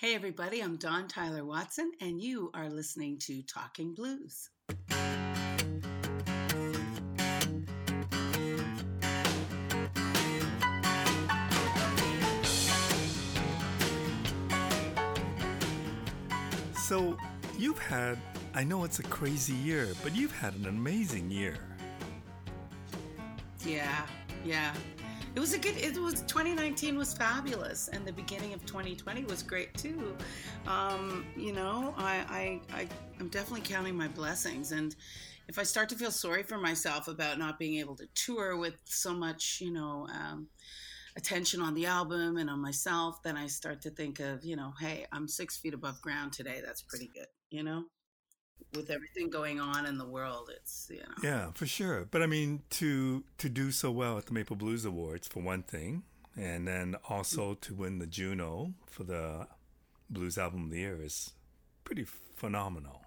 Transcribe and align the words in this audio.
Hey, 0.00 0.14
everybody, 0.14 0.62
I'm 0.62 0.78
Dawn 0.78 1.08
Tyler 1.08 1.44
Watson, 1.44 1.92
and 2.00 2.22
you 2.22 2.50
are 2.54 2.70
listening 2.70 3.18
to 3.18 3.42
Talking 3.42 3.92
Blues. 3.92 4.48
So, 16.88 17.18
you've 17.58 17.78
had, 17.78 18.16
I 18.54 18.64
know 18.64 18.84
it's 18.84 19.00
a 19.00 19.02
crazy 19.02 19.52
year, 19.52 19.88
but 20.02 20.16
you've 20.16 20.32
had 20.32 20.54
an 20.54 20.64
amazing 20.64 21.30
year. 21.30 21.58
Yeah, 23.66 24.06
yeah. 24.46 24.72
It 25.34 25.38
was 25.38 25.54
a 25.54 25.58
good. 25.58 25.76
It 25.76 25.96
was 25.96 26.22
2019 26.22 26.98
was 26.98 27.14
fabulous, 27.14 27.88
and 27.88 28.04
the 28.04 28.12
beginning 28.12 28.52
of 28.52 28.66
2020 28.66 29.24
was 29.24 29.42
great 29.42 29.72
too. 29.74 30.16
Um, 30.66 31.24
you 31.36 31.52
know, 31.52 31.94
I, 31.96 32.60
I 32.72 32.80
I 32.80 32.88
i'm 33.20 33.28
definitely 33.28 33.60
counting 33.60 33.96
my 33.96 34.08
blessings, 34.08 34.72
and 34.72 34.96
if 35.48 35.58
I 35.58 35.62
start 35.62 35.88
to 35.90 35.94
feel 35.94 36.10
sorry 36.10 36.42
for 36.42 36.58
myself 36.58 37.06
about 37.06 37.38
not 37.38 37.58
being 37.60 37.76
able 37.76 37.94
to 37.96 38.06
tour 38.14 38.56
with 38.56 38.74
so 38.84 39.14
much, 39.14 39.58
you 39.60 39.72
know. 39.72 40.08
Um, 40.12 40.48
attention 41.16 41.60
on 41.60 41.74
the 41.74 41.86
album 41.86 42.36
and 42.36 42.48
on 42.48 42.60
myself, 42.60 43.20
then 43.24 43.36
I 43.36 43.48
start 43.48 43.82
to 43.82 43.90
think 43.90 44.20
of, 44.20 44.44
you 44.44 44.54
know, 44.54 44.72
hey, 44.78 45.06
I'm 45.10 45.26
six 45.26 45.58
feet 45.58 45.74
above 45.74 46.00
ground 46.00 46.32
today. 46.32 46.62
That's 46.64 46.82
pretty 46.82 47.10
good, 47.12 47.26
you 47.50 47.64
know? 47.64 47.84
With 48.74 48.90
everything 48.90 49.30
going 49.30 49.60
on 49.60 49.86
in 49.86 49.98
the 49.98 50.06
world, 50.06 50.50
it's 50.54 50.88
you 50.90 50.98
know. 50.98 51.14
Yeah, 51.22 51.50
for 51.54 51.66
sure. 51.66 52.06
But 52.10 52.22
I 52.22 52.26
mean, 52.26 52.62
to 52.70 53.24
to 53.38 53.48
do 53.48 53.70
so 53.70 53.90
well 53.90 54.18
at 54.18 54.26
the 54.26 54.32
Maple 54.32 54.56
Blues 54.56 54.84
Awards 54.84 55.28
for 55.28 55.42
one 55.42 55.62
thing, 55.62 56.04
and 56.36 56.66
then 56.66 56.96
also 57.08 57.54
to 57.54 57.74
win 57.74 57.98
the 57.98 58.06
Juno 58.06 58.74
for 58.86 59.04
the 59.04 59.46
Blues 60.08 60.38
Album 60.38 60.64
of 60.64 60.70
the 60.70 60.78
Year 60.78 61.00
is 61.00 61.32
pretty 61.84 62.04
phenomenal. 62.36 63.02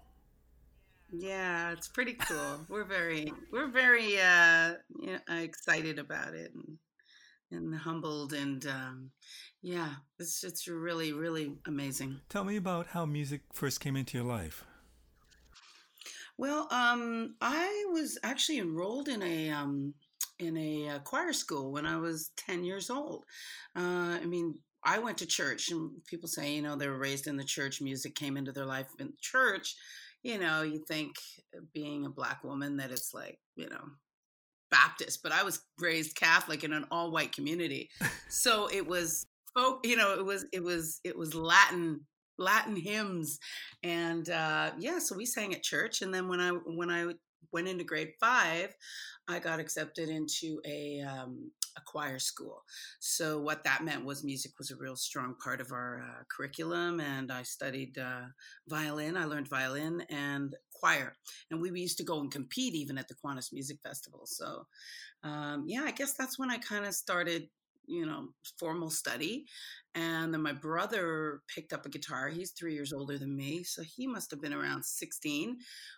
Yeah, 1.10 1.72
it's 1.72 1.88
pretty 1.88 2.14
cool. 2.14 2.66
we're 2.68 2.84
very 2.84 3.32
we're 3.52 3.70
very 3.70 4.20
uh, 4.20 4.74
you 5.00 5.12
know, 5.12 5.36
excited 5.36 5.98
about 5.98 6.34
it 6.34 6.52
and 6.54 6.78
and 7.50 7.74
humbled 7.74 8.32
and 8.32 8.66
um, 8.66 9.10
yeah, 9.62 9.90
it's 10.18 10.42
it's 10.44 10.66
really 10.66 11.12
really 11.12 11.52
amazing. 11.66 12.20
Tell 12.28 12.44
me 12.44 12.56
about 12.56 12.88
how 12.88 13.06
music 13.06 13.42
first 13.52 13.80
came 13.80 13.96
into 13.96 14.18
your 14.18 14.26
life. 14.26 14.64
Well, 16.36 16.66
um, 16.70 17.36
I 17.40 17.86
was 17.92 18.18
actually 18.22 18.58
enrolled 18.58 19.08
in 19.08 19.22
a 19.22 19.50
um, 19.50 19.94
in 20.40 20.56
a, 20.56 20.88
uh, 20.88 20.98
choir 21.00 21.32
school 21.32 21.72
when 21.72 21.86
I 21.86 21.96
was 21.96 22.32
ten 22.36 22.64
years 22.64 22.90
old. 22.90 23.24
Uh, 23.76 24.18
I 24.20 24.24
mean, 24.26 24.54
I 24.84 24.98
went 24.98 25.18
to 25.18 25.26
church, 25.26 25.70
and 25.70 25.90
people 26.06 26.28
say, 26.28 26.54
you 26.54 26.62
know, 26.62 26.76
they 26.76 26.88
were 26.88 26.98
raised 26.98 27.26
in 27.26 27.36
the 27.36 27.44
church. 27.44 27.80
Music 27.80 28.14
came 28.14 28.36
into 28.36 28.52
their 28.52 28.66
life 28.66 28.88
in 28.98 29.12
church. 29.20 29.76
You 30.22 30.38
know, 30.38 30.62
you 30.62 30.82
think 30.88 31.14
uh, 31.56 31.60
being 31.72 32.04
a 32.04 32.10
black 32.10 32.42
woman 32.42 32.78
that 32.78 32.90
it's 32.90 33.14
like, 33.14 33.38
you 33.56 33.68
know, 33.68 33.84
Baptist, 34.70 35.22
but 35.22 35.30
I 35.32 35.44
was 35.44 35.60
raised 35.78 36.16
Catholic 36.16 36.64
in 36.64 36.72
an 36.72 36.86
all 36.90 37.12
white 37.12 37.32
community, 37.32 37.90
so 38.28 38.68
it 38.72 38.84
was 38.84 39.24
folk. 39.54 39.86
You 39.86 39.96
know, 39.96 40.14
it 40.18 40.24
was 40.24 40.46
it 40.52 40.64
was 40.64 41.00
it 41.04 41.16
was 41.16 41.34
Latin 41.34 42.00
Latin 42.38 42.76
hymns, 42.76 43.38
and 43.82 44.28
uh, 44.30 44.72
yeah, 44.78 44.98
so 44.98 45.16
we 45.16 45.26
sang 45.26 45.54
at 45.54 45.62
church. 45.62 46.02
And 46.02 46.12
then 46.12 46.28
when 46.28 46.40
I 46.40 46.50
when 46.50 46.90
I 46.90 47.14
went 47.52 47.68
into 47.68 47.84
grade 47.84 48.12
five, 48.20 48.74
I 49.28 49.38
got 49.38 49.60
accepted 49.60 50.08
into 50.08 50.60
a 50.66 51.00
um, 51.00 51.50
a 51.76 51.80
choir 51.80 52.18
school. 52.18 52.62
So 53.00 53.40
what 53.40 53.64
that 53.64 53.84
meant 53.84 54.04
was 54.04 54.24
music 54.24 54.52
was 54.58 54.70
a 54.70 54.76
real 54.76 54.96
strong 54.96 55.34
part 55.42 55.60
of 55.60 55.72
our 55.72 56.02
uh, 56.02 56.22
curriculum, 56.28 57.00
and 57.00 57.32
I 57.32 57.42
studied 57.42 57.98
uh, 57.98 58.26
violin. 58.68 59.16
I 59.16 59.24
learned 59.24 59.48
violin 59.48 60.04
and 60.10 60.54
choir, 60.72 61.16
and 61.50 61.60
we 61.60 61.70
used 61.80 61.98
to 61.98 62.04
go 62.04 62.20
and 62.20 62.30
compete 62.30 62.74
even 62.74 62.98
at 62.98 63.08
the 63.08 63.14
Kiwanis 63.14 63.52
Music 63.52 63.78
Festival. 63.82 64.22
So 64.24 64.66
um, 65.22 65.64
yeah, 65.66 65.82
I 65.84 65.90
guess 65.90 66.12
that's 66.14 66.38
when 66.38 66.50
I 66.50 66.58
kind 66.58 66.84
of 66.84 66.94
started 66.94 67.48
you 67.86 68.06
know 68.06 68.28
formal 68.58 68.90
study 68.90 69.46
and 69.94 70.34
then 70.34 70.42
my 70.42 70.52
brother 70.52 71.40
picked 71.54 71.72
up 71.72 71.86
a 71.86 71.88
guitar 71.88 72.28
he's 72.28 72.52
three 72.52 72.74
years 72.74 72.92
older 72.92 73.18
than 73.18 73.36
me 73.36 73.62
so 73.62 73.82
he 73.82 74.06
must 74.06 74.30
have 74.30 74.40
been 74.40 74.52
around 74.52 74.84
16 74.84 75.56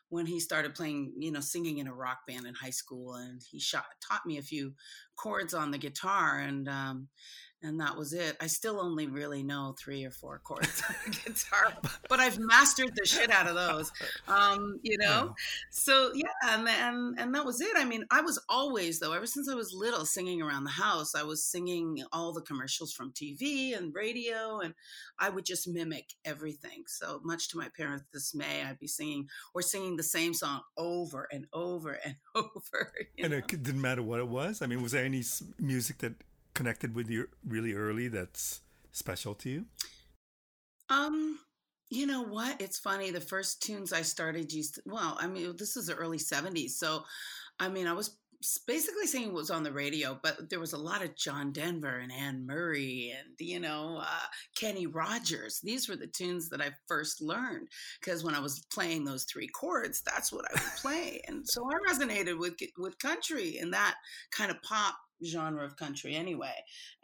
when 0.08 0.26
he 0.26 0.40
started 0.40 0.74
playing 0.74 1.12
you 1.18 1.30
know 1.30 1.40
singing 1.40 1.78
in 1.78 1.88
a 1.88 1.94
rock 1.94 2.18
band 2.26 2.46
in 2.46 2.54
high 2.54 2.70
school 2.70 3.14
and 3.14 3.40
he 3.50 3.58
shot, 3.58 3.84
taught 4.06 4.26
me 4.26 4.38
a 4.38 4.42
few 4.42 4.74
chords 5.16 5.54
on 5.54 5.70
the 5.70 5.78
guitar 5.78 6.38
and 6.38 6.68
um, 6.68 7.08
and 7.62 7.80
that 7.80 7.96
was 7.96 8.12
it. 8.12 8.36
I 8.40 8.46
still 8.46 8.80
only 8.80 9.06
really 9.06 9.42
know 9.42 9.74
three 9.78 10.04
or 10.04 10.10
four 10.10 10.40
chords 10.44 10.82
on 10.88 10.94
the 11.04 11.10
guitar, 11.24 11.72
but 12.08 12.20
I've 12.20 12.38
mastered 12.38 12.92
the 12.94 13.06
shit 13.06 13.30
out 13.30 13.46
of 13.46 13.54
those. 13.54 13.90
Um, 14.28 14.80
you 14.82 14.98
know, 14.98 15.34
so 15.70 16.10
yeah, 16.14 16.25
and, 16.44 16.68
and 16.68 17.18
and 17.18 17.34
that 17.34 17.44
was 17.44 17.60
it. 17.60 17.76
I 17.76 17.84
mean, 17.84 18.04
I 18.10 18.20
was 18.20 18.38
always 18.48 18.98
though, 18.98 19.12
ever 19.12 19.26
since 19.26 19.48
I 19.48 19.54
was 19.54 19.72
little, 19.72 20.04
singing 20.04 20.42
around 20.42 20.64
the 20.64 20.70
house. 20.70 21.14
I 21.14 21.22
was 21.22 21.44
singing 21.44 22.02
all 22.12 22.32
the 22.32 22.42
commercials 22.42 22.92
from 22.92 23.12
TV 23.12 23.76
and 23.76 23.94
radio, 23.94 24.60
and 24.60 24.74
I 25.18 25.28
would 25.28 25.44
just 25.44 25.68
mimic 25.68 26.06
everything. 26.24 26.84
So 26.86 27.20
much 27.24 27.48
to 27.50 27.58
my 27.58 27.68
parents' 27.76 28.04
dismay, 28.12 28.62
I'd 28.64 28.78
be 28.78 28.86
singing 28.86 29.28
or 29.54 29.62
singing 29.62 29.96
the 29.96 30.02
same 30.02 30.34
song 30.34 30.60
over 30.76 31.28
and 31.32 31.46
over 31.52 31.98
and 32.04 32.16
over. 32.34 32.92
And 33.18 33.30
know? 33.30 33.38
it 33.38 33.48
didn't 33.48 33.80
matter 33.80 34.02
what 34.02 34.20
it 34.20 34.28
was. 34.28 34.62
I 34.62 34.66
mean, 34.66 34.82
was 34.82 34.92
there 34.92 35.04
any 35.04 35.22
music 35.58 35.98
that 35.98 36.14
connected 36.54 36.94
with 36.94 37.10
you 37.10 37.28
really 37.46 37.74
early 37.74 38.08
that's 38.08 38.62
special 38.92 39.34
to 39.34 39.50
you? 39.50 39.64
Um, 40.88 41.38
you 41.90 42.06
know 42.06 42.22
what? 42.22 42.60
It's 42.60 42.78
funny. 42.78 43.10
The 43.10 43.20
first 43.20 43.62
tunes 43.62 43.92
I 43.92 44.02
started 44.02 44.52
used 44.52 44.76
to, 44.76 44.82
well, 44.86 45.16
I 45.20 45.26
mean, 45.26 45.54
this 45.56 45.76
is 45.76 45.86
the 45.86 45.94
early 45.94 46.18
70s. 46.18 46.70
So, 46.70 47.04
I 47.60 47.68
mean, 47.68 47.86
I 47.86 47.92
was 47.92 48.16
basically 48.66 49.06
singing 49.06 49.28
what 49.28 49.40
was 49.40 49.50
on 49.50 49.62
the 49.62 49.72
radio, 49.72 50.18
but 50.22 50.50
there 50.50 50.60
was 50.60 50.72
a 50.72 50.78
lot 50.78 51.02
of 51.02 51.16
John 51.16 51.52
Denver 51.52 51.98
and 51.98 52.12
Anne 52.12 52.46
Murray 52.46 53.14
and, 53.16 53.34
you 53.38 53.60
know, 53.60 53.98
uh, 54.02 54.26
Kenny 54.56 54.86
Rogers. 54.86 55.60
These 55.62 55.88
were 55.88 55.96
the 55.96 56.06
tunes 56.06 56.48
that 56.50 56.60
I 56.60 56.70
first 56.86 57.22
learned 57.22 57.68
because 58.00 58.24
when 58.24 58.34
I 58.34 58.40
was 58.40 58.64
playing 58.72 59.04
those 59.04 59.24
three 59.24 59.48
chords, 59.48 60.02
that's 60.02 60.32
what 60.32 60.44
I 60.50 60.54
would 60.54 60.72
play. 60.80 61.22
And 61.28 61.48
so 61.48 61.62
I 61.64 61.92
resonated 61.92 62.38
with, 62.38 62.54
with 62.78 62.98
country 62.98 63.58
and 63.58 63.72
that 63.72 63.94
kind 64.30 64.50
of 64.50 64.60
pop 64.62 64.96
genre 65.24 65.64
of 65.64 65.76
country 65.76 66.14
anyway. 66.14 66.54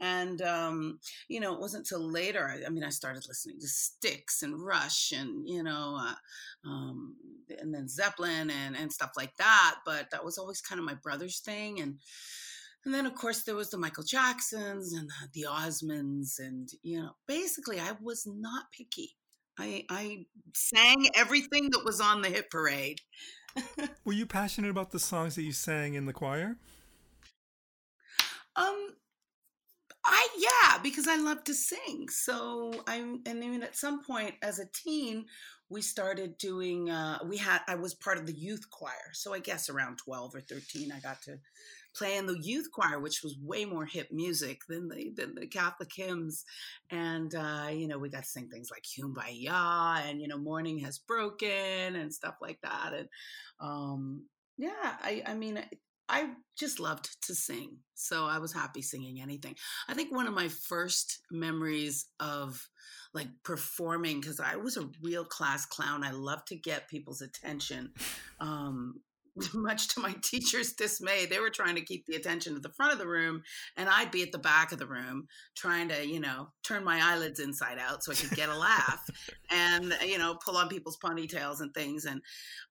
And, 0.01 0.43
um, 0.43 0.99
you 1.29 1.41
know, 1.41 1.55
it 1.55 1.61
wasn't 1.61 1.91
until 1.91 2.11
later, 2.11 2.49
I, 2.49 2.67
I, 2.67 2.71
mean, 2.71 2.85
I 2.85 2.91
started 2.91 3.25
listening 3.29 3.61
to 3.61 3.69
Styx 3.69 4.43
and 4.43 4.61
Rush 4.61 5.13
and, 5.13 5.49
you 5.49 5.63
know, 5.63 5.99
uh, 6.01 6.69
um, 6.69 7.17
and 7.61 7.75
then 7.75 7.89
Zeppelin 7.89 8.51
and, 8.51 8.77
and 8.77 8.93
stuff 8.93 9.13
like 9.17 9.37
that. 9.37 9.77
But 9.85 10.11
that 10.11 10.25
was 10.25 10.39
always 10.39 10.61
kind 10.61 10.79
of 10.79 10.85
my 10.85 10.95
brother's 10.95 11.41
thing. 11.41 11.81
And, 11.81 11.99
and 12.85 12.93
then, 12.93 13.07
of 13.07 13.15
course, 13.15 13.43
there 13.43 13.55
was 13.55 13.71
the 13.71 13.79
Michael 13.79 14.05
Jacksons 14.05 14.93
and 14.93 15.09
the, 15.09 15.41
the 15.41 15.47
Osmonds. 15.49 16.39
And, 16.39 16.69
you 16.83 17.01
know, 17.01 17.13
basically, 17.27 17.79
I 17.79 17.93
was 18.01 18.27
not 18.27 18.65
picky. 18.77 19.17
I, 19.59 19.85
I 19.91 20.27
sang 20.55 21.09
everything 21.15 21.71
that 21.71 21.85
was 21.85 22.01
on 22.01 22.23
the 22.23 22.29
hit 22.29 22.51
parade. 22.51 23.01
Were 24.05 24.13
you 24.13 24.27
passionate 24.27 24.71
about 24.71 24.91
the 24.91 24.99
songs 24.99 25.35
that 25.35 25.43
you 25.43 25.53
sang 25.53 25.95
in 25.95 26.07
the 26.07 26.13
choir? 26.13 26.57
Um, 28.57 28.97
I 30.05 30.29
yeah, 30.37 30.79
because 30.83 31.07
I 31.07 31.17
love 31.17 31.45
to 31.45 31.55
sing. 31.55 32.09
So 32.11 32.73
I'm, 32.87 33.21
and 33.27 33.43
even 33.45 33.63
at 33.63 33.77
some 33.77 34.03
point 34.03 34.35
as 34.43 34.59
a 34.59 34.67
teen, 34.67 35.27
we 35.69 35.81
started 35.81 36.37
doing. 36.39 36.91
Uh, 36.91 37.19
we 37.29 37.37
had 37.37 37.61
I 37.69 37.77
was 37.77 37.95
part 37.95 38.19
of 38.19 38.27
the 38.27 38.37
youth 38.37 38.69
choir, 38.71 39.13
so 39.13 39.33
I 39.33 39.39
guess 39.39 39.71
around 39.71 39.99
twelve 39.99 40.35
or 40.35 40.41
thirteen, 40.41 40.91
I 40.93 40.99
got 41.01 41.23
to 41.23 41.39
play 41.95 42.17
in 42.17 42.27
the 42.27 42.39
youth 42.43 42.69
choir, 42.73 42.99
which 42.99 43.21
was 43.23 43.37
way 43.41 43.65
more 43.65 43.87
hip 43.87 44.09
music 44.11 44.61
than 44.69 44.89
the 44.89 45.13
than 45.17 45.35
the 45.37 45.47
Catholic 45.47 45.91
hymns. 45.95 46.45
And 46.91 47.33
uh, 47.35 47.69
you 47.73 47.87
know, 47.87 47.99
we 47.99 48.11
got 48.11 48.25
to 48.25 48.29
sing 48.29 48.49
things 48.49 48.71
like 48.73 48.83
"Kumbaya" 48.83 50.03
and 50.09 50.21
you 50.21 50.27
know, 50.27 50.39
"Morning 50.39 50.79
Has 50.81 50.99
Broken" 50.99 51.95
and 51.95 52.13
stuff 52.13 52.35
like 52.43 52.59
that. 52.63 52.93
And 52.93 53.09
um, 53.61 54.25
yeah, 54.59 54.97
I 55.01 55.23
I 55.27 55.35
mean, 55.35 55.63
I 56.09 56.31
just 56.59 56.81
loved 56.81 57.09
to 57.27 57.35
sing. 57.35 57.79
So 57.95 58.27
I 58.27 58.39
was 58.39 58.53
happy 58.53 58.83
singing 58.83 59.21
anything. 59.21 59.55
I 59.89 59.95
think 59.95 60.15
one 60.15 60.27
of 60.27 60.35
my 60.35 60.49
first 60.49 61.21
memories 61.31 62.07
of 62.21 62.69
like 63.15 63.29
performing, 63.45 64.21
because 64.21 64.41
I 64.41 64.57
was 64.57 64.77
a 64.77 64.89
real 65.03 65.25
class 65.25 65.67
clown, 65.67 66.05
I 66.05 66.11
loved 66.11 66.49
to 66.49 66.57
get 66.57 66.89
people's 66.89 67.23
attention. 67.23 67.93
Um, 68.41 69.01
much 69.55 69.89
to 69.89 70.01
my 70.01 70.15
teacher's 70.23 70.73
dismay, 70.73 71.27
they 71.27 71.41
were 71.41 71.51
trying 71.51 71.75
to 71.75 71.85
keep 71.85 72.05
the 72.07 72.17
attention 72.17 72.55
at 72.55 72.63
the 72.63 72.73
front 72.73 72.93
of 72.93 72.99
the 72.99 73.07
room, 73.07 73.43
and 73.77 73.89
I'd 73.89 74.11
be 74.11 74.23
at 74.23 74.33
the 74.33 74.39
back 74.39 74.73
of 74.73 74.79
the 74.79 74.87
room 74.87 75.27
trying 75.57 75.89
to, 75.89 76.07
you 76.07 76.21
know, 76.21 76.49
turn 76.63 76.85
my 76.85 77.01
eyelids 77.03 77.41
inside 77.41 77.79
out 77.79 78.05
so 78.05 78.13
I 78.13 78.15
could 78.15 78.37
get 78.37 78.49
a 78.49 78.57
laugh, 78.57 79.01
and 79.51 79.95
you 80.05 80.19
know, 80.19 80.37
pull 80.45 80.57
on 80.57 80.69
people's 80.69 80.99
ponytails 80.99 81.61
and 81.61 81.73
things. 81.73 82.05
And 82.05 82.21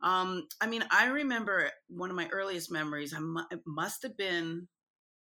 um, 0.02 0.48
I 0.60 0.68
mean, 0.68 0.84
I 0.92 1.08
remember 1.08 1.72
one 1.90 2.10
of 2.10 2.16
my 2.16 2.28
earliest 2.32 2.72
memories. 2.72 3.14
I 3.14 3.20
must 3.66 4.04
have 4.04 4.18
been 4.18 4.68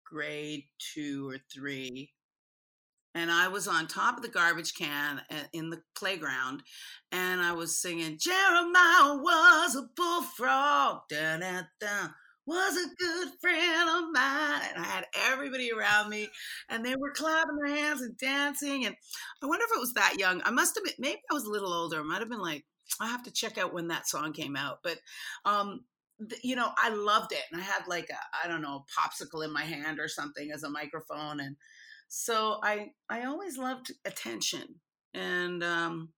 grade 0.04 0.64
two 0.94 1.28
or 1.28 1.38
three. 1.52 2.10
And 3.14 3.30
I 3.30 3.48
was 3.48 3.66
on 3.66 3.86
top 3.86 4.16
of 4.16 4.22
the 4.22 4.28
garbage 4.28 4.74
can 4.74 5.20
in 5.52 5.70
the 5.70 5.82
playground, 5.94 6.62
and 7.12 7.40
I 7.40 7.52
was 7.52 7.80
singing 7.80 8.18
Jeremiah 8.18 9.16
was 9.16 9.76
a 9.76 9.88
bullfrog, 9.96 11.02
da 11.08 11.38
da 11.38 11.62
da. 11.80 12.08
Was 12.46 12.76
a 12.76 12.94
good 12.98 13.28
friend 13.40 13.88
of 13.88 14.04
mine, 14.12 14.70
and 14.74 14.84
I 14.84 14.88
had 14.88 15.06
everybody 15.30 15.70
around 15.70 16.08
me, 16.08 16.28
and 16.68 16.84
they 16.84 16.96
were 16.96 17.12
clapping 17.12 17.56
their 17.56 17.72
hands 17.76 18.00
and 18.00 18.16
dancing. 18.16 18.86
And 18.86 18.96
I 19.40 19.46
wonder 19.46 19.64
if 19.68 19.76
it 19.76 19.80
was 19.80 19.92
that 19.92 20.16
young. 20.18 20.42
I 20.44 20.50
must 20.50 20.74
have 20.74 20.82
been. 20.82 20.94
Maybe 20.98 21.20
I 21.30 21.34
was 21.34 21.44
a 21.44 21.50
little 21.50 21.72
older. 21.72 22.00
I 22.00 22.02
might 22.02 22.20
have 22.20 22.30
been 22.30 22.40
like. 22.40 22.64
I 23.00 23.06
have 23.06 23.22
to 23.24 23.30
check 23.30 23.56
out 23.56 23.72
when 23.72 23.88
that 23.88 24.08
song 24.08 24.32
came 24.32 24.56
out, 24.56 24.78
but 24.82 24.98
um, 25.44 25.84
you 26.42 26.56
know, 26.56 26.70
I 26.76 26.88
loved 26.88 27.32
it, 27.32 27.42
and 27.52 27.60
I 27.60 27.64
had 27.64 27.86
like 27.86 28.08
a 28.10 28.44
I 28.44 28.48
don't 28.48 28.62
know 28.62 28.84
a 28.84 29.00
popsicle 29.00 29.44
in 29.44 29.52
my 29.52 29.62
hand 29.62 30.00
or 30.00 30.08
something 30.08 30.50
as 30.50 30.64
a 30.64 30.70
microphone, 30.70 31.38
and 31.40 31.56
so 32.10 32.58
I 32.62 32.90
I 33.08 33.22
always 33.22 33.56
loved 33.56 33.92
attention, 34.04 34.80
and 35.14 35.62
um, 35.62 36.10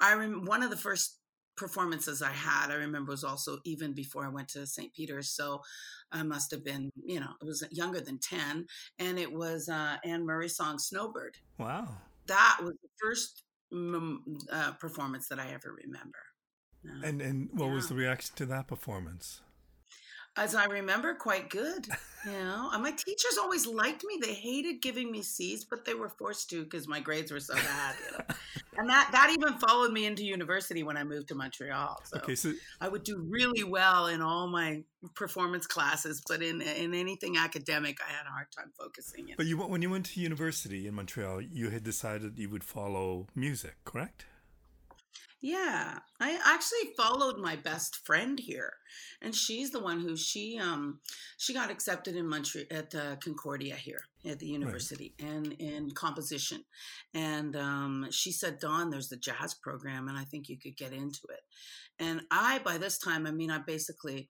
I 0.00 0.14
remember 0.14 0.48
one 0.48 0.62
of 0.62 0.70
the 0.70 0.76
first 0.76 1.20
performances 1.56 2.22
I 2.22 2.32
had. 2.32 2.70
I 2.70 2.76
remember 2.76 3.12
was 3.12 3.22
also 3.22 3.58
even 3.64 3.92
before 3.92 4.24
I 4.24 4.30
went 4.30 4.48
to 4.50 4.66
St. 4.66 4.92
Peter's, 4.94 5.30
so 5.30 5.60
I 6.10 6.22
must 6.22 6.50
have 6.52 6.64
been 6.64 6.90
you 7.04 7.20
know 7.20 7.30
it 7.40 7.44
was 7.44 7.62
younger 7.70 8.00
than 8.00 8.18
ten, 8.18 8.64
and 8.98 9.18
it 9.18 9.30
was 9.30 9.68
uh, 9.68 9.98
Anne 10.04 10.24
Murray's 10.24 10.56
song 10.56 10.78
"Snowbird." 10.78 11.36
Wow, 11.58 11.88
that 12.26 12.58
was 12.62 12.74
the 12.82 12.88
first 12.98 13.44
uh, 14.50 14.72
performance 14.80 15.28
that 15.28 15.38
I 15.38 15.48
ever 15.52 15.76
remember. 15.84 16.18
Uh, 16.82 17.06
and 17.06 17.20
and 17.20 17.50
what 17.52 17.66
yeah. 17.66 17.74
was 17.74 17.88
the 17.90 17.94
reaction 17.94 18.34
to 18.36 18.46
that 18.46 18.68
performance? 18.68 19.42
As 20.36 20.54
I 20.54 20.66
remember, 20.66 21.14
quite 21.14 21.50
good. 21.50 21.86
You 22.24 22.32
know, 22.32 22.70
and 22.72 22.82
my 22.82 22.90
teachers 22.90 23.38
always 23.40 23.66
liked 23.66 24.04
me. 24.04 24.18
They 24.20 24.34
hated 24.34 24.82
giving 24.82 25.12
me 25.12 25.22
C's, 25.22 25.64
but 25.64 25.84
they 25.84 25.94
were 25.94 26.08
forced 26.08 26.50
to 26.50 26.64
because 26.64 26.88
my 26.88 26.98
grades 26.98 27.30
were 27.30 27.40
so 27.40 27.54
bad. 27.54 27.94
You 28.04 28.18
know? 28.18 28.24
and 28.78 28.90
that 28.90 29.10
that 29.12 29.30
even 29.30 29.54
followed 29.58 29.92
me 29.92 30.06
into 30.06 30.24
university 30.24 30.82
when 30.82 30.96
I 30.96 31.04
moved 31.04 31.28
to 31.28 31.36
Montreal. 31.36 32.00
So, 32.04 32.16
okay, 32.18 32.34
so 32.34 32.52
I 32.80 32.88
would 32.88 33.04
do 33.04 33.24
really 33.28 33.62
well 33.62 34.08
in 34.08 34.22
all 34.22 34.48
my 34.48 34.82
performance 35.14 35.68
classes, 35.68 36.20
but 36.28 36.42
in 36.42 36.60
in 36.60 36.94
anything 36.94 37.36
academic, 37.36 37.98
I 38.06 38.10
had 38.10 38.26
a 38.26 38.30
hard 38.30 38.48
time 38.56 38.72
focusing. 38.76 39.28
But 39.36 39.46
you 39.46 39.56
when 39.58 39.82
you 39.82 39.90
went 39.90 40.06
to 40.06 40.20
university 40.20 40.88
in 40.88 40.94
Montreal, 40.94 41.42
you 41.42 41.70
had 41.70 41.84
decided 41.84 42.38
you 42.38 42.50
would 42.50 42.64
follow 42.64 43.28
music, 43.36 43.76
correct? 43.84 44.26
Yeah, 45.46 46.00
I 46.18 46.40
actually 46.44 46.92
followed 46.96 47.38
my 47.38 47.54
best 47.54 48.04
friend 48.04 48.36
here, 48.36 48.72
and 49.22 49.32
she's 49.32 49.70
the 49.70 49.78
one 49.78 50.00
who 50.00 50.16
she 50.16 50.58
um 50.58 50.98
she 51.38 51.54
got 51.54 51.70
accepted 51.70 52.16
in 52.16 52.26
Montreal 52.28 52.66
at 52.68 52.92
uh, 52.92 53.14
Concordia 53.22 53.76
here 53.76 54.06
at 54.28 54.40
the 54.40 54.48
university 54.48 55.14
right. 55.22 55.30
and 55.30 55.52
in 55.52 55.92
composition, 55.92 56.64
and 57.14 57.54
um, 57.54 58.08
she 58.10 58.32
said, 58.32 58.58
"Dawn, 58.58 58.90
there's 58.90 59.08
the 59.08 59.16
jazz 59.16 59.54
program, 59.54 60.08
and 60.08 60.18
I 60.18 60.24
think 60.24 60.48
you 60.48 60.58
could 60.58 60.76
get 60.76 60.92
into 60.92 61.28
it." 61.30 61.42
And 62.00 62.22
I, 62.32 62.58
by 62.64 62.76
this 62.76 62.98
time, 62.98 63.24
I 63.24 63.30
mean, 63.30 63.52
I 63.52 63.58
basically 63.58 64.28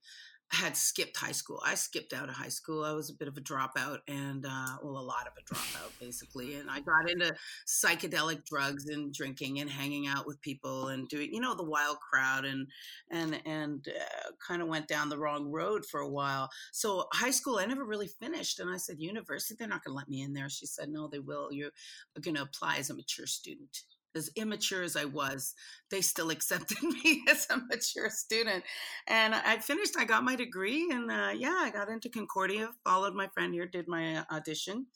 had 0.53 0.77
skipped 0.77 1.17
high 1.17 1.33
school. 1.33 1.61
I 1.65 1.75
skipped 1.75 2.13
out 2.13 2.29
of 2.29 2.37
high 2.37 2.49
school. 2.49 2.85
I 2.85 2.93
was 2.93 3.11
a 3.11 3.15
bit 3.15 3.27
of 3.27 3.37
a 3.37 3.41
dropout 3.41 3.99
and, 4.07 4.47
uh, 4.47 4.77
well, 4.83 4.99
a 4.99 5.03
lot 5.03 5.27
of 5.27 5.33
a 5.37 5.43
dropout 5.43 5.91
basically. 6.01 6.55
And 6.55 6.71
I 6.71 6.81
got 6.81 7.11
into 7.11 7.35
psychedelic 7.67 8.45
drugs 8.45 8.87
and 8.87 9.13
drinking 9.13 9.59
and 9.59 9.69
hanging 9.69 10.07
out 10.07 10.27
with 10.27 10.41
people 10.41 10.89
and 10.89 11.09
doing, 11.09 11.31
you 11.33 11.41
know, 11.41 11.57
the 11.57 11.65
wild 11.65 11.99
crowd 11.99 12.45
and, 12.45 12.69
and, 13.11 13.41
and 13.45 13.89
uh, 13.89 14.31
kind 14.47 14.63
of 14.63 14.69
went 14.69 14.87
down 14.87 15.09
the 15.09 15.19
wrong 15.19 15.51
road 15.51 15.85
for 15.85 16.01
a 16.01 16.09
while. 16.09 16.49
So 16.73 17.07
high 17.13 17.33
school, 17.33 17.59
I 17.59 17.67
never 17.67 17.85
really 17.85 18.09
finished. 18.09 18.61
And 18.61 18.71
I 18.71 18.77
said, 18.77 19.01
university, 19.01 19.57
they're 19.59 19.69
not 19.69 19.85
going 19.85 19.95
to 19.95 19.99
let 19.99 20.09
me 20.09 20.23
in 20.23 20.33
there. 20.33 20.49
She 20.49 20.67
said, 20.67 20.91
no, 20.91 21.09
they 21.09 21.19
will. 21.19 21.53
You're 21.53 21.73
going 22.21 22.37
to 22.37 22.43
apply 22.43 22.77
as 22.77 22.91
a 22.91 22.95
mature 22.95 23.27
student 23.27 23.83
as 24.17 24.31
immature 24.37 24.83
as 24.83 24.97
I 24.97 25.05
was, 25.05 25.55
they 25.91 26.01
still 26.01 26.31
accepted 26.37 26.83
me 26.83 27.23
as 27.29 27.47
a 27.51 27.59
mature 27.59 28.11
student. 28.11 28.65
And 29.07 29.35
I 29.35 29.59
finished, 29.59 29.95
I 29.99 30.05
got 30.05 30.25
my 30.25 30.37
degree, 30.37 30.89
and 30.91 31.11
uh, 31.11 31.33
yeah, 31.37 31.57
I 31.59 31.71
got 31.71 31.89
into 31.89 32.09
Concordia, 32.09 32.71
followed 32.85 33.15
my 33.15 33.29
friend 33.29 33.53
here, 33.53 33.67
did 33.67 33.89
my 33.89 34.25
audition, 34.31 34.87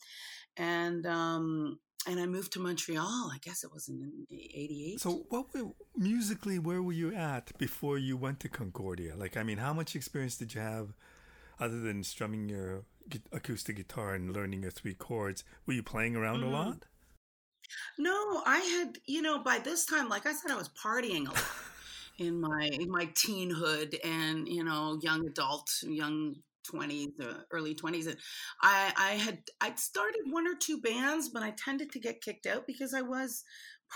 and 0.57 1.07
um, 1.07 1.79
and 2.07 2.19
I 2.19 2.27
moved 2.27 2.53
to 2.55 2.61
Montreal. 2.61 3.31
I 3.33 3.39
guess 3.43 3.63
it 3.63 3.73
was 3.73 3.89
in 3.89 4.27
'88. 4.31 5.01
So, 5.01 5.27
what 5.29 5.53
were, 5.55 5.73
musically, 5.97 6.59
where 6.59 6.83
were 6.83 6.93
you 6.93 7.15
at 7.15 7.57
before 7.59 7.99
you 7.99 8.17
went 8.17 8.41
to 8.41 8.49
Concordia? 8.49 9.15
Like, 9.17 9.37
I 9.37 9.43
mean, 9.43 9.59
how 9.59 9.73
much 9.73 9.95
experience 9.95 10.37
did 10.37 10.55
you 10.55 10.61
have, 10.61 10.95
other 11.59 11.79
than 11.79 12.03
strumming 12.03 12.49
your 12.49 12.85
acoustic 13.33 13.77
guitar 13.77 14.15
and 14.15 14.33
learning 14.33 14.63
your 14.63 14.71
three 14.71 14.95
chords? 14.95 15.45
Were 15.67 15.75
you 15.75 15.83
playing 15.83 16.17
around 16.17 16.41
mm-hmm. 16.41 16.55
a 16.55 16.59
lot? 16.59 16.87
No, 17.99 18.43
I 18.47 18.59
had, 18.59 18.99
you 19.07 19.23
know, 19.23 19.43
by 19.43 19.59
this 19.59 19.87
time, 19.87 20.09
like 20.09 20.27
I 20.27 20.33
said, 20.33 20.51
I 20.51 20.57
was 20.57 20.71
partying 20.71 21.27
a 21.27 21.31
lot 21.31 21.45
in 22.19 22.41
my 22.41 22.69
in 22.73 22.91
my 22.91 23.07
teenhood 23.07 23.97
and 24.05 24.47
you 24.47 24.63
know, 24.63 24.99
young 25.03 25.27
adult, 25.27 25.71
young 25.83 26.37
twenties, 26.63 27.09
uh, 27.21 27.41
early 27.51 27.75
twenties, 27.75 28.07
and 28.07 28.17
I 28.63 28.93
I 28.97 29.11
had 29.13 29.39
I'd 29.61 29.79
started 29.79 30.23
one 30.31 30.47
or 30.47 30.55
two 30.55 30.81
bands, 30.81 31.31
but 31.31 31.43
I 31.43 31.53
tended 31.53 31.91
to 31.93 31.99
get 31.99 32.21
kicked 32.21 32.47
out 32.47 32.67
because 32.67 32.95
I 32.95 33.03
was 33.03 33.45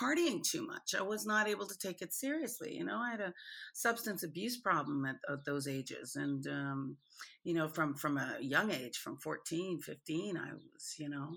partying 0.00 0.43
too 0.43 0.67
much. 0.67 0.94
I 0.99 1.02
was 1.02 1.26
not 1.26 1.49
able 1.49 1.67
to 1.67 1.79
take 1.79 2.02
it 2.02 2.12
seriously. 2.12 2.75
You 2.75 2.85
know, 2.85 2.99
I 2.99 3.11
had 3.11 3.20
a 3.20 3.35
substance 3.73 4.23
abuse 4.23 4.56
problem 4.56 5.05
at, 5.05 5.17
at 5.31 5.44
those 5.44 5.69
ages. 5.69 6.17
And, 6.17 6.46
um, 6.46 6.96
you 7.44 7.55
know, 7.55 7.69
from, 7.69 7.94
from 7.94 8.19
a 8.19 8.37
young 8.41 8.70
age, 8.70 8.99
from 8.99 9.19
14, 9.19 9.81
15, 9.81 10.37
I 10.37 10.52
was, 10.52 10.94
you 10.99 11.08
know, 11.08 11.37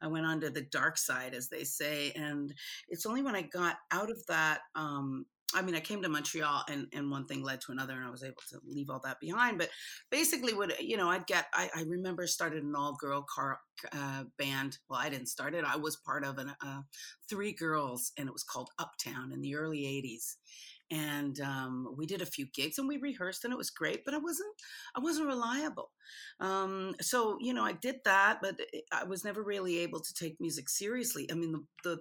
I 0.00 0.06
went 0.06 0.26
on 0.26 0.40
to 0.40 0.50
the 0.50 0.62
dark 0.62 0.98
side, 0.98 1.34
as 1.34 1.48
they 1.48 1.64
say. 1.64 2.12
And 2.14 2.54
it's 2.88 3.06
only 3.06 3.22
when 3.22 3.36
I 3.36 3.42
got 3.42 3.76
out 3.90 4.10
of 4.10 4.24
that, 4.26 4.60
um, 4.74 5.26
I 5.54 5.62
mean, 5.62 5.74
I 5.74 5.80
came 5.80 6.02
to 6.02 6.10
Montreal 6.10 6.64
and, 6.68 6.88
and 6.92 7.10
one 7.10 7.24
thing 7.24 7.42
led 7.42 7.62
to 7.62 7.72
another 7.72 7.94
and 7.94 8.04
I 8.04 8.10
was 8.10 8.22
able 8.22 8.42
to 8.50 8.60
leave 8.66 8.90
all 8.90 9.00
that 9.04 9.18
behind. 9.18 9.56
But 9.56 9.70
basically 10.10 10.52
what, 10.52 10.82
you 10.82 10.98
know, 10.98 11.08
I'd 11.08 11.26
get, 11.26 11.46
I, 11.54 11.70
I 11.74 11.82
remember 11.82 12.26
started 12.26 12.62
an 12.64 12.74
all 12.76 12.96
girl 13.00 13.24
car 13.34 13.58
uh, 13.92 14.24
band. 14.36 14.76
Well, 14.90 15.00
I 15.00 15.08
didn't 15.08 15.28
start 15.28 15.54
it. 15.54 15.64
I 15.64 15.76
was 15.76 15.96
part 15.96 16.26
of 16.26 16.36
an, 16.36 16.52
uh, 16.62 16.82
three 17.30 17.52
girls 17.52 18.12
and 18.18 18.28
it 18.28 18.32
was 18.32 18.44
called 18.44 18.68
Uptown 18.78 19.32
in 19.32 19.40
the 19.40 19.56
early 19.56 19.86
eighties. 19.86 20.36
And 20.90 21.40
um, 21.40 21.94
we 21.96 22.06
did 22.06 22.22
a 22.22 22.26
few 22.26 22.46
gigs 22.54 22.78
and 22.78 22.86
we 22.88 22.98
rehearsed 22.98 23.44
and 23.44 23.52
it 23.52 23.58
was 23.58 23.70
great, 23.70 24.04
but 24.04 24.14
I 24.14 24.18
wasn't, 24.18 24.54
I 24.96 25.00
wasn't 25.00 25.28
reliable. 25.28 25.90
Um, 26.40 26.94
so, 27.00 27.38
you 27.40 27.54
know, 27.54 27.64
I 27.64 27.72
did 27.72 27.96
that, 28.04 28.40
but 28.42 28.58
I 28.92 29.04
was 29.04 29.24
never 29.24 29.42
really 29.42 29.78
able 29.78 30.00
to 30.00 30.14
take 30.14 30.40
music 30.40 30.68
seriously. 30.68 31.30
I 31.30 31.34
mean, 31.34 31.52
the, 31.52 31.64
the 31.84 32.00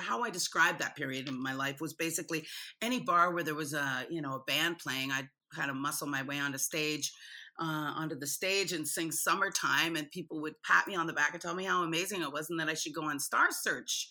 how 0.00 0.22
I 0.22 0.30
described 0.30 0.78
that 0.80 0.96
period 0.96 1.28
in 1.28 1.42
my 1.42 1.54
life 1.54 1.80
was 1.80 1.94
basically 1.94 2.46
any 2.82 3.00
bar 3.00 3.32
where 3.32 3.42
there 3.42 3.54
was 3.54 3.74
a 3.74 4.06
you 4.10 4.22
know 4.22 4.34
a 4.34 4.44
band 4.44 4.78
playing, 4.78 5.10
I'd 5.10 5.28
kind 5.54 5.70
of 5.70 5.76
muscle 5.76 6.06
my 6.06 6.22
way 6.22 6.38
onto 6.38 6.58
stage, 6.58 7.12
uh, 7.60 7.92
onto 7.96 8.18
the 8.18 8.26
stage 8.26 8.72
and 8.72 8.86
sing 8.86 9.12
"Summertime," 9.12 9.96
and 9.96 10.10
people 10.10 10.40
would 10.40 10.60
pat 10.62 10.86
me 10.86 10.96
on 10.96 11.06
the 11.06 11.12
back 11.12 11.32
and 11.32 11.40
tell 11.40 11.54
me 11.54 11.64
how 11.64 11.82
amazing 11.82 12.22
it 12.22 12.32
was, 12.32 12.50
and 12.50 12.58
that 12.58 12.68
I 12.68 12.74
should 12.74 12.94
go 12.94 13.04
on 13.04 13.20
Star 13.20 13.48
Search. 13.50 14.08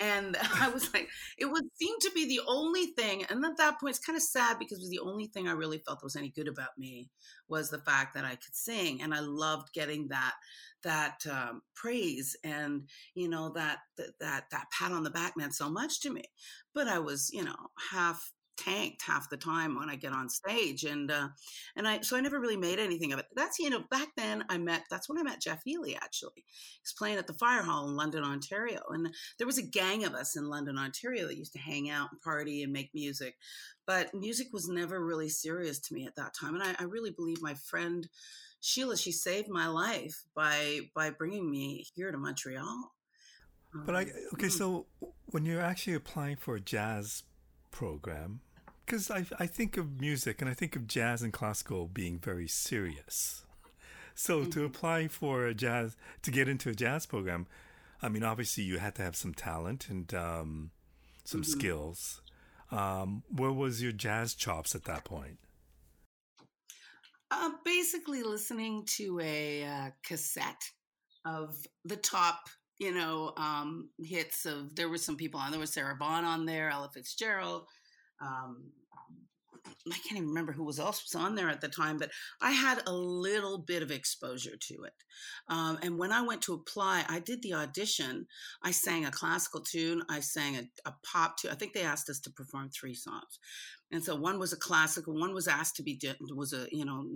And 0.00 0.36
I 0.60 0.68
was 0.70 0.92
like, 0.92 1.08
it 1.38 1.46
would 1.46 1.64
seem 1.74 1.94
to 2.00 2.10
be 2.14 2.26
the 2.26 2.40
only 2.46 2.86
thing. 2.86 3.24
And 3.28 3.44
at 3.44 3.56
that 3.56 3.80
point, 3.80 3.96
it's 3.96 4.04
kind 4.04 4.16
of 4.16 4.22
sad 4.22 4.58
because 4.58 4.78
it 4.78 4.82
was 4.82 4.90
the 4.90 5.00
only 5.00 5.26
thing 5.26 5.48
I 5.48 5.52
really 5.52 5.78
felt 5.78 6.02
was 6.02 6.16
any 6.16 6.30
good 6.30 6.48
about 6.48 6.78
me 6.78 7.10
was 7.48 7.70
the 7.70 7.80
fact 7.80 8.14
that 8.14 8.24
I 8.24 8.30
could 8.36 8.54
sing, 8.54 9.02
and 9.02 9.14
I 9.14 9.20
loved 9.20 9.72
getting 9.72 10.08
that 10.08 10.34
that 10.84 11.18
um, 11.28 11.60
praise 11.74 12.36
and 12.44 12.88
you 13.14 13.28
know 13.28 13.50
that, 13.52 13.78
that 13.96 14.10
that 14.20 14.44
that 14.52 14.66
pat 14.70 14.92
on 14.92 15.02
the 15.02 15.10
back 15.10 15.36
meant 15.36 15.54
so 15.54 15.68
much 15.68 16.00
to 16.00 16.10
me. 16.10 16.22
But 16.74 16.88
I 16.88 16.98
was, 16.98 17.30
you 17.32 17.44
know, 17.44 17.56
half 17.90 18.32
tanked 18.58 19.02
half 19.02 19.30
the 19.30 19.36
time 19.36 19.78
when 19.78 19.88
I 19.88 19.96
get 19.96 20.12
on 20.12 20.28
stage, 20.28 20.84
and 20.84 21.10
uh, 21.10 21.28
and 21.76 21.86
I 21.86 22.00
so 22.00 22.16
I 22.16 22.20
never 22.20 22.40
really 22.40 22.56
made 22.56 22.78
anything 22.78 23.12
of 23.12 23.18
it. 23.18 23.26
That's 23.34 23.58
you 23.58 23.70
know 23.70 23.84
back 23.90 24.08
then 24.16 24.44
I 24.48 24.58
met 24.58 24.82
that's 24.90 25.08
when 25.08 25.18
I 25.18 25.22
met 25.22 25.40
Jeff 25.40 25.62
Healey 25.64 25.96
actually. 25.96 26.44
He's 26.82 26.94
playing 26.96 27.18
at 27.18 27.26
the 27.26 27.34
Fire 27.34 27.62
Hall 27.62 27.88
in 27.88 27.96
London, 27.96 28.24
Ontario, 28.24 28.80
and 28.90 29.08
there 29.38 29.46
was 29.46 29.58
a 29.58 29.66
gang 29.66 30.04
of 30.04 30.14
us 30.14 30.36
in 30.36 30.48
London, 30.48 30.78
Ontario 30.78 31.26
that 31.26 31.38
used 31.38 31.52
to 31.52 31.58
hang 31.58 31.88
out 31.88 32.08
and 32.10 32.20
party 32.20 32.62
and 32.62 32.72
make 32.72 32.90
music, 32.94 33.36
but 33.86 34.12
music 34.14 34.48
was 34.52 34.68
never 34.68 35.04
really 35.04 35.28
serious 35.28 35.78
to 35.80 35.94
me 35.94 36.06
at 36.06 36.16
that 36.16 36.34
time, 36.38 36.54
and 36.54 36.64
I, 36.64 36.74
I 36.78 36.84
really 36.84 37.10
believe 37.10 37.40
my 37.40 37.54
friend. 37.54 38.08
Sheila, 38.60 38.96
she 38.96 39.12
saved 39.12 39.48
my 39.48 39.68
life 39.68 40.24
by 40.34 40.80
by 40.92 41.10
bringing 41.10 41.48
me 41.48 41.86
here 41.94 42.10
to 42.10 42.18
Montreal. 42.18 42.92
But 43.72 43.94
I 43.94 44.02
okay, 44.32 44.46
hmm. 44.46 44.48
so 44.48 44.86
when 45.26 45.44
you're 45.44 45.60
actually 45.60 45.94
applying 45.94 46.36
for 46.36 46.56
a 46.56 46.60
jazz 46.60 47.22
program, 47.70 48.40
because 48.88 49.10
I, 49.10 49.26
I 49.38 49.46
think 49.46 49.76
of 49.76 50.00
music 50.00 50.40
and 50.40 50.50
I 50.50 50.54
think 50.54 50.74
of 50.74 50.86
jazz 50.86 51.20
and 51.20 51.32
classical 51.32 51.86
being 51.88 52.18
very 52.18 52.48
serious. 52.48 53.44
So 54.14 54.40
mm-hmm. 54.40 54.50
to 54.50 54.64
apply 54.64 55.08
for 55.08 55.44
a 55.44 55.52
jazz, 55.52 55.94
to 56.22 56.30
get 56.30 56.48
into 56.48 56.70
a 56.70 56.74
jazz 56.74 57.04
program, 57.04 57.46
I 58.00 58.08
mean, 58.08 58.24
obviously 58.24 58.64
you 58.64 58.78
had 58.78 58.94
to 58.94 59.02
have 59.02 59.14
some 59.14 59.34
talent 59.34 59.88
and 59.90 60.12
um, 60.14 60.70
some 61.24 61.42
mm-hmm. 61.42 61.50
skills. 61.50 62.22
Um, 62.70 63.24
where 63.30 63.52
was 63.52 63.82
your 63.82 63.92
jazz 63.92 64.34
chops 64.34 64.74
at 64.74 64.84
that 64.84 65.04
point? 65.04 65.38
Uh, 67.30 67.50
basically, 67.64 68.22
listening 68.22 68.84
to 68.96 69.20
a 69.20 69.64
uh, 69.64 69.90
cassette 70.02 70.70
of 71.26 71.54
the 71.84 71.96
top 71.96 72.48
you 72.78 72.94
know, 72.94 73.32
um, 73.36 73.90
hits 73.98 74.46
of 74.46 74.74
there 74.76 74.88
were 74.88 74.98
some 74.98 75.16
people 75.16 75.40
on 75.40 75.50
there 75.50 75.60
was 75.60 75.72
Sarah 75.72 75.96
Vaughan 75.98 76.24
on 76.24 76.46
there, 76.46 76.70
Ella 76.70 76.88
Fitzgerald. 76.92 77.66
Um, 78.20 78.72
I 79.86 79.96
can't 79.96 80.16
even 80.16 80.28
remember 80.28 80.52
who 80.52 80.64
was 80.64 80.78
else 80.78 81.02
was 81.02 81.20
on 81.20 81.34
there 81.34 81.48
at 81.48 81.60
the 81.60 81.68
time, 81.68 81.98
but 81.98 82.10
I 82.40 82.50
had 82.52 82.82
a 82.86 82.92
little 82.92 83.58
bit 83.58 83.82
of 83.82 83.90
exposure 83.90 84.56
to 84.56 84.74
it. 84.84 84.94
Um, 85.48 85.78
and 85.82 85.98
when 85.98 86.12
I 86.12 86.22
went 86.22 86.42
to 86.42 86.54
apply, 86.54 87.04
I 87.08 87.20
did 87.20 87.42
the 87.42 87.54
audition. 87.54 88.26
I 88.62 88.70
sang 88.70 89.04
a 89.04 89.10
classical 89.10 89.60
tune. 89.60 90.02
I 90.08 90.20
sang 90.20 90.56
a, 90.56 90.88
a 90.88 90.94
pop 91.02 91.38
tune. 91.38 91.50
I 91.50 91.54
think 91.54 91.72
they 91.72 91.82
asked 91.82 92.10
us 92.10 92.20
to 92.20 92.30
perform 92.30 92.70
three 92.70 92.94
songs. 92.94 93.38
And 93.90 94.04
so 94.04 94.14
one 94.14 94.38
was 94.38 94.52
a 94.52 94.58
classical, 94.58 95.18
one 95.18 95.34
was 95.34 95.48
asked 95.48 95.76
to 95.76 95.82
be, 95.82 95.98
was 96.30 96.52
a, 96.52 96.66
you 96.70 96.84
know, 96.84 97.06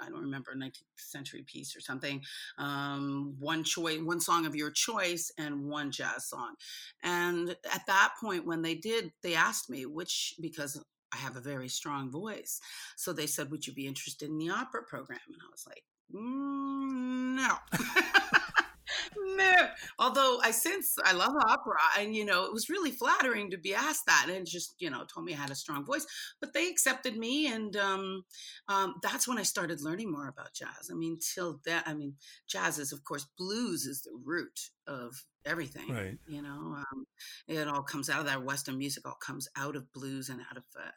I 0.00 0.08
don't 0.08 0.22
remember, 0.22 0.54
19th 0.54 0.82
century 0.96 1.44
piece 1.46 1.76
or 1.76 1.80
something. 1.80 2.22
Um, 2.58 3.36
one 3.38 3.64
choice, 3.64 4.00
one 4.00 4.20
song 4.20 4.46
of 4.46 4.54
your 4.54 4.70
choice 4.70 5.30
and 5.38 5.68
one 5.68 5.90
jazz 5.90 6.28
song. 6.28 6.54
And 7.02 7.50
at 7.72 7.86
that 7.86 8.14
point, 8.20 8.46
when 8.46 8.62
they 8.62 8.74
did, 8.74 9.12
they 9.22 9.34
asked 9.34 9.70
me 9.70 9.86
which, 9.86 10.34
because 10.40 10.82
I 11.12 11.16
have 11.18 11.36
a 11.36 11.40
very 11.40 11.68
strong 11.68 12.10
voice. 12.10 12.60
So 12.96 13.12
they 13.12 13.26
said, 13.26 13.50
Would 13.50 13.66
you 13.66 13.72
be 13.72 13.86
interested 13.86 14.28
in 14.28 14.38
the 14.38 14.50
opera 14.50 14.82
program? 14.82 15.20
And 15.26 15.40
I 15.40 15.50
was 15.50 15.64
like, 15.66 15.84
mm, 16.12 17.36
No. 17.36 17.56
no. 19.36 19.52
Although 19.98 20.40
I 20.42 20.50
since 20.50 20.94
I 21.04 21.12
love 21.12 21.34
opera, 21.48 21.78
and 21.98 22.14
you 22.14 22.24
know, 22.24 22.44
it 22.44 22.52
was 22.52 22.68
really 22.68 22.90
flattering 22.90 23.50
to 23.50 23.58
be 23.58 23.74
asked 23.74 24.06
that, 24.06 24.28
and 24.30 24.46
just 24.46 24.74
you 24.78 24.90
know, 24.90 25.04
told 25.12 25.26
me 25.26 25.34
I 25.34 25.36
had 25.36 25.50
a 25.50 25.54
strong 25.54 25.84
voice. 25.84 26.06
But 26.40 26.52
they 26.52 26.68
accepted 26.68 27.16
me, 27.16 27.46
and 27.46 27.76
um, 27.76 28.24
um, 28.68 28.94
that's 29.02 29.28
when 29.28 29.38
I 29.38 29.42
started 29.42 29.82
learning 29.82 30.10
more 30.10 30.28
about 30.28 30.54
jazz. 30.54 30.90
I 30.90 30.94
mean, 30.94 31.18
till 31.34 31.60
that, 31.66 31.84
I 31.86 31.94
mean, 31.94 32.14
jazz 32.48 32.78
is 32.78 32.92
of 32.92 33.04
course 33.04 33.26
blues 33.38 33.86
is 33.86 34.02
the 34.02 34.16
root 34.24 34.70
of 34.86 35.14
everything. 35.46 35.90
Right. 35.90 36.18
You 36.26 36.42
know, 36.42 36.76
um, 36.78 37.06
it 37.48 37.68
all 37.68 37.82
comes 37.82 38.08
out 38.08 38.20
of 38.20 38.26
that 38.26 38.44
Western 38.44 38.78
music. 38.78 39.06
All 39.06 39.18
comes 39.24 39.48
out 39.56 39.76
of 39.76 39.92
blues 39.92 40.28
and 40.28 40.40
out 40.40 40.56
of 40.56 40.64
uh, 40.78 40.90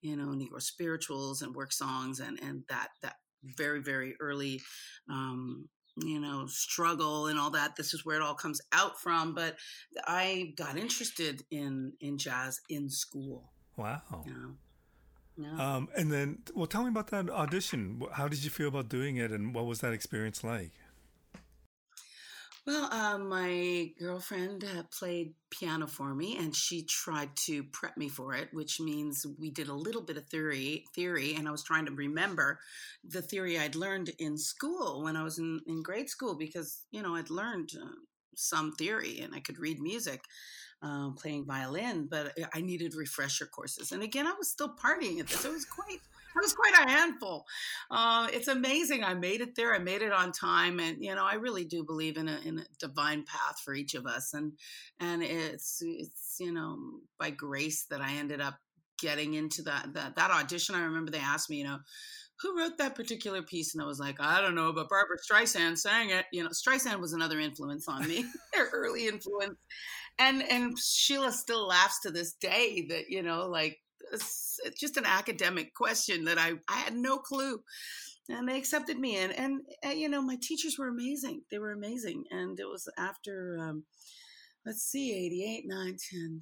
you 0.00 0.16
know 0.16 0.28
Negro 0.28 0.60
spirituals 0.60 1.42
and 1.42 1.54
work 1.54 1.72
songs 1.72 2.20
and 2.20 2.38
and 2.40 2.62
that 2.68 2.88
that 3.02 3.14
very 3.44 3.80
very 3.80 4.14
early 4.20 4.60
um, 5.08 5.68
you 5.96 6.18
know 6.18 6.46
struggle 6.46 7.26
and 7.26 7.38
all 7.38 7.50
that 7.50 7.76
this 7.76 7.92
is 7.92 8.04
where 8.04 8.16
it 8.16 8.22
all 8.22 8.34
comes 8.34 8.60
out 8.72 9.00
from 9.00 9.34
but 9.34 9.56
i 10.06 10.52
got 10.56 10.76
interested 10.78 11.42
in 11.50 11.92
in 12.00 12.16
jazz 12.16 12.60
in 12.70 12.88
school 12.88 13.50
wow 13.76 14.00
you 14.26 14.32
know? 14.32 14.54
yeah. 15.36 15.76
um 15.76 15.88
and 15.96 16.10
then 16.10 16.38
well 16.54 16.66
tell 16.66 16.82
me 16.82 16.88
about 16.88 17.08
that 17.08 17.28
audition 17.28 18.00
how 18.12 18.26
did 18.26 18.42
you 18.42 18.50
feel 18.50 18.68
about 18.68 18.88
doing 18.88 19.16
it 19.16 19.30
and 19.30 19.54
what 19.54 19.66
was 19.66 19.80
that 19.80 19.92
experience 19.92 20.42
like 20.42 20.72
well, 22.64 22.88
uh, 22.92 23.18
my 23.18 23.90
girlfriend 23.98 24.64
uh, 24.64 24.84
played 24.96 25.34
piano 25.50 25.86
for 25.88 26.14
me, 26.14 26.36
and 26.38 26.54
she 26.54 26.84
tried 26.84 27.30
to 27.46 27.64
prep 27.64 27.96
me 27.96 28.08
for 28.08 28.34
it, 28.34 28.50
which 28.52 28.80
means 28.80 29.26
we 29.40 29.50
did 29.50 29.68
a 29.68 29.74
little 29.74 30.02
bit 30.02 30.16
of 30.16 30.26
theory. 30.28 30.84
Theory, 30.94 31.34
and 31.34 31.48
I 31.48 31.50
was 31.50 31.64
trying 31.64 31.86
to 31.86 31.92
remember 31.92 32.60
the 33.04 33.22
theory 33.22 33.58
I'd 33.58 33.74
learned 33.74 34.10
in 34.18 34.38
school 34.38 35.02
when 35.02 35.16
I 35.16 35.24
was 35.24 35.38
in, 35.38 35.60
in 35.66 35.82
grade 35.82 36.08
school, 36.08 36.36
because 36.36 36.84
you 36.92 37.02
know 37.02 37.16
I'd 37.16 37.30
learned 37.30 37.70
uh, 37.80 37.88
some 38.36 38.72
theory 38.72 39.20
and 39.20 39.34
I 39.34 39.40
could 39.40 39.58
read 39.58 39.80
music. 39.80 40.22
Um, 40.84 41.14
playing 41.14 41.44
violin, 41.46 42.08
but 42.10 42.36
I 42.52 42.60
needed 42.60 42.96
refresher 42.96 43.46
courses. 43.46 43.92
And 43.92 44.02
again, 44.02 44.26
I 44.26 44.34
was 44.36 44.50
still 44.50 44.74
partying 44.74 45.20
at 45.20 45.28
this. 45.28 45.44
It 45.44 45.52
was 45.52 45.64
quite 45.64 46.00
it 46.34 46.42
was 46.42 46.54
quite 46.54 46.86
a 46.86 46.90
handful. 46.90 47.44
Uh, 47.90 48.28
it's 48.32 48.48
amazing. 48.48 49.04
I 49.04 49.14
made 49.14 49.40
it 49.40 49.54
there. 49.54 49.74
I 49.74 49.78
made 49.78 50.02
it 50.02 50.12
on 50.12 50.32
time, 50.32 50.80
and 50.80 51.02
you 51.02 51.14
know, 51.14 51.24
I 51.24 51.34
really 51.34 51.64
do 51.64 51.84
believe 51.84 52.16
in 52.16 52.28
a 52.28 52.38
in 52.44 52.58
a 52.58 52.64
divine 52.78 53.24
path 53.24 53.60
for 53.64 53.74
each 53.74 53.94
of 53.94 54.06
us, 54.06 54.34
and 54.34 54.52
and 55.00 55.22
it's 55.22 55.80
it's 55.82 56.36
you 56.40 56.52
know 56.52 56.78
by 57.18 57.30
grace 57.30 57.86
that 57.90 58.00
I 58.00 58.14
ended 58.14 58.40
up 58.40 58.58
getting 58.98 59.34
into 59.34 59.62
that 59.62 59.94
that 59.94 60.16
that 60.16 60.30
audition. 60.30 60.74
I 60.74 60.82
remember 60.82 61.10
they 61.10 61.18
asked 61.18 61.50
me, 61.50 61.58
you 61.58 61.64
know. 61.64 61.78
Who 62.40 62.58
wrote 62.58 62.78
that 62.78 62.96
particular 62.96 63.40
piece? 63.40 63.72
And 63.72 63.80
I 63.80 63.86
was 63.86 64.00
like, 64.00 64.16
I 64.18 64.40
don't 64.40 64.56
know, 64.56 64.72
but 64.72 64.88
Barbra 64.88 65.16
Streisand 65.16 65.78
sang 65.78 66.10
it. 66.10 66.24
You 66.32 66.42
know, 66.42 66.48
Streisand 66.48 66.98
was 66.98 67.12
another 67.12 67.38
influence 67.38 67.86
on 67.86 68.08
me, 68.08 68.24
early 68.72 69.06
influence 69.06 69.58
and 70.18 70.42
and 70.50 70.78
Sheila 70.78 71.32
still 71.32 71.66
laughs 71.66 72.00
to 72.00 72.10
this 72.10 72.32
day 72.34 72.86
that 72.88 73.08
you 73.08 73.22
know 73.22 73.46
like 73.48 73.78
it's 74.12 74.80
just 74.80 74.96
an 74.96 75.06
academic 75.06 75.74
question 75.74 76.24
that 76.24 76.38
I, 76.38 76.52
I 76.68 76.76
had 76.78 76.94
no 76.94 77.18
clue. 77.18 77.62
And 78.28 78.48
they 78.48 78.56
accepted 78.56 78.98
me. 78.98 79.16
And, 79.16 79.32
and, 79.36 79.60
and, 79.82 79.98
you 79.98 80.08
know, 80.08 80.22
my 80.22 80.36
teachers 80.40 80.78
were 80.78 80.88
amazing. 80.88 81.42
They 81.50 81.58
were 81.58 81.72
amazing. 81.72 82.24
And 82.30 82.58
it 82.58 82.68
was 82.68 82.88
after, 82.96 83.58
um, 83.60 83.84
let's 84.64 84.82
see, 84.82 85.12
88, 85.12 85.64
9, 85.66 85.96
10. 86.10 86.40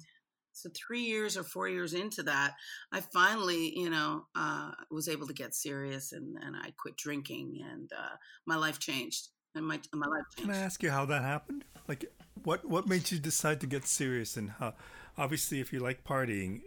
So 0.53 0.69
three 0.75 1.01
years 1.01 1.37
or 1.37 1.43
four 1.43 1.67
years 1.67 1.93
into 1.93 2.23
that, 2.23 2.53
I 2.91 2.99
finally, 2.99 3.73
you 3.75 3.89
know, 3.89 4.25
uh, 4.35 4.71
was 4.91 5.07
able 5.07 5.25
to 5.27 5.33
get 5.33 5.55
serious 5.55 6.11
and, 6.11 6.37
and 6.41 6.55
I 6.55 6.73
quit 6.77 6.97
drinking 6.97 7.59
and 7.71 7.89
uh, 7.97 8.15
my 8.45 8.57
life 8.57 8.77
changed. 8.77 9.29
And 9.55 9.65
my, 9.65 9.79
my 9.93 10.07
life 10.07 10.23
changed. 10.35 10.51
Can 10.51 10.61
I 10.61 10.63
ask 10.63 10.83
you 10.83 10.91
how 10.91 11.05
that 11.05 11.23
happened? 11.23 11.65
Like, 11.87 12.05
what, 12.43 12.63
what 12.63 12.87
made 12.87 13.11
you 13.11 13.17
decide 13.17 13.59
to 13.61 13.67
get 13.67 13.85
serious 13.85 14.37
and 14.37 14.51
how, 14.51 14.75
obviously, 15.17 15.59
if 15.59 15.73
you 15.73 15.79
like 15.79 16.03
partying, 16.03 16.61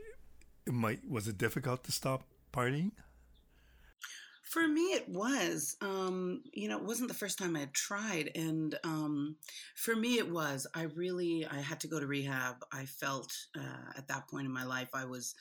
might 0.67 1.09
was 1.09 1.29
it 1.29 1.39
difficult 1.39 1.85
to 1.85 1.93
stop 1.93 2.25
partying? 2.53 2.93
For 4.43 4.69
me, 4.69 4.93
it 4.93 5.09
was. 5.09 5.77
Um, 5.81 6.43
you 6.53 6.69
know, 6.69 6.77
it 6.77 6.85
wasn't 6.85 7.09
the 7.09 7.15
first 7.15 7.39
time 7.39 7.57
I 7.57 7.61
had 7.61 7.73
tried, 7.73 8.31
and 8.37 8.79
um, 8.85 9.37
for 9.75 9.97
me, 9.97 10.19
it 10.19 10.31
was. 10.31 10.67
I 10.75 10.83
really, 10.83 11.45
I 11.51 11.61
had 11.61 11.81
to 11.81 11.89
go 11.89 11.99
to 11.99 12.07
rehab. 12.07 12.57
I 12.73 12.85
felt 12.85 13.33
uh, 13.59 13.99
at 13.99 14.07
that 14.09 14.29
point 14.29 14.47
in 14.47 14.53
my 14.53 14.65
life, 14.65 14.91
I 14.95 15.07
was 15.07 15.35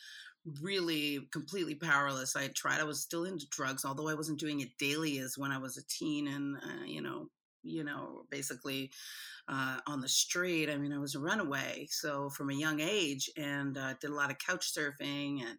really 0.62 1.28
completely 1.32 1.76
powerless. 1.76 2.36
I 2.36 2.44
had 2.44 2.56
tried. 2.56 2.80
I 2.80 2.86
was 2.86 3.02
still 3.02 3.26
into 3.26 3.46
drugs, 3.50 3.86
although 3.86 4.10
I 4.10 4.16
wasn't 4.16 4.40
doing 4.40 4.62
it 4.62 4.78
daily 4.80 5.20
as 5.20 5.38
when 5.38 5.52
I 5.52 5.58
was 5.58 5.78
a 5.78 5.86
teen, 5.88 6.28
and 6.28 6.58
uh, 6.58 6.86
you 6.86 7.02
know, 7.02 7.30
you 7.64 7.84
know, 7.84 8.26
basically 8.30 8.92
uh, 9.48 9.78
on 9.88 10.02
the 10.02 10.10
street. 10.10 10.70
I 10.70 10.78
mean, 10.78 10.94
I 10.94 11.00
was 11.00 11.16
a 11.16 11.20
runaway, 11.20 11.88
so 11.90 12.30
from 12.30 12.50
a 12.50 12.56
young 12.56 12.80
age, 12.80 13.30
and 13.38 13.78
uh, 13.78 13.94
did 14.00 14.12
a 14.12 14.16
lot 14.16 14.32
of 14.32 14.38
couch 14.38 14.74
surfing 14.74 15.42
and 15.42 15.58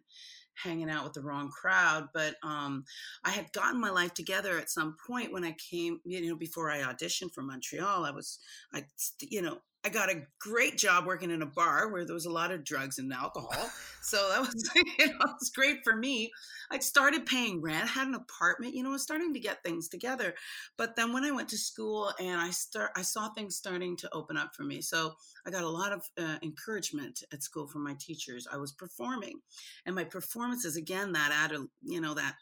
hanging 0.55 0.89
out 0.89 1.03
with 1.03 1.13
the 1.13 1.21
wrong 1.21 1.49
crowd. 1.49 2.07
But 2.13 2.35
um, 2.43 2.85
I 3.23 3.31
had 3.31 3.51
gotten 3.51 3.79
my 3.79 3.89
life 3.89 4.13
together 4.13 4.57
at 4.57 4.69
some 4.69 4.95
point 5.05 5.33
when 5.33 5.43
I 5.43 5.55
came, 5.69 5.99
you 6.05 6.27
know, 6.27 6.35
before 6.35 6.71
I 6.71 6.79
auditioned 6.79 7.33
for 7.33 7.41
Montreal. 7.41 8.05
I 8.05 8.11
was, 8.11 8.39
I, 8.73 8.83
you 9.21 9.41
know, 9.41 9.59
I 9.85 9.89
got 9.89 10.09
a 10.09 10.23
great 10.39 10.79
job 10.79 11.05
working 11.05 11.29
in 11.29 11.43
a 11.43 11.45
bar 11.45 11.91
where 11.91 12.05
there 12.05 12.15
was 12.15 12.25
a 12.25 12.31
lot 12.31 12.51
of 12.51 12.63
drugs 12.63 12.97
and 12.97 13.13
alcohol. 13.13 13.69
So 14.05 14.29
that 14.29 14.41
was, 14.41 14.69
you 14.75 15.07
know, 15.07 15.13
it 15.19 15.35
was 15.39 15.49
great 15.49 15.79
for 15.83 15.95
me. 15.95 16.31
I 16.69 16.77
started 16.77 17.25
paying 17.25 17.59
rent, 17.59 17.89
had 17.89 18.07
an 18.07 18.13
apartment, 18.13 18.75
you 18.75 18.83
know, 18.83 18.89
I 18.89 18.91
was 18.91 19.01
starting 19.01 19.33
to 19.33 19.39
get 19.39 19.63
things 19.63 19.89
together. 19.89 20.35
But 20.77 20.95
then 20.95 21.11
when 21.11 21.23
I 21.23 21.31
went 21.31 21.49
to 21.49 21.57
school 21.57 22.13
and 22.19 22.39
I 22.39 22.51
start, 22.51 22.91
I 22.95 23.01
saw 23.01 23.29
things 23.29 23.55
starting 23.55 23.97
to 23.97 24.13
open 24.13 24.37
up 24.37 24.51
for 24.55 24.61
me. 24.61 24.79
So 24.81 25.15
I 25.47 25.49
got 25.49 25.63
a 25.63 25.67
lot 25.67 25.91
of 25.91 26.07
uh, 26.19 26.37
encouragement 26.43 27.23
at 27.33 27.41
school 27.41 27.67
from 27.67 27.83
my 27.83 27.95
teachers. 27.99 28.47
I 28.51 28.57
was 28.57 28.73
performing, 28.73 29.39
and 29.87 29.95
my 29.95 30.03
performances 30.03 30.75
again 30.75 31.13
that 31.13 31.31
added, 31.33 31.61
you 31.81 31.99
know, 31.99 32.13
that 32.13 32.35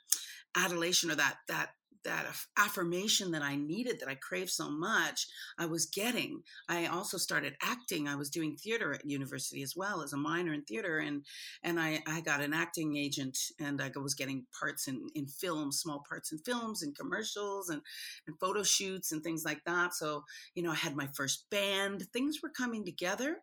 adulation 0.57 1.11
or 1.11 1.15
that 1.15 1.37
that 1.47 1.69
that 2.03 2.25
affirmation 2.57 3.31
that 3.31 3.41
I 3.41 3.55
needed, 3.55 3.99
that 3.99 4.09
I 4.09 4.15
craved 4.15 4.51
so 4.51 4.69
much, 4.69 5.27
I 5.57 5.65
was 5.65 5.85
getting. 5.85 6.41
I 6.69 6.87
also 6.87 7.17
started 7.17 7.55
acting. 7.61 8.07
I 8.07 8.15
was 8.15 8.29
doing 8.29 8.55
theater 8.55 8.93
at 8.93 9.05
university 9.05 9.63
as 9.63 9.75
well 9.75 10.01
as 10.01 10.13
a 10.13 10.17
minor 10.17 10.53
in 10.53 10.63
theater, 10.63 10.99
and 10.99 11.25
and 11.63 11.79
I, 11.79 12.01
I 12.07 12.21
got 12.21 12.41
an 12.41 12.53
acting 12.53 12.95
agent, 12.97 13.37
and 13.59 13.81
I 13.81 13.91
was 13.95 14.13
getting 14.13 14.45
parts 14.57 14.87
in 14.87 15.07
in 15.15 15.27
films, 15.27 15.79
small 15.79 16.03
parts 16.07 16.31
in 16.31 16.39
films 16.39 16.83
and 16.83 16.97
commercials, 16.97 17.69
and 17.69 17.81
and 18.27 18.39
photo 18.39 18.63
shoots 18.63 19.11
and 19.11 19.23
things 19.23 19.43
like 19.45 19.63
that. 19.65 19.93
So 19.93 20.23
you 20.55 20.63
know, 20.63 20.71
I 20.71 20.75
had 20.75 20.95
my 20.95 21.07
first 21.15 21.49
band. 21.49 22.05
Things 22.13 22.39
were 22.41 22.49
coming 22.49 22.85
together, 22.85 23.37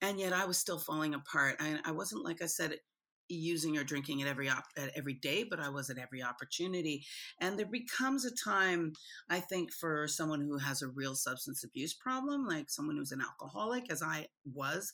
and 0.00 0.18
yet 0.18 0.32
I 0.32 0.44
was 0.44 0.58
still 0.58 0.78
falling 0.78 1.14
apart. 1.14 1.56
I, 1.60 1.78
I 1.84 1.92
wasn't 1.92 2.24
like 2.24 2.42
I 2.42 2.46
said 2.46 2.76
using 3.28 3.76
or 3.76 3.84
drinking 3.84 4.22
at 4.22 4.28
every 4.28 4.48
op- 4.48 4.64
at 4.76 4.90
every 4.96 5.14
day, 5.14 5.44
but 5.44 5.60
I 5.60 5.68
was 5.68 5.90
at 5.90 5.98
every 5.98 6.22
opportunity. 6.22 7.04
And 7.40 7.58
there 7.58 7.66
becomes 7.66 8.24
a 8.24 8.34
time, 8.34 8.92
I 9.28 9.40
think, 9.40 9.72
for 9.72 10.08
someone 10.08 10.40
who 10.40 10.58
has 10.58 10.82
a 10.82 10.88
real 10.88 11.14
substance 11.14 11.64
abuse 11.64 11.94
problem, 11.94 12.46
like 12.46 12.70
someone 12.70 12.96
who's 12.96 13.12
an 13.12 13.20
alcoholic, 13.20 13.90
as 13.90 14.02
I 14.02 14.28
was, 14.52 14.92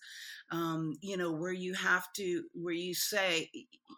um, 0.51 0.95
you 1.01 1.17
know, 1.17 1.33
where 1.33 1.53
you 1.53 1.75
have 1.75 2.13
to, 2.15 2.45
where 2.55 2.75
you 2.75 2.95
say, 2.95 3.51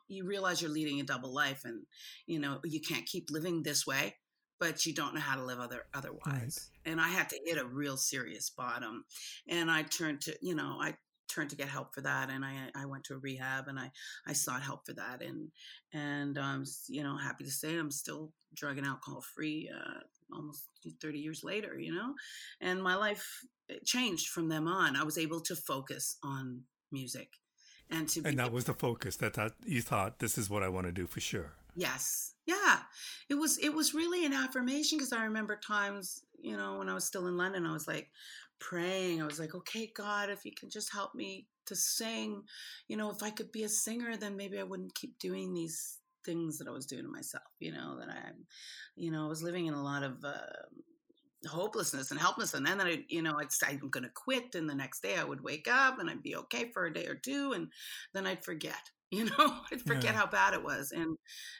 you 0.08 0.26
realize 0.26 0.60
you're 0.60 0.70
leading 0.70 1.00
a 1.00 1.04
double 1.04 1.32
life, 1.32 1.62
and 1.64 1.82
you 2.26 2.38
know, 2.38 2.60
you 2.64 2.80
can't 2.80 3.06
keep 3.06 3.30
living 3.30 3.62
this 3.62 3.86
way. 3.86 4.16
But 4.60 4.86
you 4.86 4.94
don't 4.94 5.14
know 5.14 5.20
how 5.20 5.36
to 5.36 5.44
live 5.44 5.58
other 5.58 5.82
otherwise, 5.92 6.70
right. 6.86 6.92
and 6.92 7.00
I 7.00 7.08
had 7.08 7.28
to 7.30 7.40
hit 7.44 7.58
a 7.58 7.66
real 7.66 7.96
serious 7.96 8.50
bottom, 8.50 9.04
and 9.48 9.68
I 9.70 9.82
turned 9.82 10.22
to 10.22 10.36
you 10.40 10.54
know 10.54 10.78
I 10.80 10.94
turned 11.34 11.50
to 11.50 11.56
get 11.56 11.68
help 11.68 11.94
for 11.94 12.00
that 12.02 12.30
and 12.30 12.44
I, 12.44 12.54
I 12.74 12.86
went 12.86 13.04
to 13.04 13.14
a 13.14 13.18
rehab 13.18 13.68
and 13.68 13.78
I, 13.78 13.90
I 14.26 14.32
sought 14.32 14.62
help 14.62 14.86
for 14.86 14.92
that 14.94 15.22
and 15.22 15.48
and 15.92 16.38
I'm 16.38 16.60
um, 16.60 16.64
you 16.88 17.02
know 17.02 17.16
happy 17.16 17.44
to 17.44 17.50
say 17.50 17.76
I'm 17.76 17.90
still 17.90 18.32
drug 18.54 18.78
and 18.78 18.86
alcohol 18.86 19.20
free 19.34 19.70
uh, 19.74 20.00
almost 20.32 20.68
30 21.00 21.18
years 21.18 21.42
later, 21.44 21.78
you 21.78 21.94
know? 21.94 22.14
And 22.60 22.82
my 22.82 22.94
life 22.94 23.44
changed 23.84 24.28
from 24.28 24.48
them 24.48 24.68
on. 24.68 24.96
I 24.96 25.02
was 25.02 25.18
able 25.18 25.40
to 25.42 25.56
focus 25.56 26.16
on 26.22 26.62
music 26.92 27.28
and 27.90 28.08
to 28.08 28.22
And 28.24 28.38
that 28.38 28.52
was 28.52 28.64
the 28.64 28.74
focus 28.74 29.16
that, 29.16 29.34
that 29.34 29.52
you 29.64 29.82
thought 29.82 30.18
this 30.18 30.38
is 30.38 30.48
what 30.48 30.62
I 30.62 30.68
want 30.68 30.86
to 30.86 30.92
do 30.92 31.06
for 31.06 31.20
sure. 31.20 31.52
Yes. 31.76 32.34
Yeah. 32.46 32.78
It 33.28 33.34
was 33.34 33.58
it 33.58 33.74
was 33.74 33.94
really 33.94 34.24
an 34.24 34.32
affirmation 34.32 34.98
because 34.98 35.12
I 35.12 35.24
remember 35.24 35.56
times, 35.56 36.22
you 36.40 36.56
know, 36.56 36.78
when 36.78 36.88
I 36.88 36.94
was 36.94 37.04
still 37.04 37.26
in 37.26 37.36
London, 37.36 37.66
I 37.66 37.72
was 37.72 37.88
like 37.88 38.10
praying. 38.68 39.20
I 39.20 39.26
was 39.26 39.40
like, 39.40 39.54
"Okay, 39.54 39.92
God, 39.94 40.30
if 40.30 40.44
you 40.44 40.52
can 40.58 40.70
just 40.70 40.92
help 40.92 41.14
me 41.14 41.46
to 41.66 41.76
sing, 41.76 42.42
you 42.88 42.96
know, 42.96 43.10
if 43.10 43.22
I 43.22 43.30
could 43.30 43.52
be 43.52 43.64
a 43.64 43.68
singer, 43.68 44.16
then 44.16 44.36
maybe 44.36 44.58
I 44.58 44.64
wouldn't 44.64 44.94
keep 44.94 45.18
doing 45.18 45.54
these 45.54 45.98
things 46.24 46.58
that 46.58 46.68
I 46.68 46.70
was 46.70 46.86
doing 46.86 47.02
to 47.04 47.08
myself, 47.08 47.44
you 47.60 47.72
know, 47.72 47.98
that 47.98 48.08
I 48.08 48.32
you 48.96 49.10
know, 49.10 49.26
I 49.26 49.28
was 49.28 49.42
living 49.42 49.66
in 49.66 49.74
a 49.74 49.82
lot 49.82 50.02
of 50.02 50.24
uh, 50.24 51.48
hopelessness 51.48 52.10
and 52.10 52.20
helplessness. 52.20 52.58
And 52.58 52.66
then 52.66 52.86
I, 52.86 53.04
you 53.08 53.22
know, 53.22 53.38
I'm 53.82 53.90
to 54.04 54.10
quit. 54.14 54.54
And 54.54 54.68
the 54.68 54.74
next 54.74 55.02
day 55.02 55.16
I 55.16 55.24
would 55.24 55.42
wake 55.42 55.68
up 55.70 55.98
and 55.98 56.08
I'd 56.08 56.22
be 56.22 56.36
okay 56.36 56.70
for 56.72 56.86
a 56.86 56.92
day 56.92 57.06
or 57.06 57.16
two. 57.16 57.52
And 57.52 57.68
then 58.12 58.26
I'd 58.26 58.44
forget 58.44 58.90
you 59.14 59.24
know? 59.26 59.56
I'd 59.72 59.80
forget 59.80 60.04
yeah. 60.04 60.12
how 60.12 60.26
bad 60.26 60.54
it 60.54 60.62
was 60.62 60.92
and 60.92 61.16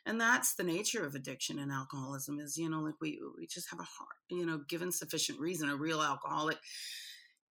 and 0.07 0.21
that's 0.21 0.55
the 0.55 0.65
nature 0.65 1.05
of 1.05 1.15
addiction 1.15 1.59
and 1.59 1.73
alcoholism 1.73 2.41
is 2.41 2.57
you 2.57 2.69
know 2.69 2.81
like 2.81 2.95
we 3.01 3.21
we 3.39 3.47
just 3.47 3.71
have 3.71 3.81
a 3.81 3.85
heart 3.85 4.17
you 4.29 4.47
know 4.47 4.61
given 4.69 4.93
sufficient 4.93 5.41
reason 5.41 5.69
a 5.69 5.77
real 5.77 6.03
alcoholic 6.03 6.59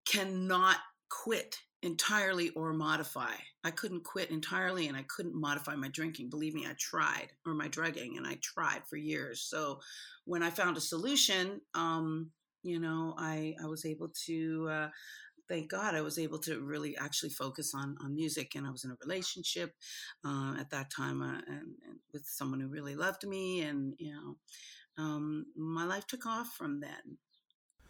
cannot 0.05 0.77
quit 1.10 1.58
entirely 1.84 2.50
or 2.51 2.74
modify. 2.74 3.34
I 3.63 3.72
couldn't 3.72 4.03
quit 4.03 4.29
entirely 4.29 4.88
and 4.88 4.96
i 4.96 5.03
couldn't 5.15 5.39
modify 5.39 5.75
my 5.75 5.89
drinking. 5.89 6.29
Believe 6.29 6.53
me 6.53 6.65
i 6.65 6.74
tried 6.79 7.29
or 7.46 7.53
my 7.53 7.67
drugging 7.67 8.17
and 8.17 8.27
i 8.27 8.38
tried 8.41 8.81
for 8.89 8.98
years. 8.98 9.41
So 9.41 9.79
when 10.25 10.43
i 10.43 10.50
found 10.50 10.77
a 10.77 10.81
solution 10.81 11.62
um 11.74 12.29
you 12.63 12.79
know 12.79 13.15
i 13.17 13.55
i 13.63 13.65
was 13.65 13.86
able 13.86 14.10
to 14.25 14.67
uh, 14.70 14.89
thank 15.51 15.70
God 15.70 15.96
I 15.96 16.01
was 16.01 16.17
able 16.17 16.39
to 16.39 16.62
really 16.62 16.96
actually 16.98 17.31
focus 17.31 17.74
on 17.75 17.98
on 18.03 18.15
music, 18.15 18.55
and 18.55 18.65
I 18.65 18.72
was 18.72 18.86
in 18.86 18.91
a 18.91 18.98
relationship 19.05 19.74
uh, 20.25 20.55
at 20.58 20.70
that 20.70 20.89
time 20.89 21.22
uh, 21.22 21.41
and, 21.48 21.75
and, 21.86 22.00
with 22.13 22.25
someone 22.25 22.62
who 22.62 22.70
really 22.70 22.96
loved 22.96 23.27
me, 23.27 23.62
and 23.62 23.93
you 24.00 24.13
know, 24.13 24.38
um, 24.98 25.46
my 25.58 25.84
life 25.84 26.08
took 26.08 26.25
off 26.25 26.53
from 26.58 26.79
then. 26.79 27.17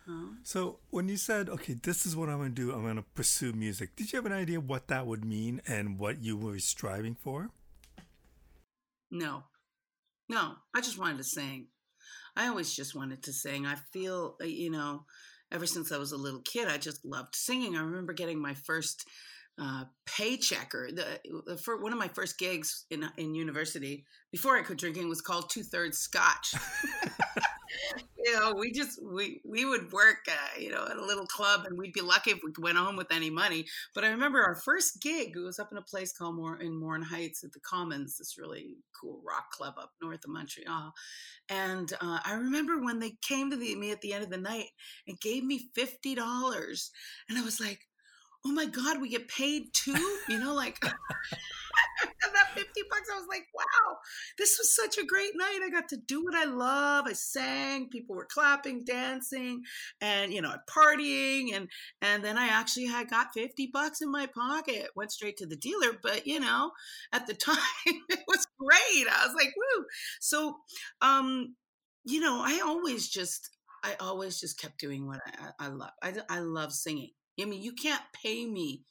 Huh? 0.08 0.34
So 0.44 0.80
when 0.90 1.08
you 1.08 1.18
said, 1.18 1.50
"Okay, 1.50 1.74
this 1.74 2.06
is 2.08 2.16
what 2.16 2.30
I'm 2.30 2.40
going 2.40 2.56
to 2.56 2.62
do. 2.62 2.74
I'm 2.74 2.82
going 2.82 2.96
to 2.96 3.06
pursue 3.14 3.54
music," 3.54 3.96
did 3.96 4.12
you 4.12 4.18
have 4.18 4.26
an 4.26 4.34
idea 4.34 4.60
what 4.60 4.88
that 4.88 5.06
would 5.06 5.24
mean 5.24 5.62
and 5.68 6.00
what 6.00 6.24
you 6.24 6.36
were 6.36 6.58
striving 6.58 7.16
for? 7.16 7.52
No, 9.12 9.44
no. 10.28 10.56
I 10.74 10.82
just 10.82 10.98
wanted 10.98 11.18
to 11.18 11.24
sing. 11.24 11.68
I 12.36 12.48
always 12.48 12.74
just 12.74 12.96
wanted 12.96 13.22
to 13.24 13.34
sing. 13.34 13.66
I 13.66 13.76
feel, 13.92 14.38
uh, 14.42 14.46
you 14.46 14.72
know, 14.72 15.06
ever 15.52 15.66
since 15.66 15.92
I 15.92 15.98
was 15.98 16.12
a 16.12 16.18
little 16.18 16.42
kid, 16.42 16.68
I 16.68 16.78
just 16.78 17.04
loved 17.06 17.36
singing. 17.36 17.76
I 17.76 17.82
remember 17.82 18.14
getting 18.14 18.42
my 18.42 18.54
first 18.54 19.08
uh, 19.62 19.84
paycheck 20.06 20.74
or 20.74 20.90
the, 20.92 21.58
for 21.58 21.82
one 21.82 21.92
of 21.92 22.00
my 22.00 22.08
first 22.08 22.40
gigs 22.40 22.86
in 22.90 23.08
in 23.18 23.36
university 23.36 24.06
before 24.32 24.58
I 24.58 24.64
quit 24.64 24.78
drinking 24.78 25.10
was 25.10 25.22
called 25.22 25.50
Two 25.50 25.64
Thirds 25.64 25.98
Scotch. 25.98 26.54
you 28.26 28.40
know, 28.40 28.54
we 28.58 28.72
just 28.72 29.00
we 29.04 29.42
we 29.46 29.66
would 29.66 29.92
work, 29.92 30.28
uh, 30.28 30.60
you 30.60 30.70
know, 30.70 30.86
at 30.90 30.98
a 30.98 31.06
little 31.06 31.26
club, 31.26 31.66
and 31.66 31.78
we'd 31.78 31.94
be 31.94 32.02
lucky 32.02 32.32
if 32.32 32.40
we 32.44 32.52
went 32.60 32.78
home 32.78 32.96
with 32.96 33.12
any 33.12 33.30
money. 33.30 33.66
But 33.94 34.04
I 34.04 34.10
remember 34.10 34.42
our 34.42 34.56
first 34.56 35.02
gig 35.02 35.36
was 35.38 35.60
up 35.60 35.72
in 35.72 35.78
a 35.78 35.82
place 35.82 36.14
called 36.14 36.36
More 36.36 36.60
in 36.60 36.80
Morin 36.80 37.02
Heights 37.02 37.44
at 37.44 37.52
the 37.52 37.60
Commons, 37.60 38.18
this 38.18 38.38
really 38.38 38.78
cool 39.00 39.22
rock 39.26 39.52
club 39.52 39.76
up 39.80 39.92
north 40.02 40.24
of 40.24 40.32
Montreal. 40.32 40.94
And 41.50 41.92
uh, 42.02 42.20
I 42.24 42.34
remember 42.34 42.82
when 42.82 43.00
they 43.00 43.14
came 43.22 43.50
to 43.52 43.58
the, 43.58 43.76
me 43.76 43.92
at 43.92 44.02
the 44.02 44.14
end 44.14 44.24
of 44.24 44.30
the 44.30 44.38
night 44.38 44.70
and 45.08 45.20
gave 45.20 45.44
me 45.44 45.70
fifty 45.76 46.16
dollars, 46.16 46.92
and 47.30 47.38
I 47.38 47.42
was 47.42 47.60
like, 47.60 47.80
"Oh 48.46 48.52
my 48.52 48.66
god, 48.66 49.02
we 49.02 49.10
get 49.10 49.28
paid 49.28 49.74
too!" 49.74 50.18
You 50.30 50.40
know, 50.40 50.54
like. 50.54 50.78
that 52.34 52.50
50 52.54 52.82
bucks. 52.90 53.10
I 53.12 53.18
was 53.18 53.28
like, 53.30 53.46
wow, 53.54 53.98
this 54.38 54.58
was 54.58 54.76
such 54.76 54.98
a 54.98 55.06
great 55.06 55.32
night. 55.36 55.60
I 55.64 55.70
got 55.70 55.90
to 55.90 55.98
do 55.98 56.24
what 56.24 56.36
I 56.36 56.46
love. 56.46 57.06
I 57.08 57.14
sang, 57.14 57.90
people 57.90 58.16
were 58.16 58.28
clapping, 58.32 58.84
dancing, 58.84 59.62
and 60.00 60.34
you 60.34 60.42
know, 60.42 60.56
partying. 60.70 61.56
And 61.56 61.70
and 62.02 62.24
then 62.24 62.38
I 62.38 62.48
actually 62.48 62.86
had 62.88 63.10
got 63.10 63.34
50 63.34 63.70
bucks 63.74 64.02
in 64.02 64.12
my 64.12 64.28
pocket. 64.28 64.88
Went 64.96 65.12
straight 65.12 65.38
to 65.38 65.46
the 65.46 65.56
dealer, 65.56 65.98
but 66.02 66.26
you 66.28 66.40
know, 66.40 66.72
at 67.12 67.28
the 67.28 67.34
time 67.46 67.58
it 67.86 68.20
was 68.28 68.46
great. 68.60 69.08
I 69.08 69.26
was 69.26 69.36
like, 69.36 69.54
woo. 69.56 69.86
So 70.20 70.58
um, 71.02 71.56
you 72.06 72.20
know, 72.20 72.42
I 72.44 72.62
always 72.66 73.10
just 73.10 73.50
I 73.84 73.96
always 74.00 74.40
just 74.40 74.60
kept 74.60 74.80
doing 74.80 75.08
what 75.08 75.20
I, 75.26 75.66
I 75.66 75.68
love. 75.70 75.92
I, 76.02 76.14
I 76.30 76.40
love 76.40 76.72
singing. 76.72 77.10
I 77.40 77.46
mean, 77.46 77.64
you 77.64 77.74
can't 77.74 78.04
pay 78.22 78.46
me 78.46 78.84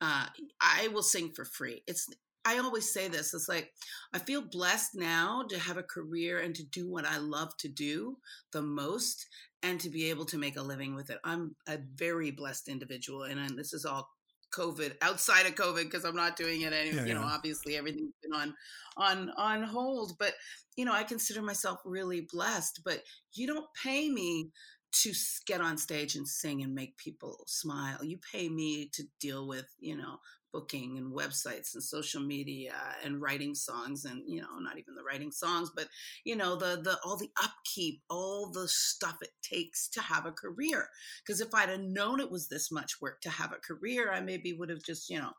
uh, 0.00 0.26
I 0.60 0.88
will 0.88 1.02
sing 1.02 1.30
for 1.34 1.44
free. 1.44 1.82
It's 1.86 2.06
I 2.44 2.58
always 2.58 2.92
say 2.92 3.08
this. 3.08 3.34
It's 3.34 3.48
like 3.48 3.72
I 4.14 4.18
feel 4.18 4.42
blessed 4.42 4.94
now 4.94 5.44
to 5.48 5.58
have 5.58 5.76
a 5.76 5.82
career 5.82 6.40
and 6.40 6.54
to 6.54 6.64
do 6.64 6.88
what 6.88 7.04
I 7.04 7.18
love 7.18 7.56
to 7.58 7.68
do 7.68 8.16
the 8.52 8.62
most 8.62 9.26
and 9.62 9.80
to 9.80 9.90
be 9.90 10.08
able 10.10 10.24
to 10.26 10.38
make 10.38 10.56
a 10.56 10.62
living 10.62 10.94
with 10.94 11.10
it. 11.10 11.18
I'm 11.24 11.56
a 11.68 11.78
very 11.96 12.30
blessed 12.30 12.68
individual 12.68 13.24
and, 13.24 13.38
and 13.38 13.58
this 13.58 13.72
is 13.72 13.84
all 13.84 14.08
COVID 14.54 14.94
outside 15.02 15.46
of 15.46 15.54
COVID 15.54 15.84
because 15.84 16.04
I'm 16.04 16.16
not 16.16 16.36
doing 16.36 16.62
it 16.62 16.72
anymore. 16.72 17.02
Yeah, 17.02 17.08
you 17.08 17.14
know, 17.14 17.26
obviously 17.26 17.76
everything's 17.76 18.14
been 18.22 18.32
on 18.32 18.54
on 18.96 19.30
on 19.36 19.62
hold, 19.62 20.16
but 20.18 20.34
you 20.76 20.84
know, 20.84 20.92
I 20.92 21.02
consider 21.02 21.42
myself 21.42 21.80
really 21.84 22.26
blessed, 22.32 22.80
but 22.84 23.02
you 23.34 23.46
don't 23.46 23.66
pay 23.82 24.08
me 24.08 24.50
to 24.90 25.12
get 25.46 25.60
on 25.60 25.76
stage 25.76 26.14
and 26.16 26.26
sing 26.26 26.62
and 26.62 26.74
make 26.74 26.96
people 26.96 27.44
smile. 27.46 28.02
You 28.02 28.18
pay 28.32 28.48
me 28.48 28.88
to 28.94 29.02
deal 29.20 29.46
with, 29.46 29.66
you 29.78 29.96
know, 29.96 30.18
booking 30.52 30.98
and 30.98 31.12
websites 31.12 31.74
and 31.74 31.82
social 31.82 32.20
media 32.22 32.74
and 33.04 33.20
writing 33.20 33.54
songs 33.54 34.04
and 34.04 34.22
you 34.26 34.40
know 34.40 34.58
not 34.60 34.78
even 34.78 34.94
the 34.94 35.02
writing 35.02 35.30
songs 35.30 35.70
but 35.74 35.88
you 36.24 36.36
know 36.36 36.56
the 36.56 36.80
the 36.82 36.98
all 37.04 37.16
the 37.16 37.30
upkeep 37.42 38.00
all 38.10 38.50
the 38.50 38.66
stuff 38.68 39.16
it 39.22 39.30
takes 39.42 39.88
to 39.88 40.00
have 40.00 40.26
a 40.26 40.32
career. 40.32 40.88
Because 41.24 41.40
if 41.40 41.54
i'd 41.54 41.68
have 41.68 41.80
known 41.80 42.20
it 42.20 42.30
was 42.30 42.48
this 42.48 42.70
much 42.70 43.00
work 43.00 43.20
to 43.22 43.30
have 43.30 43.52
a 43.52 43.56
career 43.56 44.12
i 44.12 44.20
maybe 44.20 44.52
would 44.52 44.70
have 44.70 44.82
just 44.82 45.10
you 45.10 45.18
know 45.18 45.32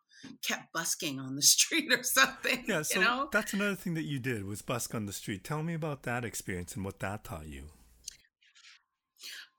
kept 0.45 0.71
busking 0.73 1.19
on 1.19 1.35
the 1.35 1.41
street 1.53 1.91
or 1.91 2.03
something 2.03 2.63
yeah 2.67 2.81
so 2.81 2.99
you 2.99 3.05
know? 3.05 3.29
that's 3.31 3.53
another 3.53 3.75
thing 3.75 3.93
that 3.93 4.03
you 4.03 4.19
did 4.19 4.45
was 4.45 4.61
busk 4.61 4.93
on 4.93 5.05
the 5.05 5.13
street. 5.13 5.43
Tell 5.43 5.63
me 5.63 5.73
about 5.73 6.03
that 6.03 6.25
experience 6.25 6.75
and 6.75 6.85
what 6.85 6.99
that 6.99 7.23
taught 7.23 7.47
you 7.47 7.69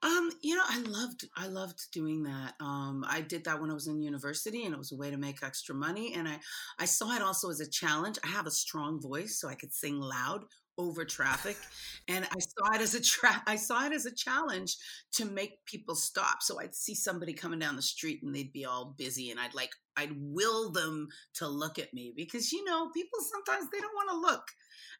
um, 0.03 0.31
you 0.41 0.55
know, 0.55 0.63
I 0.67 0.79
loved 0.81 1.25
I 1.35 1.47
loved 1.47 1.91
doing 1.91 2.23
that. 2.23 2.53
Um, 2.59 3.05
I 3.07 3.21
did 3.21 3.43
that 3.45 3.61
when 3.61 3.69
I 3.69 3.73
was 3.73 3.87
in 3.87 4.01
university, 4.01 4.65
and 4.65 4.73
it 4.73 4.77
was 4.77 4.91
a 4.91 4.97
way 4.97 5.11
to 5.11 5.17
make 5.17 5.43
extra 5.43 5.75
money. 5.75 6.13
And 6.15 6.27
I 6.27 6.39
I 6.79 6.85
saw 6.85 7.15
it 7.15 7.21
also 7.21 7.49
as 7.49 7.59
a 7.59 7.69
challenge. 7.69 8.17
I 8.23 8.27
have 8.27 8.47
a 8.47 8.51
strong 8.51 8.99
voice, 8.99 9.39
so 9.39 9.47
I 9.47 9.55
could 9.55 9.73
sing 9.73 9.99
loud 9.99 10.41
over 10.77 11.05
traffic, 11.05 11.57
and 12.07 12.25
I 12.25 12.39
saw 12.39 12.73
it 12.73 12.81
as 12.81 12.95
a 12.95 13.01
tra- 13.01 13.43
I 13.45 13.55
saw 13.57 13.85
it 13.85 13.93
as 13.93 14.07
a 14.07 14.15
challenge 14.15 14.75
to 15.13 15.25
make 15.25 15.63
people 15.65 15.93
stop. 15.93 16.41
So 16.41 16.59
I'd 16.59 16.73
see 16.73 16.95
somebody 16.95 17.33
coming 17.33 17.59
down 17.59 17.75
the 17.75 17.81
street, 17.83 18.21
and 18.23 18.33
they'd 18.33 18.53
be 18.53 18.65
all 18.65 18.95
busy, 18.97 19.29
and 19.29 19.39
I'd 19.39 19.53
like 19.53 19.71
I'd 19.97 20.13
will 20.19 20.71
them 20.71 21.09
to 21.35 21.47
look 21.47 21.77
at 21.77 21.93
me 21.93 22.11
because 22.15 22.51
you 22.51 22.63
know 22.65 22.89
people 22.89 23.19
sometimes 23.21 23.69
they 23.69 23.79
don't 23.79 23.95
want 23.95 24.09
to 24.09 24.31
look 24.31 24.43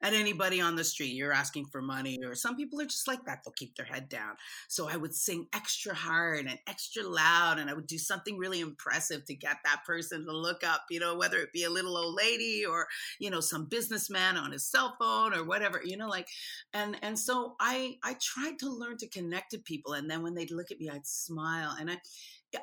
at 0.01 0.13
anybody 0.13 0.61
on 0.61 0.75
the 0.75 0.83
street. 0.83 1.13
You're 1.13 1.33
asking 1.33 1.65
for 1.65 1.81
money, 1.81 2.19
or 2.23 2.35
some 2.35 2.55
people 2.55 2.81
are 2.81 2.85
just 2.85 3.07
like 3.07 3.23
that. 3.25 3.41
They'll 3.43 3.53
keep 3.53 3.75
their 3.75 3.85
head 3.85 4.09
down. 4.09 4.35
So 4.67 4.89
I 4.89 4.97
would 4.97 5.13
sing 5.13 5.47
extra 5.53 5.93
hard 5.93 6.45
and 6.45 6.59
extra 6.67 7.03
loud, 7.03 7.59
and 7.59 7.69
I 7.69 7.73
would 7.73 7.87
do 7.87 7.97
something 7.97 8.37
really 8.37 8.59
impressive 8.59 9.25
to 9.25 9.35
get 9.35 9.57
that 9.63 9.83
person 9.85 10.25
to 10.25 10.31
look 10.31 10.63
up, 10.63 10.85
you 10.89 10.99
know, 10.99 11.15
whether 11.15 11.37
it 11.37 11.53
be 11.53 11.63
a 11.63 11.69
little 11.69 11.97
old 11.97 12.15
lady 12.15 12.65
or, 12.65 12.87
you 13.19 13.29
know, 13.29 13.39
some 13.39 13.65
businessman 13.65 14.37
on 14.37 14.51
his 14.51 14.65
cell 14.65 14.95
phone 14.99 15.33
or 15.33 15.43
whatever, 15.43 15.81
you 15.83 15.97
know, 15.97 16.07
like, 16.07 16.27
and, 16.73 16.97
and 17.01 17.17
so 17.17 17.55
I, 17.59 17.97
I 18.03 18.15
tried 18.19 18.59
to 18.59 18.69
learn 18.69 18.97
to 18.97 19.07
connect 19.07 19.51
to 19.51 19.59
people. 19.59 19.93
And 19.93 20.09
then 20.09 20.23
when 20.23 20.35
they'd 20.35 20.51
look 20.51 20.71
at 20.71 20.79
me, 20.79 20.89
I'd 20.89 21.07
smile. 21.07 21.75
And 21.79 21.91
I, 21.91 21.97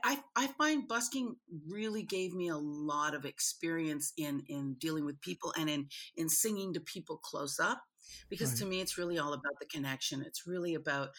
I, 0.05 0.19
I 0.37 0.47
find 0.49 0.87
busking 0.87 1.37
really 1.69 2.03
gave 2.03 2.35
me 2.35 2.49
a 2.49 2.57
lot 2.57 3.15
of 3.15 3.25
experience 3.25 4.13
in 4.17 4.43
in 4.49 4.75
dealing 4.75 5.05
with 5.05 5.21
people 5.21 5.53
and 5.59 5.69
in 5.69 5.89
in 6.17 6.29
singing 6.29 6.75
to 6.75 6.81
people 6.81 7.17
close 7.17 7.59
up 7.59 7.83
because 8.29 8.51
right. 8.51 8.59
to 8.59 8.67
me 8.67 8.81
it's 8.81 8.99
really 8.99 9.19
all 9.19 9.33
about 9.33 9.59
the 9.61 9.67
connection. 9.67 10.23
It's 10.23 10.47
really 10.47 10.75
about 10.75 11.11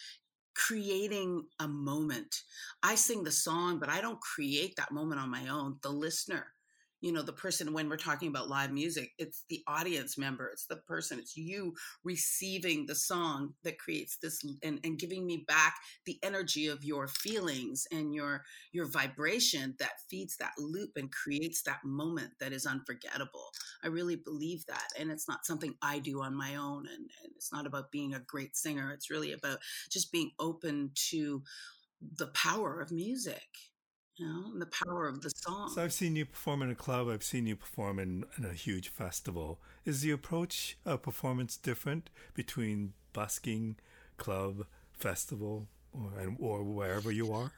creating 0.54 1.44
a 1.58 1.68
moment. 1.68 2.42
I 2.82 2.94
sing 2.94 3.24
the 3.24 3.30
song 3.30 3.78
but 3.78 3.88
i 3.88 4.00
don't 4.00 4.20
create 4.20 4.76
that 4.76 4.92
moment 4.92 5.20
on 5.20 5.30
my 5.30 5.48
own. 5.48 5.78
The 5.82 5.90
listener 5.90 6.54
you 7.00 7.12
know 7.12 7.22
the 7.22 7.32
person 7.32 7.72
when 7.72 7.88
we're 7.88 7.96
talking 7.96 8.28
about 8.28 8.48
live 8.48 8.72
music 8.72 9.12
it's 9.18 9.44
the 9.48 9.62
audience 9.66 10.18
member 10.18 10.48
it's 10.48 10.66
the 10.66 10.76
person 10.76 11.18
it's 11.18 11.36
you 11.36 11.74
receiving 12.04 12.86
the 12.86 12.94
song 12.94 13.54
that 13.64 13.78
creates 13.78 14.18
this 14.18 14.44
and, 14.62 14.80
and 14.84 14.98
giving 14.98 15.26
me 15.26 15.44
back 15.48 15.76
the 16.04 16.18
energy 16.22 16.66
of 16.66 16.84
your 16.84 17.08
feelings 17.08 17.86
and 17.92 18.14
your 18.14 18.42
your 18.72 18.86
vibration 18.86 19.74
that 19.78 19.92
feeds 20.08 20.36
that 20.36 20.52
loop 20.58 20.90
and 20.96 21.10
creates 21.12 21.62
that 21.62 21.80
moment 21.84 22.30
that 22.40 22.52
is 22.52 22.66
unforgettable. 22.66 23.50
I 23.82 23.88
really 23.88 24.16
believe 24.16 24.64
that 24.66 24.88
and 24.98 25.10
it's 25.10 25.28
not 25.28 25.46
something 25.46 25.74
i 25.82 25.98
do 25.98 26.22
on 26.22 26.34
my 26.34 26.56
own 26.56 26.86
and, 26.86 27.10
and 27.22 27.32
it's 27.36 27.52
not 27.52 27.66
about 27.66 27.90
being 27.90 28.14
a 28.14 28.20
great 28.20 28.56
singer 28.56 28.92
it's 28.92 29.10
really 29.10 29.32
about 29.32 29.58
just 29.90 30.12
being 30.12 30.30
open 30.38 30.90
to 30.94 31.42
the 32.16 32.28
power 32.28 32.80
of 32.80 32.90
music 32.90 33.69
know, 34.26 34.44
and 34.52 34.60
the 34.60 34.66
power 34.66 35.06
of 35.08 35.22
the 35.22 35.30
song. 35.30 35.70
So 35.74 35.82
I've 35.82 35.92
seen 35.92 36.16
you 36.16 36.24
perform 36.24 36.62
in 36.62 36.70
a 36.70 36.74
club. 36.74 37.08
I've 37.08 37.22
seen 37.22 37.46
you 37.46 37.56
perform 37.56 37.98
in, 37.98 38.24
in 38.36 38.44
a 38.44 38.52
huge 38.52 38.88
festival. 38.88 39.60
Is 39.84 40.02
the 40.02 40.10
approach 40.10 40.76
of 40.84 41.02
performance 41.02 41.56
different 41.56 42.10
between 42.34 42.92
busking, 43.12 43.76
club, 44.16 44.66
festival, 44.92 45.68
or 45.92 46.10
or 46.38 46.62
wherever 46.62 47.10
you 47.10 47.32
are? 47.32 47.52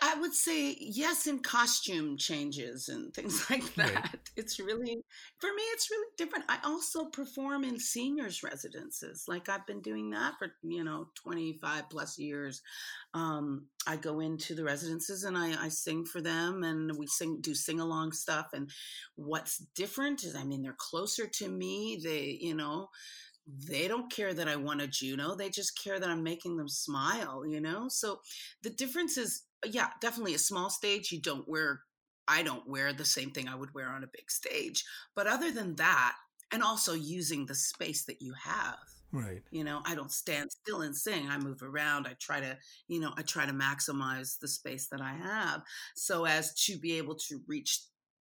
I 0.00 0.14
would 0.20 0.32
say 0.32 0.76
yes 0.80 1.26
in 1.26 1.40
costume 1.40 2.16
changes 2.16 2.88
and 2.88 3.12
things 3.12 3.44
like 3.50 3.74
that. 3.74 3.94
Right. 3.94 4.30
It's 4.36 4.58
really, 4.60 4.98
for 5.38 5.48
me, 5.48 5.62
it's 5.72 5.90
really 5.90 6.08
different. 6.16 6.44
I 6.48 6.58
also 6.64 7.06
perform 7.06 7.64
in 7.64 7.78
seniors' 7.78 8.42
residences. 8.42 9.24
Like 9.26 9.48
I've 9.48 9.66
been 9.66 9.80
doing 9.82 10.10
that 10.10 10.34
for, 10.38 10.48
you 10.62 10.84
know, 10.84 11.08
25 11.16 11.90
plus 11.90 12.18
years. 12.18 12.62
Um, 13.14 13.66
I 13.86 13.96
go 13.96 14.20
into 14.20 14.54
the 14.54 14.64
residences 14.64 15.24
and 15.24 15.36
I, 15.36 15.64
I 15.64 15.68
sing 15.68 16.04
for 16.04 16.20
them 16.20 16.62
and 16.62 16.96
we 16.96 17.06
sing, 17.06 17.38
do 17.40 17.54
sing 17.54 17.80
along 17.80 18.12
stuff. 18.12 18.48
And 18.54 18.70
what's 19.16 19.58
different 19.74 20.24
is, 20.24 20.34
I 20.34 20.44
mean, 20.44 20.62
they're 20.62 20.76
closer 20.78 21.26
to 21.26 21.48
me. 21.48 22.00
They, 22.02 22.38
you 22.40 22.54
know, 22.54 22.88
they 23.46 23.88
don't 23.88 24.10
care 24.10 24.32
that 24.32 24.48
I 24.48 24.56
won 24.56 24.80
a 24.80 24.86
Juno. 24.86 25.34
They 25.34 25.50
just 25.50 25.78
care 25.82 26.00
that 26.00 26.08
I'm 26.08 26.22
making 26.22 26.56
them 26.56 26.68
smile, 26.68 27.44
you 27.46 27.60
know? 27.60 27.88
So 27.88 28.20
the 28.62 28.70
difference 28.70 29.18
is 29.18 29.42
yeah, 29.70 29.88
definitely 30.00 30.34
a 30.34 30.38
small 30.38 30.70
stage. 30.70 31.12
You 31.12 31.20
don't 31.20 31.48
wear, 31.48 31.80
I 32.28 32.42
don't 32.42 32.68
wear 32.68 32.92
the 32.92 33.04
same 33.04 33.30
thing 33.30 33.48
I 33.48 33.54
would 33.54 33.74
wear 33.74 33.88
on 33.88 34.04
a 34.04 34.08
big 34.08 34.30
stage. 34.30 34.84
But 35.14 35.26
other 35.26 35.50
than 35.50 35.76
that, 35.76 36.14
and 36.52 36.62
also 36.62 36.94
using 36.94 37.46
the 37.46 37.54
space 37.54 38.04
that 38.04 38.22
you 38.22 38.32
have. 38.42 38.78
Right. 39.12 39.42
You 39.50 39.64
know, 39.64 39.80
I 39.84 39.94
don't 39.94 40.10
stand 40.10 40.50
still 40.50 40.82
and 40.82 40.96
sing. 40.96 41.28
I 41.28 41.38
move 41.38 41.62
around. 41.62 42.06
I 42.06 42.14
try 42.20 42.40
to, 42.40 42.56
you 42.88 43.00
know, 43.00 43.12
I 43.16 43.22
try 43.22 43.46
to 43.46 43.52
maximize 43.52 44.38
the 44.38 44.48
space 44.48 44.88
that 44.88 45.00
I 45.00 45.12
have 45.12 45.62
so 45.94 46.24
as 46.24 46.52
to 46.64 46.76
be 46.78 46.98
able 46.98 47.14
to 47.28 47.40
reach 47.46 47.80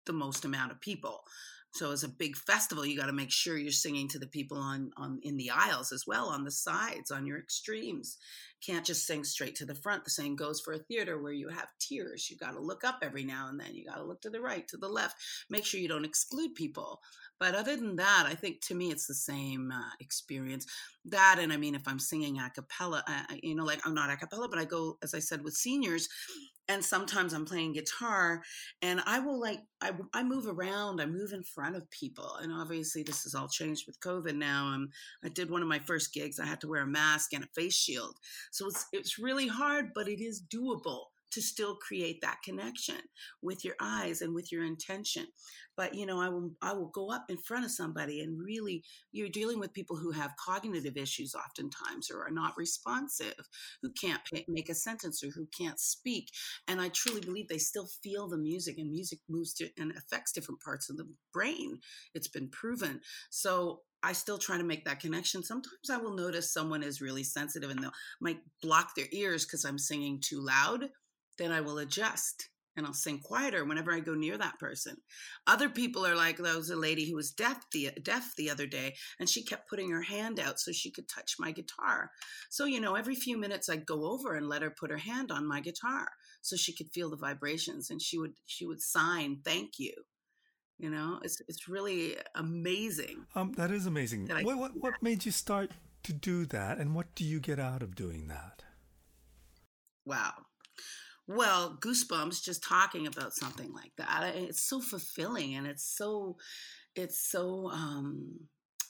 the 0.09 0.13
most 0.13 0.45
amount 0.45 0.73
of 0.73 0.81
people. 0.81 1.23
So 1.73 1.93
as 1.93 2.03
a 2.03 2.09
big 2.09 2.35
festival, 2.35 2.85
you 2.85 2.99
got 2.99 3.07
to 3.07 3.13
make 3.13 3.31
sure 3.31 3.57
you're 3.57 3.71
singing 3.71 4.09
to 4.09 4.19
the 4.19 4.27
people 4.27 4.57
on 4.57 4.91
on 4.97 5.21
in 5.23 5.37
the 5.37 5.51
aisles 5.51 5.93
as 5.93 6.05
well, 6.07 6.29
on 6.29 6.45
the 6.45 6.51
sides, 6.51 7.11
on 7.11 7.27
your 7.27 7.39
extremes. 7.39 8.17
Can't 8.65 8.87
just 8.87 9.07
sing 9.07 9.23
straight 9.23 9.55
to 9.57 9.67
the 9.67 9.75
front. 9.75 10.05
The 10.05 10.11
same 10.11 10.35
goes 10.35 10.61
for 10.61 10.73
a 10.73 10.79
theater 10.79 11.23
where 11.23 11.33
you 11.33 11.49
have 11.49 11.69
tiers. 11.79 12.29
You 12.29 12.37
got 12.37 12.55
to 12.55 12.61
look 12.61 12.83
up 12.83 12.99
every 13.03 13.23
now 13.23 13.49
and 13.49 13.61
then. 13.61 13.75
You 13.75 13.85
got 13.85 13.97
to 13.97 14.03
look 14.03 14.21
to 14.23 14.31
the 14.31 14.41
right, 14.41 14.67
to 14.69 14.77
the 14.77 14.89
left. 14.89 15.17
Make 15.49 15.65
sure 15.65 15.79
you 15.79 15.87
don't 15.87 16.05
exclude 16.05 16.57
people. 16.57 17.01
But 17.39 17.55
other 17.55 17.77
than 17.77 17.97
that, 17.97 18.25
I 18.27 18.35
think 18.35 18.61
to 18.63 18.75
me 18.75 18.91
it's 18.91 19.07
the 19.07 19.15
same 19.15 19.71
uh, 19.71 19.91
experience. 20.01 20.67
That 21.05 21.39
and 21.39 21.53
I 21.53 21.57
mean, 21.57 21.77
if 21.77 21.87
I'm 21.87 22.01
singing 22.01 22.41
a 22.41 22.51
cappella, 22.51 23.05
uh, 23.07 23.35
you 23.43 23.55
know, 23.55 23.65
like 23.65 23.87
I'm 23.87 23.95
not 23.95 24.11
a 24.11 24.17
cappella, 24.17 24.49
but 24.49 24.59
I 24.59 24.65
go, 24.65 24.99
as 25.03 25.15
I 25.15 25.21
said, 25.21 25.45
with 25.45 25.55
seniors, 25.55 26.09
and 26.69 26.85
sometimes 26.85 27.33
I'm 27.33 27.45
playing 27.45 27.73
guitar 27.73 28.43
and 28.83 29.01
I 29.07 29.21
will 29.21 29.41
like 29.41 29.61
I, 29.81 29.93
I 30.13 30.23
move 30.23 30.47
around 30.47 31.01
I 31.01 31.07
move 31.07 31.33
in 31.33 31.43
front 31.43 31.77
of 31.77 31.91
people 31.91 32.37
and 32.43 32.53
obviously 32.53 33.03
this 33.03 33.23
has 33.25 33.35
all 33.35 33.49
changed 33.49 33.87
with 33.87 34.01
COVID 34.01 34.37
now 34.37 34.67
um, 34.67 34.91
I 35.25 35.29
did 35.29 35.51
one 35.51 35.63
of 35.63 35.69
my 35.69 35.79
first 35.79 36.13
gigs 36.13 36.39
I 36.39 36.47
had 36.47 36.61
to 36.61 36.69
wear 36.69 36.83
a 36.83 36.87
mask 36.87 37.33
and 37.33 37.45
a 37.45 37.49
face 37.49 37.77
shield. 37.77 38.17
So 38.51 38.69
it's 38.69 38.87
it's 38.93 39.19
really 39.19 39.49
hard 39.49 39.91
but 39.95 40.09
it 40.09 40.23
is 40.23 40.43
doable 40.43 41.05
to 41.31 41.43
still 41.43 41.77
create 41.77 42.21
that 42.23 42.39
connection 42.45 42.97
with 43.43 43.65
your 43.65 43.75
eyes 43.81 44.23
and 44.23 44.35
with 44.35 44.51
your 44.51 44.65
intention. 44.65 45.27
But 45.77 45.95
you 45.95 46.07
know 46.07 46.21
i 46.21 46.29
will 46.29 46.51
i 46.61 46.73
will 46.73 46.91
go 46.93 47.11
up 47.13 47.27
in 47.29 47.39
front 47.39 47.65
of 47.65 47.71
somebody 47.71 48.21
and 48.21 48.43
really 48.43 48.83
you're 49.13 49.29
dealing 49.29 49.61
with 49.61 49.73
people 49.73 49.97
who 49.97 50.11
have 50.11 50.33
cognitive 50.45 50.97
issues 50.97 51.35
oftentimes 51.35 52.11
or 52.11 52.27
are 52.27 52.33
not 52.33 52.57
responsive 52.57 53.35
who 53.81 53.91
can't 53.93 54.21
make 54.49 54.69
a 54.69 54.75
sentence 54.75 55.23
or 55.23 55.29
who 55.29 55.47
can't 55.57 55.79
speak. 55.79 56.31
And 56.67 56.81
i 56.81 56.89
truly 56.89 57.21
believe 57.21 57.49
they 57.49 57.59
still 57.59 57.89
feel 58.03 58.29
the 58.29 58.39
music 58.39 58.79
and 58.79 58.91
music 58.91 59.21
moves 59.29 59.55
to 59.55 59.69
and 59.79 59.93
affects 59.93 60.33
different 60.33 60.61
parts 60.61 60.91
of 60.91 60.97
the 60.97 61.09
brain. 61.33 61.79
It's 62.15 62.29
been 62.29 62.49
proven. 62.49 63.01
So 63.31 63.83
I 64.03 64.13
still 64.13 64.39
try 64.39 64.59
to 64.59 64.65
make 64.65 64.85
that 64.85 65.01
connection. 65.01 65.43
Sometimes 65.43 65.91
I 65.91 65.97
will 65.97 66.15
notice 66.15 66.53
someone 66.53 66.83
is 66.83 67.01
really 67.01 67.25
sensitive 67.25 67.71
and 67.71 67.83
they 67.83 67.89
might 68.21 68.41
block 68.63 68.95
their 68.95 69.09
ears 69.11 69.45
because 69.45 69.65
I'm 69.65 69.79
singing 69.79 70.21
too 70.21 70.41
loud 70.41 70.89
then 71.39 71.53
I 71.53 71.61
will 71.61 71.79
adjust 71.79 72.49
and 72.79 72.87
I'll 72.87 72.95
sing 72.95 73.19
quieter 73.19 73.65
whenever 73.65 73.93
I 73.93 73.99
go 73.99 74.15
near 74.15 74.39
that 74.39 74.59
person. 74.59 74.97
Other 75.47 75.69
people 75.69 76.07
are 76.07 76.15
like, 76.15 76.39
there 76.39 76.57
was 76.57 76.71
a 76.71 76.77
lady 76.77 77.11
who 77.11 77.17
was 77.17 77.33
deaf 77.33 77.65
the, 77.73 77.91
deaf 78.03 78.35
the 78.37 78.49
other 78.49 78.67
day, 78.67 78.95
and 79.19 79.29
she 79.29 79.43
kept 79.43 79.69
putting 79.69 79.91
her 79.91 80.03
hand 80.03 80.39
out 80.39 80.61
so 80.61 80.71
she 80.71 80.91
could 80.91 81.09
touch 81.09 81.35
my 81.41 81.51
guitar. 81.51 82.13
So, 82.49 82.65
you 82.65 82.81
know, 82.81 82.95
every 82.95 83.17
few 83.17 83.37
minutes 83.37 83.69
I'd 83.69 83.85
go 83.85 84.13
over 84.13 84.37
and 84.37 84.49
let 84.49 84.63
her 84.63 84.71
put 84.71 84.91
her 84.91 84.97
hand 84.97 85.33
on 85.33 85.47
my 85.47 85.61
guitar 85.61 86.09
so 86.41 86.57
she 86.57 86.73
could 86.73 86.89
feel 86.93 87.11
the 87.11 87.17
vibrations 87.17 87.91
and 87.91 88.01
she 88.01 88.17
would 88.17 88.35
she 88.47 88.65
would 88.65 88.81
sign 88.81 89.41
thank 89.45 89.79
you. 89.79 89.93
You 90.79 90.91
know, 90.91 91.19
it's 91.25 91.43
it's 91.49 91.69
really 91.69 92.17
amazing. 92.37 93.27
Um, 93.35 93.53
that 93.55 93.73
is 93.73 93.87
amazing. 93.87 94.27
That 94.27 94.45
what, 94.45 94.57
what 94.57 94.71
what 94.77 94.95
made 95.03 95.27
you 95.27 95.33
start 95.33 95.73
to 96.05 96.13
do 96.13 96.47
that 96.47 96.79
and 96.79 96.95
what 96.95 97.13
do 97.17 97.25
you 97.25 97.41
get 97.41 97.59
out 97.59 97.83
of 97.83 97.97
doing 97.97 98.29
that? 98.29 98.63
Wow 100.07 100.33
well 101.29 101.79
goosebumps 101.81 102.43
just 102.43 102.63
talking 102.65 103.07
about 103.07 103.35
something 103.35 103.73
like 103.73 103.93
that 103.99 104.35
it's 104.35 104.63
so 104.63 104.81
fulfilling 104.81 105.55
and 105.55 105.67
it's 105.67 105.85
so 105.85 106.37
it's 106.97 107.31
so 107.31 107.71
um 107.71 108.35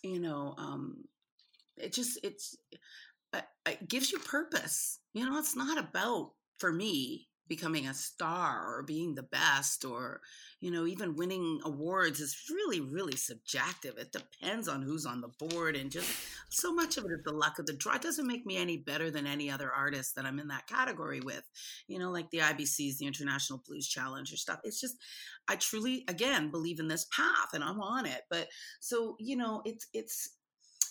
you 0.03 0.21
know 0.21 0.55
um 0.57 1.05
it 1.77 1.93
just 1.93 2.19
it's 2.23 2.57
it 3.67 3.89
gives 3.89 4.11
you 4.11 4.19
purpose 4.21 5.01
you 5.13 5.29
know 5.29 5.39
it's 5.39 5.57
not 5.57 5.79
about 5.79 6.33
for 6.59 6.73
me 6.73 7.28
becoming 7.49 7.87
a 7.87 7.95
star 7.95 8.65
or 8.67 8.83
being 8.83 9.15
the 9.15 9.23
best 9.23 9.85
or 9.85 10.21
you 10.61 10.71
know 10.71 10.87
even 10.87 11.17
winning 11.17 11.61
awards 11.65 12.21
is 12.21 12.37
really 12.51 12.81
really 12.81 13.17
subjective. 13.17 13.97
It 13.99 14.13
depends 14.13 14.69
on 14.69 14.83
who's 14.83 15.07
on 15.07 15.21
the 15.21 15.49
board 15.49 15.77
and 15.77 15.91
just 15.91 16.11
so 16.51 16.73
much 16.73 16.97
of 16.97 17.05
it 17.05 17.13
is 17.13 17.25
the 17.25 17.33
luck 17.33 17.59
of 17.59 17.67
the 17.67 17.73
draw. 17.73 17.95
It 17.95 18.03
doesn't 18.03 18.27
make 18.27 18.47
me 18.47 18.57
any 18.57 18.77
better 18.77 19.11
than 19.11 19.27
any 19.27 19.51
other 19.51 19.73
artist 19.73 20.15
that 20.17 20.27
i'm 20.27 20.39
in 20.39 20.49
that 20.49 20.67
category 20.67 21.21
with. 21.21 21.45
You 21.87 21.99
know 21.99 22.11
like 22.11 22.31
the 22.31 22.39
ibc's 22.39 22.99
the 22.99 23.07
international 23.07 23.63
blues 23.67 23.89
challenge 23.89 24.33
or 24.33 24.37
stuff. 24.37 24.61
It's 24.65 24.81
just 24.81 24.97
i 25.49 25.57
truly 25.57 26.05
again 26.09 26.51
believe 26.51 26.81
in 26.81 26.89
this 26.89 27.07
path 27.15 27.55
and 27.55 27.65
i'm 27.65 27.81
on 27.81 28.07
it. 28.07 28.23
But 28.31 28.49
so 28.81 29.17
you 29.19 29.37
know 29.37 29.63
it's 29.65 29.87
it's 29.93 30.31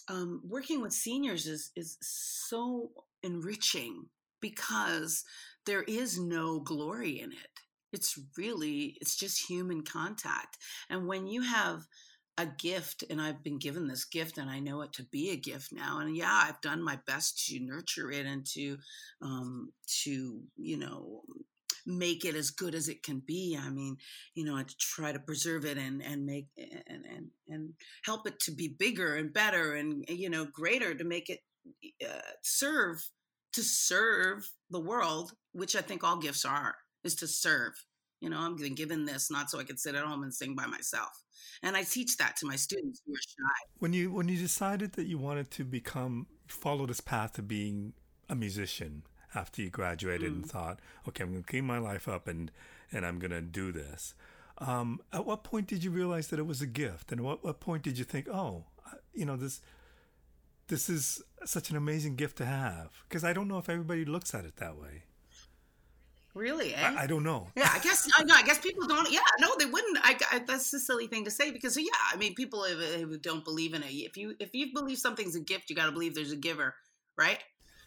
um, 0.10 0.41
working 0.48 0.82
with 0.82 0.93
seniors 0.93 1.48
is 1.48 1.72
is 1.76 1.98
so 2.02 2.91
enriching 3.24 4.06
because 4.41 5.24
there 5.67 5.84
is 5.84 6.19
no 6.19 6.60
glory 6.60 7.19
in 7.19 7.32
it. 7.32 7.49
It's 7.93 8.19
really, 8.38 8.97
it's 8.99 9.15
just 9.15 9.49
human 9.49 9.84
contact. 9.84 10.58
And 10.89 11.08
when 11.08 11.27
you 11.27 11.43
have 11.43 11.84
a 12.38 12.45
gift, 12.45 13.03
and 13.10 13.21
I've 13.21 13.43
been 13.43 13.60
given 13.60 13.88
this 13.88 14.06
gift, 14.06 14.38
and 14.38 14.49
I 14.49 14.60
know 14.60 14.82
it 14.82 14.93
to 14.93 15.03
be 15.03 15.32
a 15.32 15.38
gift 15.38 15.71
now. 15.71 15.99
And 15.99 16.15
yeah, 16.15 16.43
I've 16.43 16.62
done 16.62 16.84
my 16.84 16.99
best 17.08 17.45
to 17.47 17.60
nurture 17.60 18.12
it 18.12 18.25
and 18.25 18.45
to, 18.53 18.77
um, 19.21 19.71
to 20.03 20.41
you 20.56 20.77
know, 20.77 21.21
make 21.88 22.25
it 22.25 22.36
as 22.36 22.51
good 22.51 22.75
as 22.75 22.89
it 22.89 23.01
can 23.01 23.21
be. 23.25 23.58
I 23.60 23.69
mean, 23.69 23.97
you 24.36 24.43
know, 24.43 24.56
I 24.56 24.65
try 24.77 25.12
to 25.12 25.19
preserve 25.19 25.65
it 25.65 25.77
and 25.77 26.03
and 26.03 26.25
make 26.25 26.47
and 26.58 27.06
and 27.06 27.27
and 27.47 27.73
help 28.03 28.27
it 28.27 28.39
to 28.41 28.51
be 28.51 28.75
bigger 28.77 29.15
and 29.15 29.34
better 29.34 29.73
and 29.73 30.03
you 30.08 30.30
know 30.30 30.45
greater 30.45 30.93
to 30.93 31.03
make 31.03 31.30
it 31.30 31.39
uh, 32.06 32.32
serve 32.43 33.01
to 33.54 33.64
serve 33.64 34.50
the 34.70 34.80
world, 34.80 35.32
which 35.54 35.76
I 35.76 35.82
think 35.82 36.04
all 36.04 36.18
gifts 36.18 36.46
are, 36.46 36.76
is 37.04 37.16
to 37.16 37.28
serve. 37.28 37.74
You 38.20 38.30
know, 38.30 38.40
I'm 38.40 38.56
given 38.56 39.06
this 39.06 39.30
not 39.30 39.50
so 39.50 39.60
I 39.60 39.64
can 39.64 39.78
sit 39.78 39.96
at 39.96 40.04
home 40.04 40.24
and 40.24 40.34
sing 40.34 40.56
by 40.56 40.66
myself. 40.66 41.24
And 41.64 41.76
I 41.76 41.84
teach 41.84 42.18
that 42.18 42.36
to 42.38 42.48
my 42.48 42.56
students 42.56 43.02
who 43.06 43.14
are 43.14 43.18
shy. 43.18 43.54
When 43.80 43.94
you 43.94 44.12
when 44.12 44.28
you 44.28 44.38
decided 44.38 44.94
that 44.94 45.06
you 45.06 45.18
wanted 45.18 45.52
to 45.52 45.64
become 45.64 46.28
follow 46.48 46.86
this 46.86 47.02
path 47.02 47.38
of 47.38 47.48
being 47.48 47.94
a 48.30 48.36
musician 48.36 49.04
after 49.36 49.62
you 49.62 49.70
graduated 49.70 50.32
mm. 50.32 50.36
and 50.36 50.50
thought, 50.50 50.80
okay, 51.08 51.24
I'm 51.24 51.32
going 51.32 51.44
to 51.44 51.50
clean 51.50 51.66
my 51.66 51.78
life 51.78 52.08
up 52.08 52.28
and 52.28 52.52
and 52.92 53.06
I'm 53.06 53.20
going 53.20 53.32
to 53.32 53.42
do 53.42 53.72
this. 53.72 54.14
Um, 54.60 55.02
at 55.14 55.26
what 55.26 55.44
point 55.44 55.68
did 55.68 55.84
you 55.84 55.92
realize 55.92 56.28
that 56.30 56.40
it 56.40 56.48
was 56.48 56.62
a 56.62 56.68
gift? 56.68 57.12
And 57.12 57.22
what, 57.22 57.44
what 57.44 57.60
point 57.60 57.84
did 57.84 58.00
you 58.00 58.04
think, 58.04 58.28
oh, 58.28 58.66
you 59.14 59.26
know, 59.26 59.36
this 59.36 59.62
this 60.67 60.89
is 60.89 61.21
such 61.45 61.69
an 61.69 61.77
amazing 61.77 62.15
gift 62.15 62.38
to 62.38 62.45
have 62.45 62.91
because 63.08 63.23
I 63.23 63.34
don't 63.34 63.47
know 63.47 63.58
if 63.58 63.69
everybody 63.69 64.06
looks 64.06 64.34
at 64.34 64.45
it 64.45 64.58
that 64.58 64.77
way. 64.77 65.03
Really? 66.34 66.75
Eh? 66.75 66.80
I, 66.80 67.03
I, 67.03 67.08
don't 67.08 67.23
know. 67.23 67.47
Yeah, 67.56 67.69
I 67.73 67.80
guess 67.80 68.08
I. 68.15 68.23
I 68.32 68.43
guess 68.43 68.60
people 68.60 68.88
don't. 68.88 69.10
Yeah, 69.12 69.21
no, 69.39 69.49
they 69.58 69.65
wouldn't. 69.65 69.97
I, 70.03 70.15
I 70.32 70.39
that's 70.39 70.71
a 70.73 70.80
silly 70.80 71.08
thing 71.08 71.25
to 71.25 71.32
say 71.32 71.49
because 71.49 71.75
yeah, 71.77 71.89
I 72.13 72.15
mean, 72.17 72.36
people 72.36 72.63
who 72.63 73.17
don't 73.17 73.43
believe 73.43 73.73
in 73.73 73.82
it. 73.82 73.88
If 73.91 74.17
you 74.17 74.36
if 74.39 74.53
you 74.53 74.71
believe 74.73 74.99
something's 74.99 75.36
a 75.36 75.39
gift, 75.39 75.69
you 75.69 75.75
got 75.75 75.88
to 75.88 75.91
believe 75.91 76.13
there's 76.13 76.32
a 76.32 76.38
giver, 76.38 76.75
right? 77.17 77.39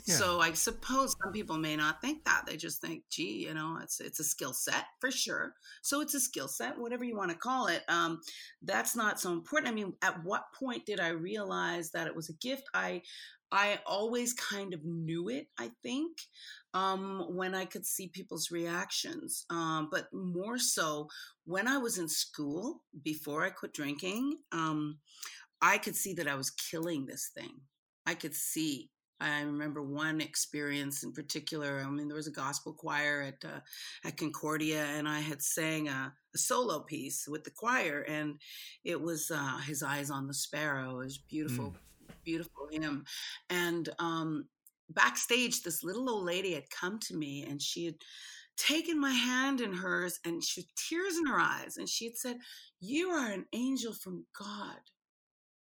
Yeah. 0.07 0.15
So 0.15 0.41
I 0.41 0.53
suppose 0.53 1.15
some 1.23 1.33
people 1.33 1.59
may 1.59 1.77
not 1.77 2.01
think 2.01 2.25
that. 2.25 2.45
They 2.47 2.57
just 2.57 2.81
think, 2.81 3.05
gee, 3.11 3.47
you 3.47 3.55
know, 3.55 3.79
it's 3.83 4.01
it's 4.01 4.21
a 4.21 4.25
skill 4.25 4.53
set 4.53 4.85
for 5.01 5.11
sure. 5.11 5.55
So 5.83 6.01
it's 6.01 6.15
a 6.15 6.21
skill 6.21 6.49
set, 6.49 6.79
whatever 6.79 7.05
you 7.05 7.17
want 7.17 7.31
to 7.31 7.37
call 7.37 7.67
it. 7.67 7.83
Um, 7.89 8.21
that's 8.63 8.97
not 8.97 9.21
so 9.21 9.33
important. 9.33 9.71
I 9.71 9.75
mean, 9.75 9.95
at 10.03 10.25
what 10.25 10.45
point 10.59 10.87
did 10.87 11.01
I 11.01 11.09
realize 11.09 11.91
that 11.93 12.07
it 12.07 12.17
was 12.17 12.29
a 12.29 12.35
gift? 12.35 12.65
I 12.75 13.03
I 13.53 13.81
always 13.85 14.33
kind 14.33 14.75
of 14.75 14.85
knew 14.85 15.29
it, 15.29 15.49
I 15.59 15.71
think 15.83 16.19
um, 16.73 17.27
when 17.35 17.55
I 17.55 17.65
could 17.65 17.85
see 17.85 18.09
people's 18.09 18.51
reactions. 18.51 19.45
Um, 19.51 19.89
but 19.91 20.13
more 20.13 20.59
so 20.59 21.09
when 21.45 21.67
I 21.67 21.79
was 21.79 21.99
in 21.99 22.09
school 22.09 22.83
before 23.03 23.45
I 23.45 23.51
quit 23.51 23.73
drinking, 23.73 24.39
um, 24.53 24.99
I 25.61 25.79
could 25.79 25.97
see 25.97 26.15
that 26.15 26.29
I 26.29 26.37
was 26.37 26.51
killing 26.51 27.07
this 27.07 27.31
thing. 27.35 27.61
I 28.07 28.15
could 28.15 28.35
see. 28.35 28.91
I 29.21 29.43
remember 29.43 29.83
one 29.83 30.21
experience 30.21 31.03
in 31.03 31.13
particular. 31.13 31.83
I 31.85 31.91
mean, 31.91 32.09
there 32.09 32.17
was 32.17 32.27
a 32.27 32.33
gospel 32.33 32.73
choir 32.73 33.23
at 33.23 33.45
uh, 33.45 33.61
at 34.05 34.17
Concordia, 34.17 34.85
and 34.85 35.09
I 35.09 35.21
had 35.21 35.43
sang 35.43 35.89
a, 35.89 36.13
a, 36.35 36.39
solo 36.39 36.81
piece 36.81 37.29
with 37.29 37.45
the 37.45 37.51
choir, 37.51 38.03
and 38.09 38.41
it 38.85 39.01
was 39.01 39.31
uh, 39.31 39.59
"His 39.59 39.83
Eyes 39.83 40.11
on 40.11 40.27
the 40.27 40.35
Sparrow." 40.35 41.01
It 41.01 41.05
was 41.05 41.19
beautiful, 41.19 41.67
mm. 41.67 42.15
beautiful 42.25 42.69
hymn, 42.71 43.05
and 43.51 43.89
um, 43.99 44.47
backstage, 44.91 45.63
this 45.63 45.83
little 45.83 46.09
old 46.11 46.25
lady 46.25 46.55
had 46.55 46.71
come 46.71 46.99
to 46.99 47.17
me 47.17 47.45
and 47.49 47.63
she 47.63 47.87
had 47.87 47.97
taken 48.57 49.01
my 49.01 49.13
hand 49.13 49.61
in 49.61 49.73
hers 49.73 50.19
and 50.25 50.43
she 50.43 50.63
had 50.63 50.69
tears 50.77 51.17
in 51.17 51.27
her 51.27 51.39
eyes 51.39 51.77
and 51.77 51.89
she 51.89 52.07
had 52.07 52.17
said, 52.17 52.39
You 52.81 53.11
are 53.11 53.31
an 53.31 53.47
angel 53.53 53.93
from 53.93 54.27
God. 54.39 54.79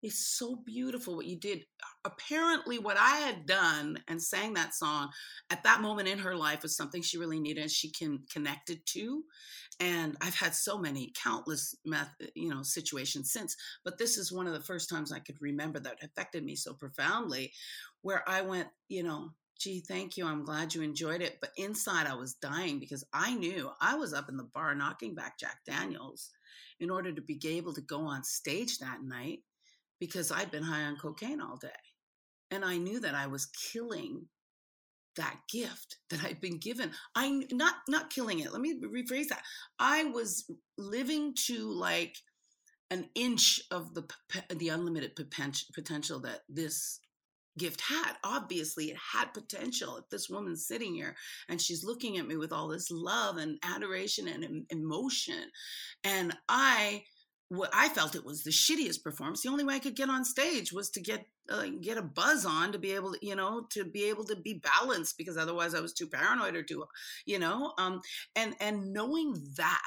It's 0.00 0.38
so 0.38 0.56
beautiful 0.64 1.16
what 1.16 1.26
you 1.26 1.38
did. 1.38 1.64
Apparently, 2.04 2.78
what 2.78 2.96
I 2.96 3.16
had 3.16 3.46
done 3.46 3.98
and 4.06 4.22
sang 4.22 4.54
that 4.54 4.74
song 4.74 5.10
at 5.50 5.64
that 5.64 5.80
moment 5.80 6.06
in 6.06 6.20
her 6.20 6.36
life 6.36 6.62
was 6.62 6.76
something 6.76 7.02
she 7.02 7.18
really 7.18 7.40
needed 7.40 7.62
and 7.62 7.70
she 7.70 7.90
can 7.90 8.20
connect 8.32 8.70
it 8.70 8.86
to. 8.86 9.24
And 9.80 10.16
I've 10.20 10.36
had 10.36 10.54
so 10.54 10.78
many 10.78 11.12
countless 11.20 11.74
meth, 11.84 12.14
you 12.34 12.48
know 12.48 12.62
situations 12.62 13.32
since, 13.32 13.56
but 13.84 13.98
this 13.98 14.18
is 14.18 14.32
one 14.32 14.46
of 14.46 14.52
the 14.52 14.60
first 14.60 14.88
times 14.88 15.12
I 15.12 15.18
could 15.18 15.36
remember 15.40 15.80
that 15.80 16.02
affected 16.02 16.44
me 16.44 16.54
so 16.54 16.74
profoundly 16.74 17.52
where 18.02 18.22
I 18.28 18.42
went, 18.42 18.68
you 18.88 19.02
know, 19.02 19.30
gee, 19.58 19.80
thank 19.80 20.16
you. 20.16 20.26
I'm 20.26 20.44
glad 20.44 20.74
you 20.74 20.82
enjoyed 20.82 21.20
it. 21.22 21.38
But 21.40 21.50
inside, 21.56 22.06
I 22.06 22.14
was 22.14 22.34
dying 22.34 22.78
because 22.78 23.04
I 23.12 23.34
knew 23.34 23.70
I 23.80 23.96
was 23.96 24.14
up 24.14 24.28
in 24.28 24.36
the 24.36 24.48
bar 24.54 24.74
knocking 24.76 25.16
back 25.16 25.38
Jack 25.38 25.58
Daniels 25.66 26.30
in 26.80 26.90
order 26.90 27.12
to 27.12 27.20
be 27.20 27.40
able 27.44 27.74
to 27.74 27.80
go 27.80 28.02
on 28.02 28.22
stage 28.22 28.78
that 28.78 29.02
night 29.02 29.40
because 30.00 30.30
I'd 30.30 30.50
been 30.50 30.62
high 30.62 30.82
on 30.82 30.96
cocaine 30.96 31.40
all 31.40 31.56
day. 31.56 31.68
And 32.50 32.64
I 32.64 32.78
knew 32.78 33.00
that 33.00 33.14
I 33.14 33.26
was 33.26 33.46
killing 33.46 34.26
that 35.16 35.36
gift 35.50 35.98
that 36.10 36.24
I'd 36.24 36.40
been 36.40 36.58
given. 36.58 36.92
I 37.14 37.44
not 37.52 37.74
not 37.88 38.10
killing 38.10 38.40
it. 38.40 38.52
Let 38.52 38.60
me 38.60 38.80
rephrase 38.80 39.28
that. 39.28 39.42
I 39.78 40.04
was 40.04 40.50
living 40.76 41.34
to 41.46 41.70
like 41.70 42.16
an 42.90 43.08
inch 43.14 43.60
of 43.70 43.94
the 43.94 44.04
the 44.56 44.70
unlimited 44.70 45.14
potential 45.74 46.20
that 46.20 46.40
this 46.48 47.00
gift 47.58 47.82
had. 47.82 48.12
Obviously, 48.24 48.86
it 48.86 48.96
had 49.12 49.34
potential. 49.34 49.98
If 49.98 50.08
this 50.08 50.30
woman's 50.30 50.66
sitting 50.66 50.94
here 50.94 51.16
and 51.48 51.60
she's 51.60 51.84
looking 51.84 52.16
at 52.16 52.26
me 52.26 52.36
with 52.36 52.52
all 52.52 52.68
this 52.68 52.90
love 52.90 53.36
and 53.36 53.58
adoration 53.62 54.28
and 54.28 54.64
emotion, 54.70 55.50
and 56.04 56.34
I 56.48 57.02
what 57.48 57.70
I 57.72 57.88
felt 57.88 58.14
it 58.14 58.24
was 58.24 58.42
the 58.42 58.50
shittiest 58.50 59.02
performance. 59.02 59.42
The 59.42 59.48
only 59.48 59.64
way 59.64 59.74
I 59.74 59.78
could 59.78 59.96
get 59.96 60.10
on 60.10 60.24
stage 60.24 60.72
was 60.72 60.90
to 60.90 61.00
get 61.00 61.26
uh, 61.48 61.64
get 61.80 61.96
a 61.96 62.02
buzz 62.02 62.44
on 62.44 62.72
to 62.72 62.78
be 62.78 62.92
able 62.92 63.12
to, 63.12 63.26
you 63.26 63.34
know, 63.34 63.66
to 63.70 63.84
be 63.84 64.04
able 64.04 64.24
to 64.24 64.36
be 64.36 64.62
balanced 64.80 65.16
because 65.16 65.38
otherwise 65.38 65.74
I 65.74 65.80
was 65.80 65.94
too 65.94 66.06
paranoid 66.06 66.54
or 66.54 66.62
too, 66.62 66.84
you 67.24 67.38
know, 67.38 67.72
um, 67.78 68.02
and 68.36 68.54
and 68.60 68.92
knowing 68.92 69.34
that 69.56 69.80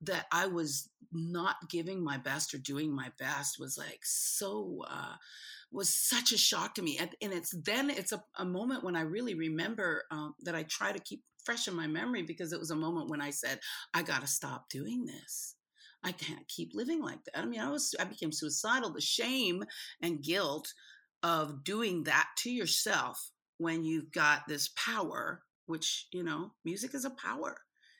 that 0.00 0.26
I 0.32 0.46
was 0.46 0.88
not 1.12 1.56
giving 1.68 2.02
my 2.02 2.16
best 2.16 2.54
or 2.54 2.58
doing 2.58 2.94
my 2.94 3.10
best 3.18 3.58
was 3.58 3.76
like 3.76 4.00
so 4.02 4.84
uh, 4.88 5.16
was 5.70 5.94
such 5.94 6.32
a 6.32 6.38
shock 6.38 6.74
to 6.76 6.82
me. 6.82 6.96
And, 6.98 7.10
and 7.20 7.32
it's 7.32 7.50
then 7.50 7.90
it's 7.90 8.12
a, 8.12 8.22
a, 8.38 8.44
moment 8.44 8.84
when 8.84 8.96
I 8.96 9.02
really 9.02 9.34
remember 9.34 10.04
um, 10.10 10.34
that 10.44 10.54
I 10.54 10.62
try 10.62 10.92
to 10.92 10.98
keep 10.98 11.22
fresh 11.44 11.68
in 11.68 11.74
my 11.74 11.86
memory 11.86 12.22
because 12.22 12.52
it 12.52 12.60
was 12.60 12.70
a 12.70 12.76
moment 12.76 13.10
when 13.10 13.20
I 13.20 13.30
said, 13.30 13.60
I 13.92 14.02
got 14.02 14.22
to 14.22 14.26
stop 14.26 14.70
doing 14.70 15.04
this. 15.04 15.56
I 16.08 16.12
can't 16.12 16.48
keep 16.48 16.72
living 16.72 17.02
like 17.02 17.22
that. 17.24 17.38
I 17.38 17.44
mean, 17.44 17.60
I 17.60 17.70
was, 17.70 17.94
I 18.00 18.04
became 18.04 18.32
suicidal. 18.32 18.90
The 18.94 19.00
shame 19.00 19.62
and 20.00 20.22
guilt 20.22 20.72
of 21.22 21.64
doing 21.64 22.04
that 22.04 22.28
to 22.38 22.50
yourself 22.50 23.30
when 23.58 23.84
you've 23.84 24.10
got 24.10 24.48
this 24.48 24.68
power, 24.68 25.42
which, 25.66 26.06
you 26.10 26.22
know, 26.22 26.52
music 26.64 26.94
is 26.94 27.04
a 27.04 27.10
power. 27.10 27.58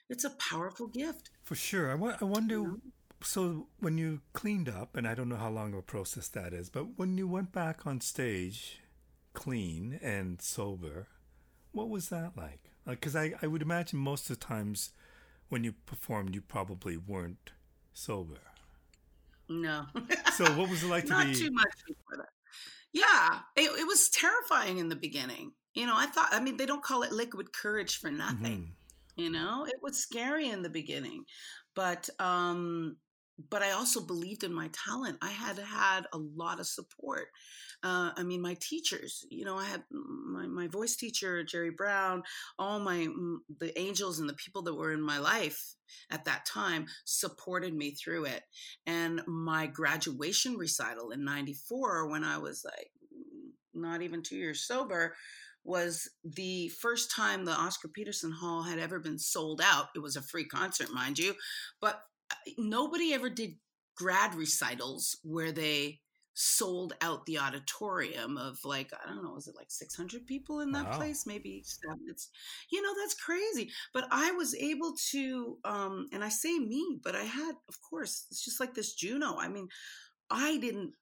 It's 0.09 0.25
a 0.25 0.31
powerful 0.31 0.87
gift. 0.87 1.29
For 1.42 1.55
sure. 1.55 1.90
I, 1.90 1.97
wonder, 2.25 2.55
you 2.55 2.64
know? 2.64 2.79
so 3.23 3.66
when 3.79 3.99
you 3.99 4.23
cleaned 4.33 4.71
up, 4.71 4.97
and 4.97 5.07
I 5.07 5.14
don't 5.14 5.29
know 5.29 5.37
how 5.37 5.51
long 5.51 5.75
of 5.75 5.81
a 5.81 5.83
process 5.83 6.29
that 6.29 6.55
is, 6.55 6.71
but 6.71 6.97
when 6.97 7.18
you 7.18 7.29
went 7.29 7.53
back 7.53 7.87
on 7.87 8.01
stage 8.01 8.81
clean 9.35 10.01
and 10.03 10.40
sober, 10.40 11.09
what 11.73 11.90
was 11.90 12.09
that 12.09 12.38
like? 12.38 12.71
Because 12.87 13.14
I, 13.14 13.35
I 13.42 13.49
would 13.49 13.61
imagine 13.61 13.99
most 13.99 14.31
of 14.31 14.40
the 14.40 14.47
times 14.47 14.92
when 15.51 15.62
you 15.62 15.73
performed, 15.73 16.35
you 16.35 16.40
probably 16.40 16.97
weren't 16.97 17.53
sober. 17.99 18.39
No. 19.49 19.87
so 20.35 20.45
what 20.53 20.71
was 20.71 20.85
it 20.85 20.89
like 20.89 21.05
to 21.05 21.11
Not 21.11 21.27
be? 21.27 21.35
too 21.35 21.51
much 21.51 21.73
before 21.87 22.19
that. 22.19 22.29
Yeah, 22.93 23.41
it, 23.57 23.71
it, 23.79 23.87
was 23.87 24.09
terrifying 24.09 24.79
in 24.79 24.89
the 24.89 24.97
beginning. 24.97 25.53
You 25.75 25.87
know, 25.87 25.95
I 25.97 26.07
thought, 26.07 26.29
I 26.33 26.41
mean, 26.41 26.57
they 26.57 26.67
don't 26.67 26.83
call 26.83 27.03
it 27.03 27.13
liquid 27.13 27.53
courage 27.53 27.99
for 27.99 28.11
nothing. 28.11 28.73
Mm-hmm. 29.17 29.23
You 29.23 29.31
know, 29.31 29.67
it 29.67 29.77
was 29.83 29.99
scary 29.99 30.49
in 30.49 30.63
the 30.63 30.71
beginning, 30.71 31.25
but 31.75 32.09
um, 32.19 32.97
but 33.51 33.62
I 33.62 33.70
also 33.72 34.01
believed 34.01 34.42
in 34.42 34.53
my 34.53 34.70
talent. 34.87 35.18
I 35.22 35.31
had 35.31 35.59
had 35.59 36.07
a 36.12 36.18
lot 36.18 36.61
of 36.61 36.66
support. 36.66 37.29
Uh, 37.85 38.11
I 38.16 38.24
mean, 38.24 38.42
my 38.42 38.57
teachers, 38.61 39.24
you 39.31 39.44
know, 39.44 39.57
I 39.57 39.64
had 39.64 39.85
my, 39.90 40.46
my 40.46 40.66
voice 40.66 40.96
teacher, 40.96 41.44
Jerry 41.44 41.70
Brown, 41.70 42.24
all 42.59 42.81
my, 42.81 43.07
the 43.61 43.79
angels 43.79 44.18
and 44.18 44.29
the 44.29 44.35
people 44.35 44.62
that 44.62 44.74
were 44.74 44.92
in 44.92 45.01
my 45.01 45.18
life 45.18 45.74
at 46.11 46.24
that 46.24 46.44
time 46.44 46.87
supported 47.05 47.74
me 47.74 47.92
through 47.92 48.24
it. 48.24 48.42
And 48.87 49.22
my 49.27 49.66
graduation 49.66 50.57
recital 50.57 51.11
in 51.11 51.24
94, 51.24 52.09
when 52.09 52.24
I 52.24 52.38
was 52.38 52.64
like 52.64 52.90
not 53.74 54.03
even 54.03 54.22
two 54.22 54.37
years 54.37 54.66
sober, 54.66 55.14
was 55.64 56.09
the 56.24 56.68
first 56.68 57.14
time 57.14 57.44
the 57.44 57.53
Oscar 57.53 57.88
Peterson 57.88 58.33
Hall 58.33 58.62
had 58.62 58.79
ever 58.79 58.98
been 58.98 59.18
sold 59.18 59.61
out. 59.62 59.88
It 59.94 60.01
was 60.01 60.16
a 60.16 60.22
free 60.22 60.46
concert, 60.46 60.90
mind 60.92 61.18
you, 61.18 61.35
but 61.81 62.03
nobody 62.57 63.12
ever 63.12 63.31
did 63.31 63.57
grad 63.96 64.35
recitals 64.35 65.18
where 65.22 65.53
they 65.53 66.01
sold 66.40 66.92
out 67.03 67.27
the 67.27 67.37
auditorium 67.37 68.37
of 68.37 68.61
like 68.64 68.92
i 68.92 69.09
don't 69.09 69.24
know 69.24 69.33
was 69.33 69.48
it 69.48 69.57
like 69.57 69.72
600 69.72 70.24
people 70.24 70.61
in 70.61 70.70
that 70.70 70.90
wow. 70.90 70.96
place? 70.96 71.27
Maybe 71.27 71.64
it's 72.07 72.31
you 72.70 72.81
know 72.81 72.92
that's 73.01 73.14
crazy. 73.14 73.72
But 73.92 74.07
i 74.12 74.31
was 74.31 74.55
able 74.55 74.94
to 75.11 75.59
um 75.64 76.07
and 76.12 76.22
i 76.22 76.29
say 76.29 76.57
me 76.59 77.01
but 77.03 77.16
i 77.16 77.24
had 77.24 77.57
of 77.68 77.81
course 77.83 78.27
it's 78.31 78.44
just 78.44 78.61
like 78.61 78.74
this 78.74 78.94
juno. 78.94 79.37
I 79.37 79.48
mean 79.48 79.68
i 80.31 80.59
didn't 80.59 80.92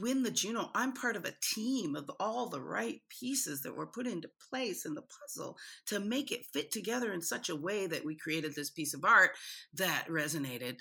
win 0.00 0.22
the 0.22 0.30
juno. 0.30 0.70
I'm 0.74 0.92
part 0.92 1.16
of 1.16 1.24
a 1.24 1.34
team 1.54 1.94
of 1.96 2.10
all 2.20 2.48
the 2.48 2.60
right 2.60 3.00
pieces 3.08 3.62
that 3.62 3.76
were 3.76 3.86
put 3.86 4.06
into 4.06 4.30
place 4.50 4.84
in 4.84 4.94
the 4.94 5.02
puzzle 5.02 5.56
to 5.86 6.00
make 6.00 6.30
it 6.30 6.46
fit 6.52 6.70
together 6.70 7.12
in 7.12 7.22
such 7.22 7.48
a 7.48 7.56
way 7.56 7.86
that 7.86 8.04
we 8.04 8.16
created 8.16 8.54
this 8.54 8.70
piece 8.70 8.94
of 8.94 9.04
art 9.04 9.30
that 9.74 10.06
resonated 10.08 10.78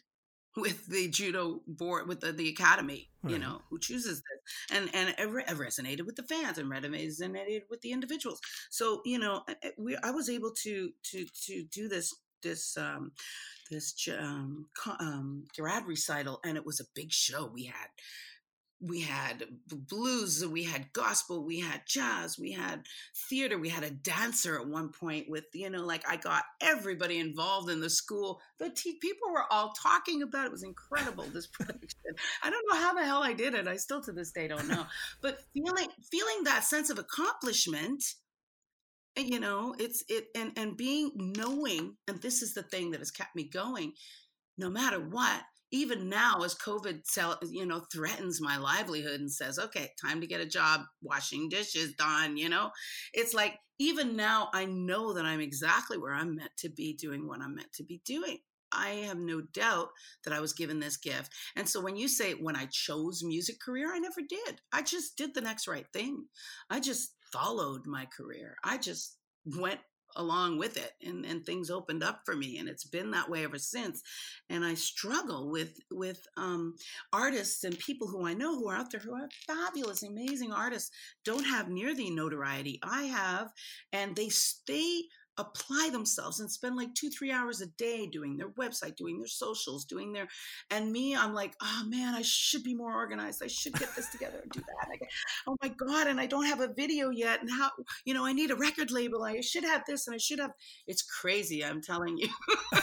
with 0.56 0.86
the 0.88 1.08
Juno 1.10 1.62
board 1.68 2.08
with 2.08 2.20
the, 2.20 2.32
the 2.32 2.50
academy 2.50 3.10
right. 3.24 3.34
you 3.34 3.40
know 3.40 3.62
who 3.70 3.80
chooses 3.80 4.22
this. 4.22 4.78
And 4.78 4.90
and 4.94 5.16
it, 5.18 5.30
re- 5.30 5.44
it, 5.48 5.58
resonated 5.58 6.06
with 6.06 6.16
the 6.16 6.24
fans 6.24 6.58
and 6.58 6.70
resonated 6.70 7.62
with 7.70 7.82
the 7.82 7.92
individuals. 7.92 8.40
So 8.70 9.02
you 9.06 9.18
know 9.18 9.44
we, 9.78 9.98
i 10.04 10.12
was 10.12 10.30
able 10.30 10.52
to 10.64 10.92
to 11.12 11.26
to 11.46 11.64
do 11.72 11.88
this 11.88 12.14
this 12.44 12.78
um 12.78 13.12
this 13.72 13.96
um, 14.20 14.68
um 15.00 15.46
grad 15.58 15.88
recital 15.88 16.40
and 16.46 16.58
it 16.58 16.66
was 16.66 16.80
a 16.80 16.86
big 16.94 17.12
show. 17.12 17.50
We 17.52 17.66
had 17.66 17.88
we 18.86 19.00
had 19.00 19.46
blues, 19.68 20.46
we 20.46 20.64
had 20.64 20.92
gospel, 20.92 21.46
we 21.46 21.62
had 21.62 21.84
jazz, 21.88 22.38
we 22.38 22.52
had 22.52 22.86
theater, 23.30 23.58
we 23.58 23.70
had 23.70 23.84
a 23.84 23.90
dancer 23.90 24.60
at 24.60 24.68
one 24.68 24.90
point 24.90 25.30
with, 25.30 25.46
you 25.54 25.70
know, 25.70 25.86
like 25.86 26.04
I 26.10 26.18
got 26.18 26.44
everybody 26.62 27.18
involved 27.18 27.70
in 27.70 27.80
the 27.80 27.90
school. 27.90 28.42
The 28.60 28.70
te- 28.70 29.00
people 29.00 29.32
were 29.32 29.46
all 29.50 29.72
talking 29.82 30.22
about 30.22 30.44
it. 30.44 30.48
it 30.48 30.52
was 30.52 30.64
incredible, 30.64 31.24
this 31.24 31.48
production. 31.54 31.88
I 32.44 32.50
don't 32.50 32.66
know 32.70 32.78
how 32.78 32.94
the 32.94 33.06
hell 33.06 33.24
I 33.24 33.32
did 33.32 33.54
it. 33.54 33.70
I 33.70 33.78
still 33.78 34.02
to 34.02 34.12
this 34.12 34.32
day 34.32 34.48
don't 34.48 34.68
know. 34.68 34.86
But 35.22 35.40
feeling 35.54 35.88
feeling 36.12 36.44
that 36.44 36.64
sense 36.64 36.90
of 36.90 37.00
accomplishment 37.00 38.04
eh, 39.16 39.22
you 39.22 39.40
know 39.40 39.76
it's 39.80 40.04
it 40.10 40.28
and 40.36 40.52
and 40.58 40.76
being 40.76 41.12
knowing 41.16 41.96
and 42.08 42.22
this 42.22 42.42
is 42.42 42.54
the 42.54 42.64
thing 42.64 42.92
that 42.92 43.00
has 43.00 43.12
kept 43.12 43.36
me 43.36 43.44
going 43.44 43.94
no 44.58 44.70
matter 44.70 45.00
what 45.00 45.44
even 45.74 46.08
now 46.08 46.38
as 46.44 46.56
covid 46.56 47.02
you 47.50 47.66
know 47.66 47.82
threatens 47.92 48.40
my 48.40 48.58
livelihood 48.58 49.20
and 49.20 49.32
says 49.32 49.60
okay 49.60 49.90
time 50.02 50.22
to 50.22 50.28
get 50.28 50.40
a 50.40 50.46
job 50.46 50.82
washing 51.02 51.50
dishes 51.50 51.94
Dawn 51.96 52.38
you 52.38 52.48
know 52.48 52.70
it's 53.14 53.34
like 53.34 53.56
even 53.80 54.16
now 54.16 54.50
i 54.54 54.64
know 54.64 55.14
that 55.14 55.26
i'm 55.26 55.42
exactly 55.42 55.98
where 55.98 56.14
i'm 56.14 56.36
meant 56.36 56.52
to 56.60 56.70
be 56.70 56.94
doing 56.94 57.28
what 57.28 57.42
i'm 57.42 57.56
meant 57.56 57.74
to 57.74 57.84
be 57.84 58.02
doing 58.06 58.38
I 58.76 59.06
have 59.06 59.20
no 59.20 59.40
doubt 59.54 59.90
that 60.24 60.34
I 60.34 60.40
was 60.40 60.52
given 60.54 60.80
this 60.80 60.98
gift. 60.98 61.32
And 61.56 61.70
so 61.70 61.80
when 61.80 61.96
you 61.96 62.08
say 62.08 62.34
when 62.34 62.56
I 62.56 62.66
chose 62.72 63.24
music 63.24 63.62
career, 63.62 63.94
I 63.94 64.00
never 64.00 64.22
did. 64.28 64.62
I 64.72 64.82
just 64.82 65.16
did 65.16 65.36
the 65.36 65.42
next 65.42 65.68
right 65.68 65.86
thing. 65.94 66.26
I 66.72 66.80
just 66.80 67.14
followed 67.32 67.86
my 67.86 68.08
career. 68.08 68.56
I 68.64 68.80
just 68.80 69.18
went 69.46 69.80
along 70.16 70.58
with 70.58 70.78
it 70.78 70.92
and, 71.06 71.26
and 71.26 71.46
things 71.46 71.70
opened 71.70 72.04
up 72.04 72.22
for 72.26 72.36
me 72.36 72.58
and 72.58 72.70
it's 72.70 72.86
been 72.86 73.12
that 73.12 73.30
way 73.30 73.44
ever 73.44 73.58
since 73.58 74.02
and 74.50 74.64
i 74.64 74.74
struggle 74.74 75.50
with 75.50 75.80
with 75.92 76.26
um, 76.38 76.76
artists 77.12 77.64
and 77.64 77.78
people 77.80 78.08
who 78.08 78.26
i 78.26 78.34
know 78.34 78.56
who 78.58 78.70
are 78.70 78.76
out 78.76 78.92
there 78.92 79.00
who 79.00 79.14
are 79.14 79.30
fabulous 79.48 80.04
amazing 80.04 80.52
artists 80.52 80.92
don't 81.26 81.46
have 81.46 81.70
near 81.70 81.96
the 81.96 82.10
notoriety 82.10 82.80
i 82.84 83.04
have 83.04 83.52
and 83.92 84.16
they 84.16 84.30
stay 84.30 85.04
apply 85.38 85.90
themselves 85.92 86.40
and 86.40 86.52
spend 86.52 86.76
like 86.76 86.94
two 86.94 87.10
three 87.10 87.32
hours 87.32 87.62
a 87.62 87.68
day 87.78 88.08
doing 88.08 88.38
their 88.38 88.50
website 88.50 88.96
doing 88.96 89.18
their 89.18 89.28
socials 89.28 89.86
doing 89.86 90.14
their 90.14 90.28
and 90.70 90.92
me 90.92 91.16
i'm 91.16 91.34
like 91.34 91.56
oh 91.62 91.84
man 91.88 92.14
i 92.14 92.22
should 92.22 92.64
be 92.64 92.76
more 92.76 92.94
organized. 92.94 93.42
I 93.44 93.48
should 93.48 93.74
get 93.74 93.96
this 93.96 94.10
together 94.10 94.40
and 94.42 94.52
do 94.52 94.62
that. 94.62 94.88
And 94.90 95.10
oh 95.48 95.56
my 95.62 95.70
god 95.70 96.08
and 96.08 96.20
i 96.20 96.26
don't 96.26 96.46
have 96.46 96.62
a 96.62 96.74
video 96.74 97.10
yet 97.10 97.42
and 97.42 97.50
how 97.50 97.72
you 98.06 98.14
know 98.14 98.26
i 98.26 98.34
need 98.34 98.52
a 98.52 98.56
record 98.56 98.92
label. 98.92 99.24
I 99.24 99.42
should 99.42 99.64
have 99.64 99.84
this 99.88 100.08
and 100.08 100.16
i 100.16 100.18
should 100.18 100.40
have 100.40 100.52
it's 100.88 101.02
crazy 101.02 101.64
i'm 101.64 101.82
telling 101.82 102.18
you. 102.18 102.30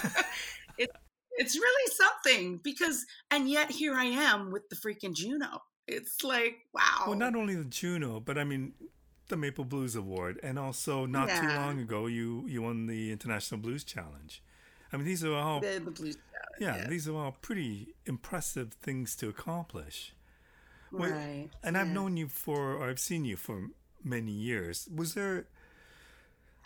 It, 0.78 0.88
it's 1.32 1.56
really 1.56 1.92
something 1.92 2.58
because 2.64 3.04
and 3.30 3.46
yet 3.50 3.70
here 3.70 3.94
i 3.94 4.04
am 4.04 4.50
with 4.50 4.66
the 4.70 4.76
freaking 4.76 5.14
juno. 5.14 5.60
It's 5.86 6.24
like 6.24 6.54
wow. 6.72 7.04
well 7.06 7.18
not 7.18 7.36
only 7.36 7.54
the 7.54 7.64
juno 7.64 8.18
but 8.18 8.38
i 8.38 8.44
mean 8.44 8.72
the 9.30 9.36
Maple 9.36 9.64
Blues 9.64 9.96
Award, 9.96 10.38
and 10.42 10.58
also 10.58 11.06
not 11.06 11.28
yeah. 11.28 11.40
too 11.40 11.48
long 11.48 11.80
ago 11.80 12.06
you 12.06 12.44
you 12.46 12.62
won 12.62 12.86
the 12.86 13.10
International 13.10 13.58
Blues 13.58 13.82
Challenge. 13.82 14.42
I 14.92 14.96
mean, 14.96 15.06
these 15.06 15.24
are 15.24 15.34
all 15.34 15.60
the, 15.60 15.80
the 15.82 15.90
Blues 15.90 16.16
yeah, 16.60 16.76
yeah, 16.76 16.86
these 16.88 17.08
are 17.08 17.16
all 17.16 17.36
pretty 17.40 17.94
impressive 18.04 18.74
things 18.74 19.16
to 19.16 19.28
accomplish. 19.28 20.12
Well, 20.92 21.10
right. 21.10 21.48
And 21.62 21.74
yeah. 21.74 21.82
I've 21.82 21.88
known 21.88 22.16
you 22.16 22.28
for, 22.28 22.74
or 22.74 22.90
I've 22.90 23.00
seen 23.00 23.24
you 23.24 23.36
for 23.36 23.68
many 24.04 24.32
years. 24.32 24.88
Was 24.94 25.14
there? 25.14 25.46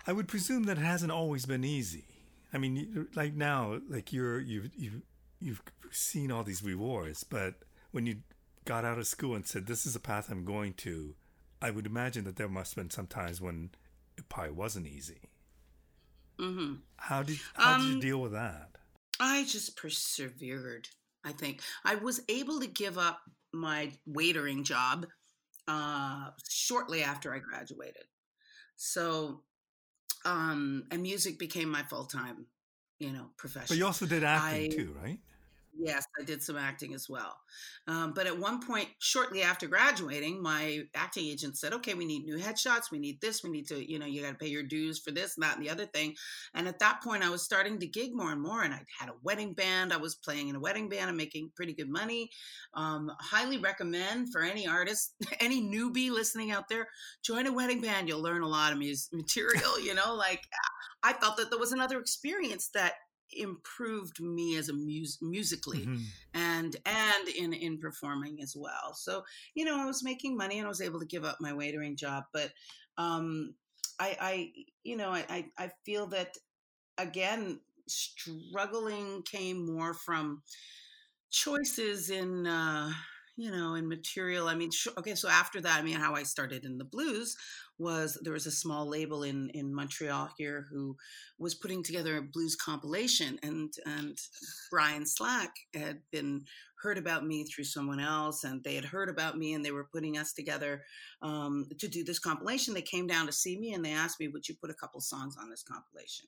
I 0.07 0.13
would 0.13 0.29
presume 0.29 0.65
that 0.65 0.79
it 0.79 0.83
hasn't 0.83 1.13
always 1.13 1.47
been 1.47 1.65
easy. 1.65 2.05
I 2.53 2.59
mean, 2.59 3.09
like 3.15 3.35
now, 3.35 3.81
like 3.89 4.13
you're 4.13 4.41
you've 4.41 4.71
you've 4.77 5.03
you've 5.41 5.63
seen 5.91 6.31
all 6.31 6.43
these 6.43 6.63
rewards, 6.63 7.25
but 7.25 7.55
when 7.93 8.07
you 8.07 8.19
got 8.65 8.85
out 8.85 8.99
of 8.99 9.07
school 9.07 9.35
and 9.35 9.47
said, 9.47 9.67
"This 9.67 9.87
is 9.87 9.95
a 9.95 10.01
path 10.01 10.31
I'm 10.31 10.45
going 10.45 10.75
to," 10.75 11.15
I 11.65 11.71
would 11.71 11.87
imagine 11.87 12.25
that 12.25 12.37
there 12.37 12.47
must 12.47 12.75
have 12.75 12.85
been 12.85 12.91
some 12.91 13.07
times 13.07 13.41
when 13.41 13.71
it 14.19 14.29
probably 14.29 14.53
wasn't 14.53 14.87
easy. 14.87 15.31
Mm-hmm. 16.39 16.75
How 16.97 17.23
did 17.23 17.39
how 17.55 17.77
um, 17.77 17.81
did 17.81 17.89
you 17.89 17.95
um, 17.95 18.01
deal 18.01 18.21
with 18.21 18.33
that? 18.33 18.77
I 19.19 19.45
just 19.45 19.75
persevered. 19.75 20.89
I 21.25 21.33
think 21.33 21.63
I 21.83 21.95
was 21.95 22.21
able 22.29 22.61
to 22.61 22.67
give 22.67 22.99
up 22.99 23.21
my 23.55 23.93
waitering 24.07 24.65
job 24.65 25.07
uh, 25.67 26.33
shortly 26.47 27.03
after 27.03 27.35
I 27.35 27.39
graduated. 27.39 28.05
So, 28.77 29.41
um, 30.27 30.85
and 30.91 31.01
music 31.01 31.39
became 31.39 31.71
my 31.71 31.83
full 31.85 32.05
time, 32.05 32.45
you 32.99 33.11
know, 33.11 33.31
profession. 33.39 33.69
But 33.71 33.79
you 33.79 33.87
also 33.87 34.05
did 34.05 34.23
acting 34.23 34.65
I, 34.65 34.69
too, 34.69 34.95
right? 35.03 35.19
Yes, 35.77 36.07
I 36.21 36.25
did 36.25 36.41
some 36.43 36.57
acting 36.57 36.95
as 36.95 37.09
well. 37.09 37.37
Um, 37.89 38.13
but 38.15 38.27
at 38.27 38.39
one 38.39 38.65
point, 38.65 38.89
shortly 39.01 39.43
after 39.43 39.67
graduating, 39.67 40.41
my 40.41 40.83
acting 40.95 41.27
agent 41.27 41.59
said, 41.59 41.73
okay, 41.73 41.95
we 41.95 42.05
need 42.05 42.25
new 42.25 42.39
headshots. 42.39 42.93
We 42.93 43.01
need 43.01 43.21
this. 43.21 43.43
We 43.43 43.51
need 43.51 43.67
to, 43.69 43.91
you 43.91 43.99
know, 43.99 44.07
you 44.07 44.23
got 44.23 44.31
to 44.31 44.35
pay 44.37 44.47
your 44.47 44.63
dues 44.63 45.01
for 45.01 45.11
this 45.11 45.37
and 45.37 45.43
that 45.43 45.57
and 45.57 45.65
the 45.67 45.71
other 45.71 45.87
thing. 45.87 46.15
And 46.55 46.69
at 46.69 46.79
that 46.79 47.03
point, 47.03 47.25
I 47.25 47.29
was 47.31 47.43
starting 47.43 47.81
to 47.81 47.87
gig 47.89 48.15
more 48.15 48.31
and 48.31 48.41
more. 48.41 48.63
And 48.63 48.73
I 48.73 48.83
had 48.99 49.09
a 49.09 49.15
wedding 49.25 49.53
band. 49.53 49.93
I 49.93 49.97
was 49.97 50.15
playing 50.15 50.49
in 50.49 50.55
a 50.55 50.61
wedding 50.61 50.89
band 50.89 51.09
and 51.09 51.17
making 51.17 51.51
pretty 51.57 51.75
good 51.75 51.91
money. 51.91 52.31
Um, 52.75 53.11
highly 53.21 53.59
recommend 53.59 54.31
for 54.33 54.43
any 54.43 54.69
artist, 54.69 55.15
any 55.41 55.61
newbie 55.61 56.11
listening 56.11 56.53
out 56.53 56.69
there, 56.69 56.87
join 57.25 57.49
a 57.49 57.53
wedding 57.53 57.81
band. 57.81 58.09
You'll 58.09 58.23
learn 58.23 58.43
a 58.43 58.49
lot 58.49 58.73
of 58.73 58.79
music 58.79 59.13
material, 59.13 59.81
you 59.81 59.95
know, 59.95 60.15
like 60.15 60.43
I 61.03 61.13
felt 61.13 61.37
that 61.37 61.51
there 61.51 61.59
was 61.59 61.73
another 61.73 61.99
experience 62.01 62.71
that 62.75 62.95
improved 63.33 64.21
me 64.21 64.57
as 64.57 64.69
a 64.69 64.73
mus- 64.73 65.21
musically 65.21 65.81
mm-hmm. 65.81 66.03
and 66.35 66.77
and 66.87 67.29
in 67.29 67.53
in 67.53 67.79
performing 67.79 68.41
as 68.43 68.55
well 68.57 68.95
so 68.95 69.25
you 69.55 69.65
know 69.65 69.81
i 69.81 69.87
was 69.87 70.05
making 70.05 70.37
money 70.37 70.59
and 70.59 70.67
i 70.67 70.69
was 70.69 70.81
able 70.81 71.01
to 71.01 71.07
give 71.07 71.25
up 71.25 71.39
my 71.41 71.53
waitering 71.53 71.97
job 71.97 72.25
but 72.33 72.53
um 72.99 73.55
i 73.99 74.17
i 74.21 74.53
you 74.83 74.97
know 74.97 75.11
i 75.11 75.47
i 75.59 75.71
feel 75.85 76.07
that 76.07 76.37
again 76.99 77.59
struggling 77.89 79.23
came 79.23 79.67
more 79.67 79.95
from 79.95 80.43
choices 81.31 82.11
in 82.11 82.47
uh 82.47 82.91
you 83.37 83.51
know 83.51 83.75
in 83.75 83.89
material 83.89 84.49
i 84.49 84.55
mean 84.55 84.71
sh- 84.71 84.87
okay 84.97 85.15
so 85.15 85.29
after 85.29 85.61
that 85.61 85.79
i 85.79 85.83
mean 85.83 85.97
how 85.97 86.15
i 86.15 86.23
started 86.23 86.65
in 86.65 86.79
the 86.79 86.85
blues 86.85 87.37
was 87.79 88.19
there 88.23 88.33
was 88.33 88.47
a 88.47 88.53
small 88.53 88.89
label 88.89 89.23
in 89.23 89.51
in 89.51 89.75
Montreal 89.75 90.31
here 90.39 90.67
who 90.71 90.97
was 91.39 91.55
putting 91.55 91.83
together 91.83 92.17
a 92.17 92.23
blues 92.23 92.57
compilation, 92.57 93.39
and 93.43 93.73
and 93.85 94.19
Brian 94.71 95.07
Slack 95.07 95.51
had 95.75 96.01
been 96.13 96.45
heard 96.85 96.99
about 96.99 97.27
me 97.27 97.43
through 97.45 97.65
someone 97.65 97.99
else, 97.99 98.45
and 98.45 98.63
they 98.63 98.77
had 98.77 98.85
heard 98.85 99.09
about 99.09 99.37
me, 99.37 99.55
and 99.55 99.65
they 99.65 99.73
were 99.73 99.89
putting 99.93 100.17
us 100.17 100.33
together 100.33 100.85
um, 101.23 101.67
to 101.79 101.89
do 101.89 102.05
this 102.05 102.21
compilation. 102.21 102.75
They 102.75 102.83
came 102.83 103.09
down 103.09 103.27
to 103.27 103.33
see 103.33 103.59
me, 103.59 103.73
and 103.73 103.85
they 103.85 103.93
asked 103.93 104.21
me, 104.21 104.29
"Would 104.29 104.49
you 104.49 104.55
put 104.55 104.71
a 104.71 104.75
couple 104.75 105.01
songs 105.01 105.37
on 105.41 105.51
this 105.51 105.65
compilation?" 105.65 106.27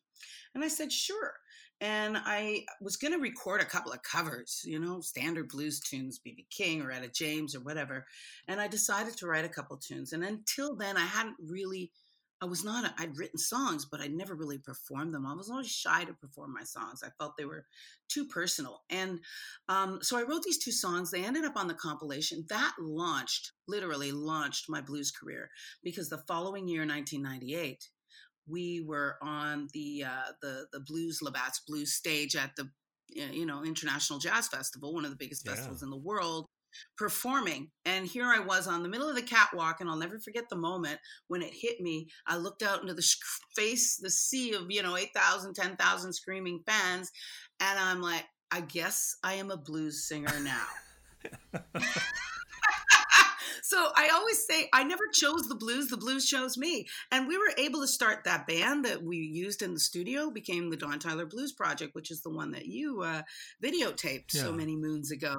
And 0.55 0.65
I 0.65 0.69
said, 0.69 0.91
"Sure." 0.91 1.35
and 1.81 2.17
I 2.17 2.65
was 2.81 2.97
going 2.97 3.13
to 3.13 3.19
record 3.19 3.61
a 3.61 3.67
couple 3.67 3.93
of 3.93 4.03
covers, 4.03 4.63
you 4.65 4.79
know, 4.79 5.01
standard 5.01 5.49
blues 5.49 5.79
tunes, 5.79 6.19
BB 6.19 6.47
King 6.49 6.81
or 6.81 6.91
Etta 6.91 7.09
James 7.09 7.55
or 7.55 7.61
whatever. 7.61 8.07
And 8.49 8.61
I 8.61 8.67
decided 8.69 9.17
to 9.19 9.27
write 9.27 9.45
a 9.45 9.51
couple 9.51 9.77
tunes. 9.77 10.15
And 10.15 10.25
until 10.25 10.75
then, 10.75 10.97
I 10.97 11.05
hadn't 11.05 11.37
really, 11.39 11.91
I 12.43 12.45
was 12.45 12.65
not, 12.65 12.93
i 12.99 13.07
would 13.07 13.19
written 13.19 13.39
songs, 13.39 13.87
but 13.87 14.01
I'd 14.01 14.13
never 14.13 14.35
really 14.35 14.59
performed 14.59 15.15
them. 15.15 15.27
I 15.27 15.35
was 15.35 15.49
always 15.49 15.71
shy 15.71 16.05
to 16.05 16.13
perform 16.13 16.53
my 16.53 16.65
songs. 16.65 17.03
I 17.03 17.09
felt 17.19 17.37
they 17.37 17.47
were 17.47 17.65
too 18.09 18.27
personal. 18.27 18.83
And 18.91 19.21
um, 19.69 20.01
so 20.03 20.19
I 20.19 20.23
wrote 20.23 20.43
these 20.43 20.59
two 20.59 20.73
songs. 20.73 21.11
They 21.11 21.25
ended 21.25 21.45
up 21.45 21.57
on 21.57 21.67
the 21.67 21.75
compilation. 21.75 22.45
That 22.51 22.75
launched, 22.79 23.53
literally 23.67 24.13
launched 24.13 24.69
my 24.69 24.83
blues 24.83 25.11
career 25.11 25.51
because 25.83 26.11
the 26.11 26.23
following 26.29 26.69
year, 26.69 26.87
1998, 26.87 27.89
we 28.49 28.85
were 28.87 29.17
on 29.23 29.69
the 29.73 30.05
uh, 30.05 30.33
the 30.41 30.67
the 30.73 30.81
Blues 30.81 31.21
Labatt's 31.21 31.61
Blues 31.67 31.95
stage 31.95 32.37
at 32.37 32.55
the 32.57 32.71
you 33.09 33.47
know 33.47 33.65
International 33.65 34.19
Jazz 34.19 34.49
Festival, 34.49 34.95
one 34.95 35.05
of 35.05 35.11
the 35.11 35.17
biggest 35.17 35.45
yeah. 35.45 35.55
festivals 35.55 35.83
in 35.83 35.91
the 35.91 35.97
world, 35.97 36.47
performing. 36.97 37.71
And 37.85 38.07
here 38.07 38.27
I 38.27 38.41
was 38.41 38.67
on 38.67 38.83
the 38.83 38.89
middle 38.89 39.09
of 39.09 39.17
the 39.17 39.23
catwalk, 39.23 39.81
and 39.81 39.89
I'll 39.89 39.97
never 39.97 40.19
forget 40.19 40.49
the 40.49 40.57
moment 40.57 40.99
when 41.29 41.43
it 41.43 41.53
hit 41.53 41.81
me. 41.81 42.09
I 42.27 42.37
looked 42.37 42.63
out 42.63 42.81
into 42.81 42.95
the 42.95 43.07
face, 43.55 43.97
the 43.97 44.11
sea 44.11 44.55
of 44.55 44.67
you 44.71 44.83
know 44.83 44.97
8,000, 44.97 45.55
10,000 45.55 46.13
screaming 46.13 46.63
fans, 46.67 47.11
and 47.61 47.79
I'm 47.79 48.01
like, 48.01 48.25
I 48.51 48.61
guess 48.61 49.17
I 49.23 49.35
am 49.35 49.51
a 49.51 49.57
blues 49.57 50.07
singer 50.07 50.41
now. 50.41 50.67
so 53.63 53.89
I 53.97 54.09
always 54.09 54.45
say 54.47 54.69
I 54.73 54.85
never 54.85 55.05
chose 55.13 55.49
the 55.49 55.55
blues, 55.55 55.89
the 55.89 55.97
blues 55.97 56.29
chose 56.29 56.57
me. 56.57 56.87
And 57.11 57.29
we 57.29 57.39
were 57.39 57.53
able 57.59 57.81
to 57.81 57.89
start 57.89 58.25
that 58.25 58.47
band 58.47 58.85
that 58.85 59.03
we 59.03 59.17
used 59.17 59.63
in 59.63 59.75
the 59.75 59.81
studio, 59.81 60.31
became 60.31 60.71
the 60.71 60.77
Dawn 60.77 60.99
Tyler 60.99 61.27
Blues 61.27 61.53
Project, 61.53 61.95
which 61.95 62.11
is 62.11 62.23
the 62.23 62.31
one 62.31 62.51
that 62.53 62.67
you 62.67 63.03
uh, 63.03 63.23
videotaped 63.63 64.35
yeah. 64.35 64.43
so 64.43 64.53
many 64.53 64.77
moons 64.77 65.11
ago. 65.11 65.37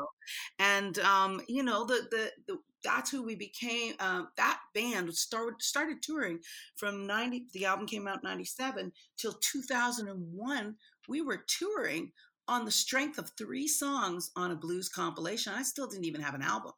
And, 0.60 0.98
um, 1.00 1.42
you 1.48 1.64
know, 1.64 1.86
the, 1.86 2.08
the, 2.12 2.32
the 2.48 2.58
that's 2.84 3.12
who 3.12 3.24
we 3.24 3.36
became. 3.36 3.96
Um, 4.00 4.30
that 4.38 4.60
band 4.74 5.14
started 5.14 5.62
started 5.62 6.02
touring 6.02 6.40
from 6.76 7.08
ninety. 7.08 7.48
The 7.54 7.66
album 7.66 7.88
came 7.88 8.08
out 8.08 8.24
ninety 8.24 8.46
seven 8.46 8.92
till 9.18 9.34
two 9.34 9.62
thousand 9.64 10.08
and 10.08 10.22
one. 10.32 10.76
We 11.10 11.22
were 11.22 11.44
touring 11.48 12.12
on 12.48 12.66
the 12.66 12.72
strength 12.72 13.18
of 13.18 13.32
three 13.38 13.68
songs 13.68 14.32
on 14.36 14.52
a 14.52 14.56
blues 14.56 14.90
compilation. 14.90 15.54
I 15.54 15.64
still 15.64 15.88
didn't 15.88 16.06
even 16.06 16.22
have 16.22 16.36
an 16.36 16.44
album. 16.44 16.72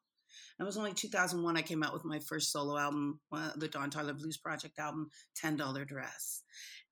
It 0.59 0.63
was 0.63 0.77
only 0.77 0.93
2001 0.93 1.57
I 1.57 1.61
came 1.61 1.83
out 1.83 1.93
with 1.93 2.05
my 2.05 2.19
first 2.19 2.51
solo 2.51 2.77
album, 2.77 3.19
uh, 3.31 3.51
the 3.55 3.67
Dawn 3.67 3.89
Tyler 3.89 4.13
Blues 4.13 4.37
Project 4.37 4.79
album, 4.79 5.09
$10 5.43 5.87
Dress. 5.87 6.43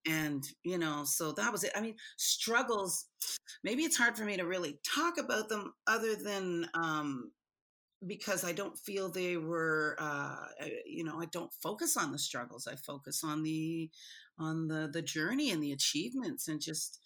And, 0.08 0.44
you 0.64 0.78
know, 0.78 1.04
so 1.06 1.34
that 1.34 1.52
was 1.52 1.64
it. 1.64 1.72
I 1.76 1.82
mean, 1.82 1.96
struggles, 2.18 3.06
maybe 3.64 3.84
it's 3.84 3.98
hard 3.98 4.16
for 4.16 4.24
me 4.24 4.38
to 4.38 4.46
really 4.46 4.80
talk 4.96 5.18
about 5.18 5.50
them 5.50 5.74
other 5.86 6.16
than, 6.16 6.68
um, 6.74 7.32
because 8.06 8.44
I 8.44 8.54
don't 8.54 8.78
feel 8.78 9.10
they 9.10 9.38
were, 9.38 9.98
uh, 10.00 10.36
you 10.86 11.04
know, 11.04 11.20
I 11.20 11.26
don't 11.26 11.52
focus 11.62 11.98
on 11.98 12.12
the 12.12 12.20
struggles. 12.20 12.68
I 12.68 12.76
focus 12.76 13.24
on 13.24 13.44
the, 13.44 13.90
on 14.40 14.68
the 14.68 14.90
the 14.92 15.02
journey 15.02 15.52
and 15.52 15.62
the 15.62 15.72
achievements, 15.72 16.48
and 16.48 16.62
just, 16.62 17.00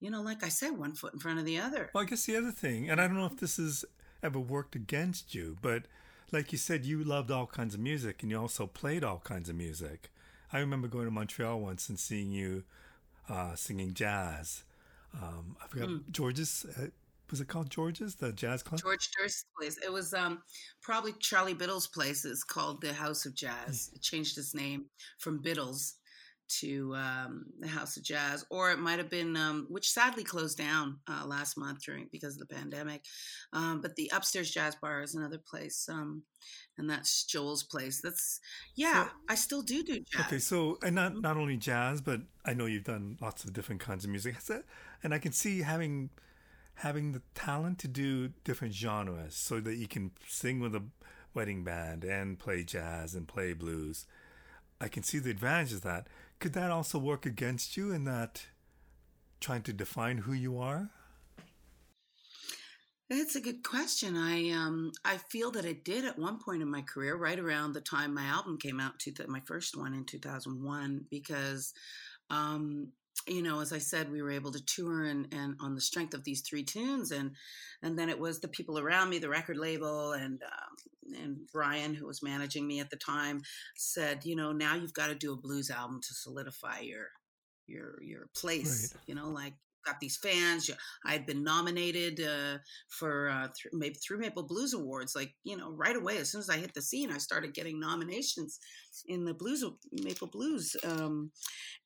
you 0.00 0.10
know, 0.10 0.22
like 0.22 0.44
I 0.44 0.48
said, 0.48 0.70
one 0.70 0.94
foot 0.94 1.12
in 1.12 1.20
front 1.20 1.38
of 1.38 1.44
the 1.44 1.58
other. 1.58 1.90
Well, 1.94 2.02
I 2.02 2.06
guess 2.06 2.24
the 2.24 2.36
other 2.36 2.50
thing, 2.50 2.88
and 2.88 3.00
I 3.00 3.06
don't 3.06 3.16
know 3.16 3.26
if 3.26 3.38
this 3.38 3.56
has 3.56 3.84
ever 4.22 4.38
worked 4.38 4.74
against 4.74 5.34
you, 5.34 5.56
but 5.60 5.84
like 6.32 6.52
you 6.52 6.58
said, 6.58 6.84
you 6.84 7.02
loved 7.02 7.30
all 7.30 7.46
kinds 7.46 7.74
of 7.74 7.80
music, 7.80 8.22
and 8.22 8.30
you 8.30 8.40
also 8.40 8.66
played 8.66 9.04
all 9.04 9.20
kinds 9.24 9.48
of 9.48 9.56
music. 9.56 10.10
I 10.52 10.58
remember 10.58 10.88
going 10.88 11.06
to 11.06 11.10
Montreal 11.10 11.60
once 11.60 11.88
and 11.88 11.98
seeing 11.98 12.30
you 12.30 12.64
uh, 13.28 13.54
singing 13.54 13.94
jazz. 13.94 14.64
Um, 15.14 15.56
I 15.62 15.66
forgot 15.68 15.88
mm. 15.88 16.10
George's. 16.10 16.66
Uh, 16.78 16.86
was 17.30 17.42
it 17.42 17.48
called 17.48 17.68
George's, 17.68 18.14
the 18.14 18.32
jazz 18.32 18.62
club? 18.62 18.80
George 18.80 19.10
Durst's 19.18 19.44
place. 19.58 19.78
It 19.84 19.92
was 19.92 20.14
um, 20.14 20.42
probably 20.80 21.12
Charlie 21.20 21.52
Biddle's 21.52 21.86
place. 21.86 22.24
It's 22.24 22.42
called 22.42 22.80
the 22.80 22.94
House 22.94 23.26
of 23.26 23.34
Jazz. 23.34 23.90
It 23.94 24.00
changed 24.00 24.38
its 24.38 24.54
name 24.54 24.86
from 25.18 25.42
Biddle's 25.42 25.96
to 26.48 26.94
um, 26.94 27.46
the 27.60 27.68
House 27.68 27.96
of 27.96 28.02
Jazz, 28.02 28.44
or 28.50 28.70
it 28.70 28.78
might 28.78 28.98
have 28.98 29.10
been, 29.10 29.36
um, 29.36 29.66
which 29.68 29.90
sadly 29.90 30.24
closed 30.24 30.58
down 30.58 30.98
uh, 31.08 31.24
last 31.26 31.56
month 31.56 31.84
during 31.84 32.08
because 32.10 32.34
of 32.34 32.46
the 32.46 32.54
pandemic. 32.54 33.04
Um, 33.52 33.80
but 33.80 33.96
the 33.96 34.10
Upstairs 34.14 34.50
Jazz 34.50 34.74
Bar 34.76 35.02
is 35.02 35.14
another 35.14 35.38
place, 35.38 35.88
um, 35.90 36.22
and 36.76 36.88
that's 36.88 37.24
Joel's 37.24 37.62
place. 37.62 38.00
That's 38.00 38.40
yeah, 38.74 39.04
so, 39.04 39.10
I 39.28 39.34
still 39.34 39.62
do 39.62 39.82
do 39.82 40.00
jazz. 40.00 40.26
Okay, 40.26 40.38
so 40.38 40.78
and 40.82 40.94
not 40.94 41.20
not 41.20 41.36
only 41.36 41.56
jazz, 41.56 42.00
but 42.00 42.22
I 42.44 42.54
know 42.54 42.66
you've 42.66 42.84
done 42.84 43.18
lots 43.20 43.44
of 43.44 43.52
different 43.52 43.80
kinds 43.80 44.04
of 44.04 44.10
music. 44.10 44.36
And 45.02 45.14
I 45.14 45.18
can 45.18 45.32
see 45.32 45.62
having 45.62 46.10
having 46.76 47.12
the 47.12 47.22
talent 47.34 47.78
to 47.80 47.88
do 47.88 48.28
different 48.44 48.72
genres 48.72 49.34
so 49.34 49.60
that 49.60 49.76
you 49.76 49.88
can 49.88 50.12
sing 50.26 50.60
with 50.60 50.74
a 50.74 50.82
wedding 51.34 51.64
band 51.64 52.04
and 52.04 52.38
play 52.38 52.62
jazz 52.62 53.14
and 53.14 53.26
play 53.26 53.52
blues. 53.52 54.06
I 54.80 54.88
can 54.88 55.02
see 55.02 55.18
the 55.18 55.30
advantage 55.30 55.72
of 55.72 55.82
that. 55.82 56.06
Could 56.40 56.52
that 56.52 56.70
also 56.70 56.98
work 56.98 57.26
against 57.26 57.76
you 57.76 57.90
in 57.92 58.04
that 58.04 58.46
trying 59.40 59.62
to 59.62 59.72
define 59.72 60.18
who 60.18 60.32
you 60.32 60.58
are? 60.58 60.90
That's 63.10 63.36
a 63.36 63.40
good 63.40 63.64
question. 63.64 64.16
I 64.16 64.50
um 64.50 64.92
I 65.04 65.16
feel 65.16 65.50
that 65.52 65.64
it 65.64 65.84
did 65.84 66.04
at 66.04 66.18
one 66.18 66.38
point 66.38 66.62
in 66.62 66.70
my 66.70 66.82
career, 66.82 67.16
right 67.16 67.38
around 67.38 67.72
the 67.72 67.80
time 67.80 68.12
my 68.14 68.24
album 68.24 68.58
came 68.58 68.78
out, 68.80 68.98
to 69.00 69.12
my 69.28 69.40
first 69.46 69.76
one 69.76 69.94
in 69.94 70.04
two 70.04 70.18
thousand 70.18 70.62
one, 70.62 71.06
because 71.10 71.72
um 72.30 72.92
you 73.26 73.42
know, 73.42 73.60
as 73.60 73.72
I 73.72 73.78
said, 73.78 74.10
we 74.10 74.22
were 74.22 74.30
able 74.30 74.52
to 74.52 74.64
tour 74.64 75.04
and, 75.04 75.32
and 75.34 75.54
on 75.60 75.74
the 75.74 75.80
strength 75.80 76.14
of 76.14 76.24
these 76.24 76.42
three 76.42 76.62
tunes, 76.62 77.10
and 77.10 77.32
and 77.82 77.98
then 77.98 78.08
it 78.08 78.18
was 78.18 78.40
the 78.40 78.48
people 78.48 78.78
around 78.78 79.10
me, 79.10 79.18
the 79.18 79.28
record 79.28 79.56
label, 79.56 80.12
and 80.12 80.42
um, 80.42 81.14
and 81.20 81.38
Brian, 81.52 81.94
who 81.94 82.06
was 82.06 82.22
managing 82.22 82.66
me 82.66 82.80
at 82.80 82.90
the 82.90 82.96
time, 82.96 83.42
said, 83.76 84.24
you 84.24 84.36
know, 84.36 84.52
now 84.52 84.74
you've 84.74 84.94
got 84.94 85.08
to 85.08 85.14
do 85.14 85.32
a 85.32 85.36
blues 85.36 85.70
album 85.70 86.00
to 86.02 86.14
solidify 86.14 86.80
your 86.80 87.08
your 87.66 88.02
your 88.02 88.28
place. 88.34 88.94
Right. 88.94 89.02
You 89.06 89.14
know, 89.14 89.28
like 89.28 89.54
got 89.84 90.00
these 90.00 90.16
fans. 90.16 90.70
I 91.04 91.12
had 91.12 91.26
been 91.26 91.42
nominated 91.42 92.20
uh, 92.20 92.58
for 92.88 93.28
uh, 93.28 93.48
th- 93.48 93.72
maybe 93.72 93.94
through 93.94 94.18
Maple 94.18 94.42
Blues 94.42 94.74
Awards. 94.74 95.14
Like 95.14 95.32
you 95.44 95.56
know, 95.56 95.72
right 95.72 95.96
away 95.96 96.18
as 96.18 96.30
soon 96.30 96.40
as 96.40 96.50
I 96.50 96.56
hit 96.56 96.74
the 96.74 96.82
scene, 96.82 97.10
I 97.10 97.18
started 97.18 97.54
getting 97.54 97.80
nominations 97.80 98.58
in 99.06 99.24
the 99.24 99.34
blues 99.34 99.64
Maple 99.92 100.28
Blues, 100.28 100.76
um, 100.84 101.30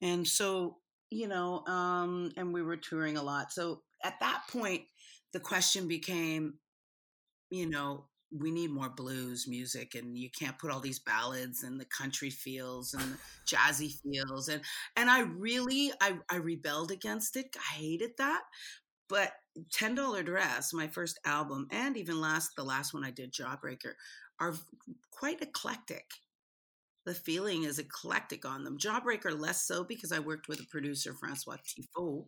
and 0.00 0.26
so 0.26 0.78
you 1.12 1.28
know, 1.28 1.64
um, 1.66 2.32
and 2.36 2.52
we 2.52 2.62
were 2.62 2.76
touring 2.76 3.16
a 3.16 3.22
lot. 3.22 3.52
So 3.52 3.82
at 4.02 4.18
that 4.20 4.42
point, 4.50 4.82
the 5.32 5.40
question 5.40 5.86
became, 5.86 6.54
you 7.50 7.68
know, 7.68 8.06
we 8.34 8.50
need 8.50 8.70
more 8.70 8.88
blues 8.88 9.46
music 9.46 9.94
and 9.94 10.16
you 10.16 10.30
can't 10.30 10.58
put 10.58 10.70
all 10.70 10.80
these 10.80 10.98
ballads 10.98 11.64
and 11.64 11.78
the 11.78 11.84
country 11.84 12.30
feels 12.30 12.94
and 12.94 13.18
jazzy 13.46 13.92
feels 14.02 14.48
and 14.48 14.62
and 14.96 15.10
I 15.10 15.20
really 15.20 15.92
I, 16.00 16.14
I 16.30 16.36
rebelled 16.36 16.90
against 16.90 17.36
it. 17.36 17.54
I 17.56 17.74
hated 17.74 18.12
that. 18.16 18.40
But 19.10 19.32
Ten 19.70 19.94
Dollar 19.94 20.22
Dress, 20.22 20.72
my 20.72 20.88
first 20.88 21.20
album, 21.26 21.66
and 21.70 21.98
even 21.98 22.22
last 22.22 22.52
the 22.56 22.64
last 22.64 22.94
one 22.94 23.04
I 23.04 23.10
did, 23.10 23.34
Jawbreaker, 23.34 23.92
are 24.40 24.54
quite 25.10 25.42
eclectic 25.42 26.06
the 27.04 27.14
feeling 27.14 27.64
is 27.64 27.78
eclectic 27.78 28.44
on 28.44 28.64
them. 28.64 28.78
Jawbreaker 28.78 29.38
less 29.38 29.62
so 29.66 29.84
because 29.84 30.12
I 30.12 30.20
worked 30.20 30.48
with 30.48 30.60
a 30.60 30.66
producer, 30.66 31.14
Francois 31.14 31.56
Tifo, 31.66 32.26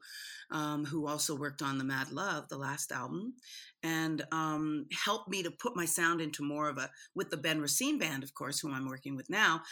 um, 0.50 0.84
who 0.84 1.06
also 1.06 1.36
worked 1.36 1.62
on 1.62 1.78
the 1.78 1.84
Mad 1.84 2.10
Love, 2.10 2.48
the 2.48 2.58
last 2.58 2.90
album, 2.90 3.34
and 3.82 4.24
um, 4.32 4.86
helped 5.04 5.28
me 5.28 5.42
to 5.42 5.50
put 5.50 5.76
my 5.76 5.84
sound 5.84 6.20
into 6.20 6.42
more 6.42 6.68
of 6.68 6.78
a 6.78 6.90
with 7.14 7.30
the 7.30 7.36
Ben 7.36 7.60
Racine 7.60 7.98
band, 7.98 8.22
of 8.22 8.34
course, 8.34 8.58
who 8.58 8.72
I'm 8.72 8.88
working 8.88 9.16
with 9.16 9.30
now. 9.30 9.62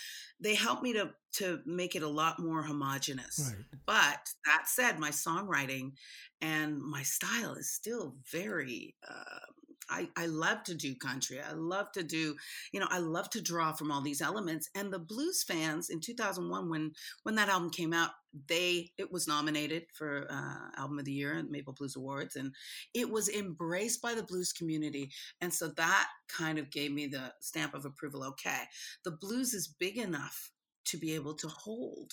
They 0.40 0.55
helped 0.55 0.82
me 0.82 0.92
to 0.92 1.11
to 1.34 1.61
make 1.64 1.96
it 1.96 2.03
a 2.03 2.09
lot 2.09 2.38
more 2.38 2.62
homogenous. 2.62 3.53
Right. 3.55 3.64
But 3.86 4.28
that 4.44 4.64
said, 4.66 4.98
my 4.98 5.11
songwriting 5.11 5.92
and 6.40 6.78
my 6.78 7.03
style 7.03 7.55
is 7.55 7.72
still 7.72 8.16
very. 8.30 8.94
Uh, 9.09 9.46
I, 9.91 10.09
I 10.16 10.26
love 10.26 10.62
to 10.64 10.74
do 10.74 10.95
country. 10.95 11.41
I 11.41 11.53
love 11.53 11.93
to 11.93 12.03
do, 12.03 12.37
you 12.72 12.80
know, 12.80 12.89
I 12.91 12.99
love 12.99 13.30
to 13.30 13.43
draw 13.43 13.72
from 13.72 13.91
all 13.91 14.01
these 14.01 14.22
elements. 14.22 14.68
And 14.74 14.93
the 14.93 14.99
blues 14.99 15.43
fans 15.43 15.91
in 15.91 16.01
2001, 16.01 16.68
when 16.68 16.93
when 17.22 17.35
that 17.37 17.49
album 17.49 17.70
came 17.70 17.93
out, 17.93 18.11
they 18.49 18.91
it 18.99 19.12
was 19.12 19.28
nominated 19.28 19.85
for 19.93 20.26
uh, 20.30 20.80
album 20.80 20.99
of 20.99 21.05
the 21.05 21.12
year 21.12 21.39
at 21.39 21.51
Maple 21.51 21.74
Blues 21.74 21.97
Awards, 21.97 22.37
and 22.37 22.55
it 22.95 23.11
was 23.11 23.28
embraced 23.28 24.01
by 24.01 24.14
the 24.14 24.22
blues 24.22 24.53
community. 24.53 25.11
And 25.41 25.53
so 25.53 25.68
that 25.76 26.09
kind 26.28 26.59
of 26.59 26.70
gave 26.70 26.93
me 26.93 27.07
the 27.07 27.33
stamp 27.41 27.74
of 27.74 27.85
approval. 27.85 28.24
Okay, 28.24 28.62
the 29.05 29.11
blues 29.11 29.55
is 29.55 29.68
big 29.78 29.99
enough 29.99 30.51
to 30.87 30.97
be 30.97 31.14
able 31.14 31.35
to 31.35 31.49
hold, 31.49 32.12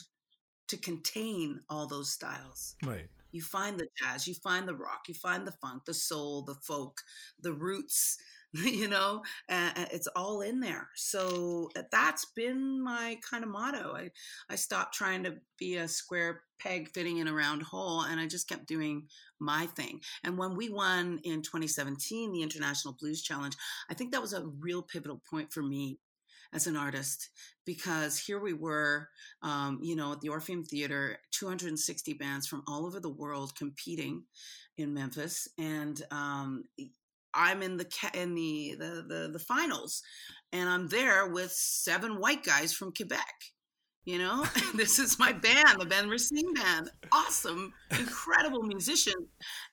to 0.67 0.77
contain 0.77 1.61
all 1.69 1.87
those 1.87 2.11
styles. 2.11 2.75
Right. 2.83 3.09
You 3.31 3.41
find 3.41 3.79
the 3.79 3.87
jazz, 3.97 4.27
you 4.27 4.33
find 4.35 4.67
the 4.67 4.75
rock, 4.75 5.07
you 5.07 5.13
find 5.13 5.45
the 5.45 5.51
funk, 5.53 5.85
the 5.85 5.93
soul, 5.93 6.43
the 6.43 6.55
folk, 6.55 7.01
the 7.39 7.53
roots, 7.53 8.17
you 8.53 8.87
know, 8.87 9.21
it's 9.47 10.07
all 10.15 10.41
in 10.41 10.59
there. 10.59 10.89
So 10.95 11.69
uh, 11.75 11.83
that's 11.91 12.25
been 12.35 12.81
my 12.83 13.17
kind 13.29 13.43
of 13.43 13.49
motto. 13.49 13.93
I, 13.95 14.09
I 14.49 14.55
stopped 14.55 14.95
trying 14.95 15.23
to 15.23 15.35
be 15.57 15.75
a 15.75 15.87
square 15.87 16.41
peg 16.59 16.89
fitting 16.89 17.17
in 17.17 17.27
a 17.27 17.33
round 17.33 17.61
hole 17.63 18.01
and 18.01 18.19
I 18.19 18.25
just 18.25 18.49
kept 18.49 18.67
doing 18.67 19.07
my 19.39 19.67
thing. 19.67 20.01
And 20.23 20.37
when 20.37 20.55
we 20.55 20.69
won 20.69 21.19
in 21.23 21.41
2017, 21.41 22.31
the 22.31 22.41
International 22.41 22.97
Blues 22.99 23.21
Challenge, 23.21 23.55
I 23.89 23.93
think 23.93 24.11
that 24.11 24.21
was 24.21 24.33
a 24.33 24.45
real 24.59 24.81
pivotal 24.81 25.21
point 25.29 25.53
for 25.53 25.61
me 25.61 25.99
as 26.53 26.67
an 26.67 26.75
artist 26.75 27.29
because 27.65 28.17
here 28.17 28.39
we 28.39 28.53
were, 28.53 29.09
um, 29.43 29.79
you 29.81 29.95
know, 29.95 30.13
at 30.13 30.21
the 30.21 30.29
Orpheum 30.29 30.63
Theater, 30.63 31.17
260 31.31 32.13
bands 32.13 32.47
from 32.47 32.63
all 32.67 32.85
over 32.85 32.99
the 32.99 33.09
world 33.09 33.55
competing 33.55 34.23
in 34.77 34.93
Memphis, 34.93 35.47
and 35.57 36.01
um, 36.11 36.63
I'm 37.33 37.61
in 37.61 37.77
the 37.77 37.87
in 38.13 38.33
the, 38.33 38.75
the 38.79 39.05
the 39.07 39.29
the 39.33 39.39
finals, 39.39 40.01
and 40.51 40.67
I'm 40.67 40.87
there 40.87 41.27
with 41.27 41.51
seven 41.51 42.19
white 42.19 42.43
guys 42.43 42.73
from 42.73 42.93
Quebec 42.93 43.35
you 44.05 44.17
know, 44.17 44.45
this 44.75 44.99
is 44.99 45.19
my 45.19 45.31
band, 45.31 45.79
the 45.79 45.85
Ben 45.85 46.09
Racine 46.09 46.53
Band. 46.53 46.89
Awesome, 47.11 47.73
incredible 47.91 48.63
musician, 48.63 49.13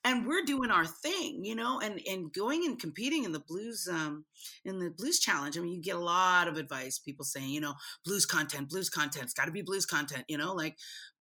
and 0.05 0.27
we're 0.27 0.45
doing 0.45 0.70
our 0.70 0.87
thing, 0.87 1.45
you 1.45 1.55
know, 1.55 1.81
and 1.81 2.01
and 2.09 2.33
going 2.33 2.64
and 2.64 2.79
competing 2.79 3.24
in 3.24 3.33
the 3.33 3.41
blues, 3.41 3.89
um, 3.91 4.24
in 4.64 4.79
the 4.79 4.91
blues 4.91 5.18
challenge. 5.18 5.57
I 5.57 5.61
mean, 5.61 5.72
you 5.72 5.83
get 5.83 5.97
a 5.97 6.01
lot 6.01 6.49
of 6.49 6.57
advice, 6.57 6.99
people 6.99 7.24
saying, 7.24 7.51
you 7.51 7.61
know, 7.61 7.74
blues 8.05 8.27
content, 8.27 8.68
blues 8.68 8.91
content, 8.91 9.24
it's 9.24 9.35
got 9.35 9.47
to 9.47 9.53
be 9.53 9.62
blues 9.62 9.87
content, 9.87 10.24
you 10.29 10.39
know, 10.39 10.53
like. 10.53 10.77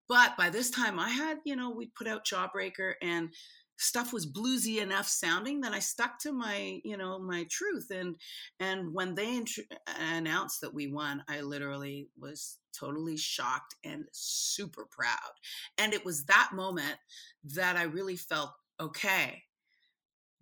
But 0.08 0.38
by 0.38 0.52
this 0.52 0.70
time, 0.70 1.00
I 1.00 1.10
had, 1.10 1.40
you 1.46 1.56
know, 1.56 1.72
we 1.72 1.88
put 1.88 2.08
out 2.08 2.28
Jawbreaker 2.28 2.94
and 3.02 3.30
stuff 3.78 4.14
was 4.14 4.32
bluesy 4.32 4.82
enough 4.82 5.08
sounding 5.08 5.62
that 5.62 5.74
I 5.74 5.80
stuck 5.80 6.20
to 6.20 6.32
my, 6.32 6.80
you 6.84 6.98
know, 6.98 7.20
my 7.20 7.46
truth. 7.50 7.92
And 7.92 8.16
and 8.60 8.94
when 8.94 9.16
they 9.16 9.36
int- 9.38 9.60
announced 10.00 10.62
that 10.62 10.74
we 10.74 10.88
won, 10.88 11.24
I 11.28 11.42
literally 11.42 12.10
was 12.20 12.58
totally 12.78 13.18
shocked 13.18 13.76
and 13.84 14.06
super 14.12 14.86
proud. 14.86 15.32
And 15.78 15.94
it 15.94 16.06
was 16.06 16.26
that 16.26 16.52
moment 16.54 16.96
that 17.56 17.78
I 17.78 17.84
really 17.84 18.18
felt 18.18 18.52
okay. 18.80 19.44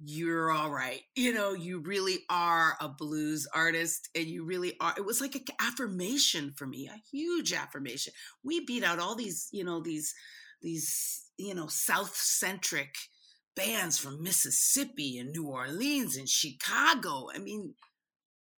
You're 0.05 0.51
all 0.51 0.69
right. 0.71 1.01
You 1.15 1.33
know, 1.33 1.53
you 1.53 1.79
really 1.79 2.19
are 2.29 2.75
a 2.81 2.89
blues 2.89 3.47
artist 3.53 4.09
and 4.15 4.25
you 4.25 4.43
really 4.43 4.73
are. 4.81 4.93
It 4.97 5.05
was 5.05 5.21
like 5.21 5.35
an 5.35 5.43
affirmation 5.61 6.51
for 6.57 6.67
me, 6.67 6.87
a 6.87 7.01
huge 7.11 7.53
affirmation. 7.53 8.11
We 8.43 8.65
beat 8.65 8.83
out 8.83 8.99
all 8.99 9.15
these, 9.15 9.47
you 9.51 9.63
know, 9.63 9.81
these, 9.81 10.13
these, 10.61 11.25
you 11.37 11.55
know, 11.55 11.67
South 11.67 12.15
centric 12.15 12.95
bands 13.55 13.97
from 13.97 14.23
Mississippi 14.23 15.17
and 15.17 15.31
New 15.31 15.47
Orleans 15.47 16.17
and 16.17 16.27
Chicago. 16.27 17.29
I 17.33 17.39
mean, 17.39 17.75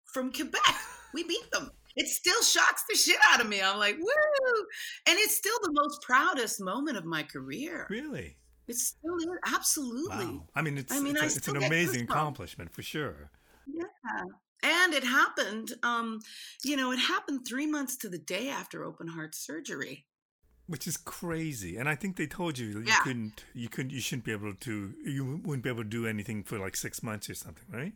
from 0.06 0.32
Quebec, 0.32 0.76
we 1.14 1.24
beat 1.24 1.52
them. 1.52 1.72
It 1.96 2.08
still 2.08 2.42
shocks 2.42 2.84
the 2.90 2.98
shit 2.98 3.18
out 3.32 3.42
of 3.42 3.48
me. 3.48 3.62
I'm 3.62 3.80
like, 3.80 3.96
woo! 3.98 4.66
And 5.08 5.18
it's 5.18 5.38
still 5.38 5.58
the 5.62 5.72
most 5.72 6.02
proudest 6.02 6.62
moment 6.62 6.98
of 6.98 7.06
my 7.06 7.24
career. 7.24 7.88
Really? 7.90 8.38
It's 8.68 8.88
still 8.88 9.18
absolutely. 9.46 10.26
Wow. 10.26 10.48
I 10.56 10.62
mean, 10.62 10.78
it's 10.78 10.92
I 10.92 11.00
mean, 11.00 11.16
it's, 11.16 11.36
a, 11.36 11.38
it's 11.38 11.48
an 11.48 11.58
amazing 11.58 12.04
accomplishment 12.04 12.74
for 12.74 12.82
sure. 12.82 13.30
Yeah, 13.68 14.24
and 14.66 14.94
it 14.94 15.04
happened 15.04 15.74
um 15.84 16.20
you 16.64 16.76
know 16.76 16.92
it 16.92 16.98
happened 16.98 17.46
three 17.48 17.68
months 17.68 17.96
to 17.98 18.10
the 18.10 18.18
day 18.18 18.50
after 18.50 18.84
open 18.84 19.08
heart 19.08 19.36
surgery 19.36 20.06
which 20.68 20.88
is 20.88 20.98
crazy. 20.98 21.78
And 21.78 21.88
i 21.88 21.96
think 21.96 22.16
they 22.18 22.28
told 22.28 22.58
you 22.58 22.68
you 22.68 22.84
Yeah. 22.86 23.00
couldn't 23.04 23.44
you 23.54 23.70
couldn't 23.70 23.92
you 23.92 24.02
shouldn't 24.02 24.26
be 24.26 24.32
able 24.32 24.54
to 24.54 24.94
you 25.06 25.42
wouldn't 25.44 25.64
be 25.64 25.70
able 25.70 25.84
to 25.84 25.90
do 25.90 26.06
anything 26.08 26.44
for 26.44 26.58
like 26.60 26.76
six 26.76 27.02
months 27.04 27.30
or 27.30 27.36
something 27.36 27.66
right? 27.72 27.94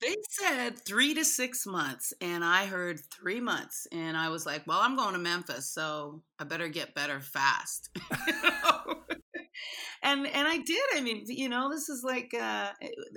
They 0.00 0.16
said 0.30 0.84
three 0.84 1.14
to 1.14 1.24
six 1.24 1.64
months 1.64 2.12
and 2.20 2.44
i 2.44 2.66
heard 2.66 2.98
three 3.16 3.40
months 3.40 3.86
and 3.92 4.16
i 4.16 4.28
was 4.30 4.44
like 4.44 4.66
well 4.66 4.80
i'm 4.80 4.96
going 4.96 5.12
to 5.12 5.20
memphis 5.20 5.72
so 5.72 6.22
i 6.40 6.44
better 6.44 6.68
get 6.68 6.94
better 6.94 7.20
fast. 7.20 7.88
And 10.04 10.26
and 10.26 10.48
i 10.48 10.58
did. 10.58 10.82
I 10.96 11.00
mean 11.00 11.22
you 11.28 11.48
know 11.48 11.70
this 11.70 11.88
is 11.88 12.02
like 12.02 12.34
uh 12.34 12.70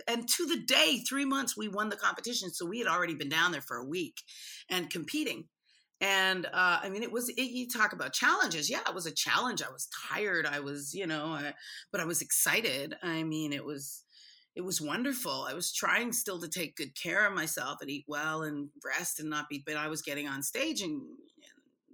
and 0.07 0.27
to 0.29 0.45
the 0.45 0.57
day 0.57 0.99
three 0.99 1.25
months 1.25 1.57
we 1.57 1.67
won 1.67 1.89
the 1.89 1.95
competition 1.95 2.51
so 2.51 2.65
we 2.67 2.77
had 2.77 2.87
already 2.87 3.15
been 3.15 3.29
down 3.29 3.51
there 3.51 3.61
for 3.61 3.77
a 3.77 3.83
week 3.85 4.21
and 4.69 4.87
competing 4.89 5.45
and 6.01 6.45
uh, 6.47 6.79
I 6.83 6.89
mean, 6.89 7.03
it 7.03 7.11
was. 7.11 7.29
It, 7.29 7.41
you 7.41 7.67
talk 7.67 7.93
about 7.93 8.13
challenges. 8.13 8.69
Yeah, 8.69 8.81
it 8.87 8.93
was 8.93 9.05
a 9.05 9.13
challenge. 9.13 9.61
I 9.61 9.71
was 9.71 9.87
tired. 10.09 10.45
I 10.45 10.59
was, 10.59 10.93
you 10.93 11.07
know, 11.07 11.27
I, 11.27 11.53
but 11.91 12.01
I 12.01 12.05
was 12.05 12.21
excited. 12.21 12.95
I 13.01 13.23
mean, 13.23 13.53
it 13.53 13.63
was, 13.63 14.03
it 14.55 14.61
was 14.61 14.81
wonderful. 14.81 15.45
I 15.49 15.53
was 15.53 15.73
trying 15.73 16.11
still 16.11 16.39
to 16.41 16.49
take 16.49 16.75
good 16.75 17.01
care 17.01 17.25
of 17.25 17.33
myself 17.33 17.77
and 17.81 17.89
eat 17.89 18.05
well 18.07 18.43
and 18.43 18.69
rest 18.85 19.19
and 19.19 19.29
not 19.29 19.47
be. 19.49 19.63
But 19.65 19.77
I 19.77 19.87
was 19.87 20.01
getting 20.01 20.27
on 20.27 20.43
stage 20.43 20.81
and, 20.81 20.91
and 20.91 21.07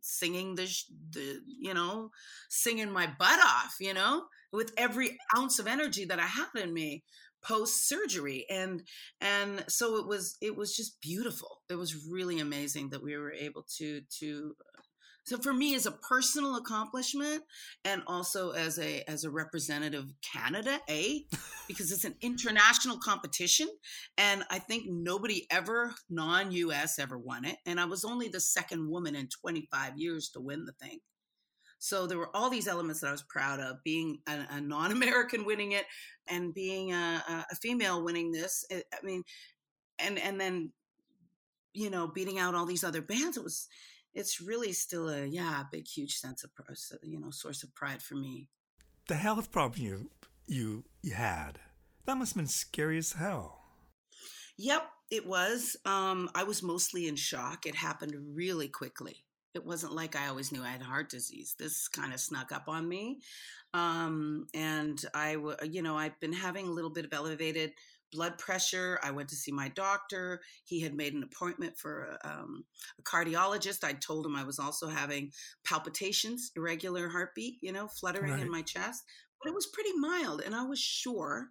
singing 0.02 0.56
the, 0.56 0.68
the, 1.12 1.40
you 1.46 1.74
know, 1.76 2.10
singing 2.50 2.92
my 2.92 3.06
butt 3.06 3.40
off. 3.40 3.76
You 3.80 3.94
know, 3.94 4.24
with 4.52 4.74
every 4.78 5.18
ounce 5.38 5.60
of 5.60 5.68
energy 5.68 6.06
that 6.06 6.20
I 6.20 6.26
had 6.26 6.50
in 6.56 6.74
me 6.74 7.04
post 7.42 7.88
surgery 7.88 8.46
and 8.50 8.84
and 9.20 9.64
so 9.68 9.98
it 9.98 10.08
was 10.08 10.38
it 10.42 10.56
was 10.56 10.76
just 10.76 11.02
beautiful. 11.02 11.62
It 11.70 11.76
was 11.76 12.08
really 12.10 12.40
amazing 12.40 12.90
that 12.90 13.04
we 13.04 13.18
were 13.18 13.32
able 13.32 13.66
to 13.78 14.02
to 14.20 14.56
so 15.24 15.38
for 15.38 15.54
me 15.54 15.76
as 15.76 15.86
a 15.86 15.92
personal 15.92 16.56
accomplishment 16.56 17.44
and 17.86 18.02
also 18.08 18.52
as 18.52 18.80
a 18.80 19.04
as 19.08 19.24
a 19.24 19.30
representative 19.30 20.04
of 20.04 20.14
canada 20.22 20.80
a 20.90 21.26
because 21.68 21.92
it's 21.92 22.06
an 22.06 22.16
international 22.22 22.98
competition 22.98 23.68
and 24.18 24.44
i 24.50 24.58
think 24.58 24.86
nobody 24.88 25.46
ever 25.52 25.94
non-us 26.10 26.98
ever 26.98 27.18
won 27.18 27.46
it 27.46 27.58
and 27.66 27.80
i 27.80 27.86
was 27.86 28.04
only 28.04 28.30
the 28.30 28.40
second 28.40 28.90
woman 28.90 29.16
in 29.16 29.28
25 29.28 29.98
years 29.98 30.30
to 30.30 30.42
win 30.42 30.66
the 30.66 30.74
thing 30.74 31.00
so 31.84 32.06
there 32.06 32.20
were 32.20 32.30
all 32.36 32.52
these 32.52 32.68
elements 32.68 33.02
that 33.02 33.08
I 33.08 33.12
was 33.12 33.24
proud 33.24 33.60
of, 33.60 33.84
being 33.84 34.20
a, 34.28 34.46
a 34.52 34.62
non-American 34.62 35.46
winning 35.46 35.72
it, 35.72 35.86
and 36.28 36.54
being 36.54 36.94
a, 36.94 37.24
a 37.52 37.56
female 37.56 38.04
winning 38.04 38.32
this. 38.32 38.64
I 38.72 39.04
mean, 39.04 39.24
and 39.98 40.20
and 40.20 40.40
then, 40.40 40.74
you 41.74 41.90
know, 41.90 42.06
beating 42.06 42.38
out 42.38 42.54
all 42.54 42.68
these 42.68 42.84
other 42.84 43.02
bands. 43.02 43.36
It 43.36 43.44
was, 43.44 43.68
it's 44.14 44.40
really 44.40 44.74
still 44.74 45.10
a 45.10 45.26
yeah, 45.26 45.64
big 45.72 45.88
huge 45.88 46.18
sense 46.18 46.44
of 46.44 46.52
you 47.02 47.20
know 47.20 47.32
source 47.32 47.64
of 47.64 47.74
pride 47.74 48.04
for 48.04 48.14
me. 48.14 48.48
The 49.08 49.16
health 49.16 49.52
problem 49.52 49.82
you 49.82 50.12
you 50.46 50.84
you 51.02 51.14
had 51.16 51.58
that 52.06 52.16
must 52.16 52.34
have 52.36 52.44
been 52.44 52.48
scary 52.48 53.00
as 53.00 53.14
hell. 53.14 53.58
Yep, 54.56 54.84
it 55.10 55.26
was. 55.26 55.78
Um, 55.86 56.30
I 56.36 56.44
was 56.44 56.62
mostly 56.62 57.08
in 57.08 57.16
shock. 57.16 57.66
It 57.66 57.74
happened 57.74 58.14
really 58.36 58.68
quickly 58.68 59.24
it 59.54 59.66
wasn't 59.66 59.94
like 59.94 60.16
I 60.16 60.28
always 60.28 60.52
knew 60.52 60.64
I 60.64 60.70
had 60.70 60.82
heart 60.82 61.10
disease. 61.10 61.56
This 61.58 61.88
kind 61.88 62.14
of 62.14 62.20
snuck 62.20 62.52
up 62.52 62.66
on 62.68 62.88
me. 62.88 63.20
Um, 63.74 64.48
and 64.54 65.04
I, 65.14 65.38
you 65.64 65.82
know, 65.82 65.98
I've 65.98 66.20
been 66.20 66.34
having 66.34 66.68
a 66.68 66.72
little 66.72 66.90
bit 66.90 67.06
of 67.06 67.14
elevated 67.14 67.74
blood 68.12 68.38
pressure. 68.38 69.00
I 69.02 69.12
went 69.12 69.30
to 69.30 69.36
see 69.36 69.52
my 69.52 69.70
doctor. 69.70 70.42
He 70.66 70.82
had 70.82 70.94
made 70.94 71.14
an 71.14 71.24
appointment 71.24 71.78
for 71.78 72.18
um, 72.24 72.66
a 73.00 73.04
cardiologist. 73.04 73.84
I 73.84 73.94
told 73.94 74.26
him 74.26 74.36
I 74.36 74.44
was 74.44 74.60
also 74.60 74.88
having 74.88 75.32
palpitations, 75.66 76.52
irregular 76.56 77.10
heartbeat, 77.10 77.58
you 77.62 77.72
know, 77.72 77.88
fluttering 77.88 78.34
right. 78.34 78.42
in 78.42 78.52
my 78.52 78.62
chest. 78.62 79.04
But 79.42 79.50
it 79.50 79.56
was 79.56 79.68
pretty 79.68 79.94
mild. 79.98 80.42
And 80.42 80.54
I 80.54 80.64
was 80.64 80.80
sure 80.80 81.48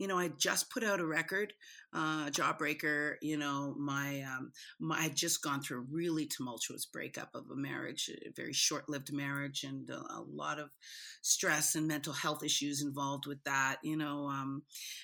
you 0.00 0.06
know, 0.06 0.18
I 0.18 0.28
just 0.38 0.70
put 0.70 0.82
out 0.82 0.98
a 0.98 1.04
record, 1.04 1.52
uh, 1.92 2.30
Jawbreaker. 2.30 3.16
You 3.20 3.36
know, 3.36 3.74
my, 3.78 4.22
um, 4.22 4.50
my 4.80 4.96
I 4.96 5.02
had 5.02 5.14
just 5.14 5.42
gone 5.42 5.60
through 5.60 5.82
a 5.82 5.86
really 5.92 6.26
tumultuous 6.26 6.86
breakup 6.86 7.34
of 7.34 7.44
a 7.52 7.54
marriage, 7.54 8.08
a 8.08 8.30
very 8.34 8.54
short-lived 8.54 9.12
marriage, 9.12 9.62
and 9.62 9.90
a, 9.90 9.98
a 9.98 10.24
lot 10.26 10.58
of 10.58 10.70
stress 11.20 11.74
and 11.74 11.86
mental 11.86 12.14
health 12.14 12.42
issues 12.42 12.82
involved 12.82 13.26
with 13.26 13.44
that. 13.44 13.76
You 13.84 13.98
know, 13.98 14.26
um, 14.26 14.62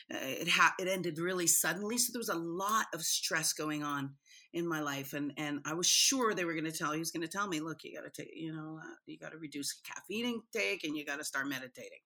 it 0.08 0.48
ha- 0.48 0.74
it 0.78 0.88
ended 0.88 1.18
really 1.18 1.46
suddenly, 1.46 1.98
so 1.98 2.10
there 2.12 2.20
was 2.20 2.30
a 2.30 2.34
lot 2.34 2.86
of 2.94 3.02
stress 3.02 3.52
going 3.52 3.82
on 3.82 4.14
in 4.52 4.66
my 4.66 4.80
life 4.80 5.12
and 5.12 5.32
and 5.36 5.60
I 5.64 5.74
was 5.74 5.86
sure 5.86 6.34
they 6.34 6.44
were 6.44 6.54
going 6.54 6.64
to 6.64 6.72
tell 6.72 6.92
he 6.92 6.98
was 6.98 7.10
going 7.10 7.26
to 7.26 7.28
tell 7.28 7.48
me 7.48 7.60
look 7.60 7.84
you 7.84 7.94
got 7.94 8.12
to 8.12 8.22
take 8.22 8.32
you 8.34 8.54
know 8.54 8.78
uh, 8.82 8.94
you 9.06 9.18
got 9.18 9.32
to 9.32 9.38
reduce 9.38 9.80
caffeine 9.82 10.26
intake 10.26 10.84
and 10.84 10.96
you 10.96 11.04
got 11.04 11.18
to 11.18 11.24
start 11.24 11.48
meditating. 11.48 11.98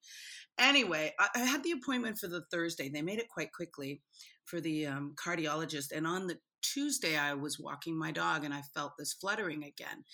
Anyway 0.59 1.14
I, 1.18 1.28
I, 1.34 1.38
had 1.41 1.62
the 1.62 1.72
appointment 1.72 2.18
for 2.18 2.28
the 2.28 2.43
Thursday 2.51 2.88
they 2.88 3.03
made 3.03 3.18
it 3.18 3.28
quite 3.28 3.53
quickly 3.53 4.03
for 4.45 4.61
the 4.61 4.86
um, 4.86 5.14
cardiologist 5.22 5.93
and 5.95 6.07
on 6.07 6.26
the 6.26 6.36
Tuesday 6.62 7.16
I 7.16 7.34
was 7.34 7.58
walking 7.58 7.98
my 7.98 8.11
dog 8.11 8.44
and 8.44 8.54
I 8.54 8.62
felt 8.74 8.92
this 8.98 9.12
fluttering 9.12 9.64
again 9.64 10.04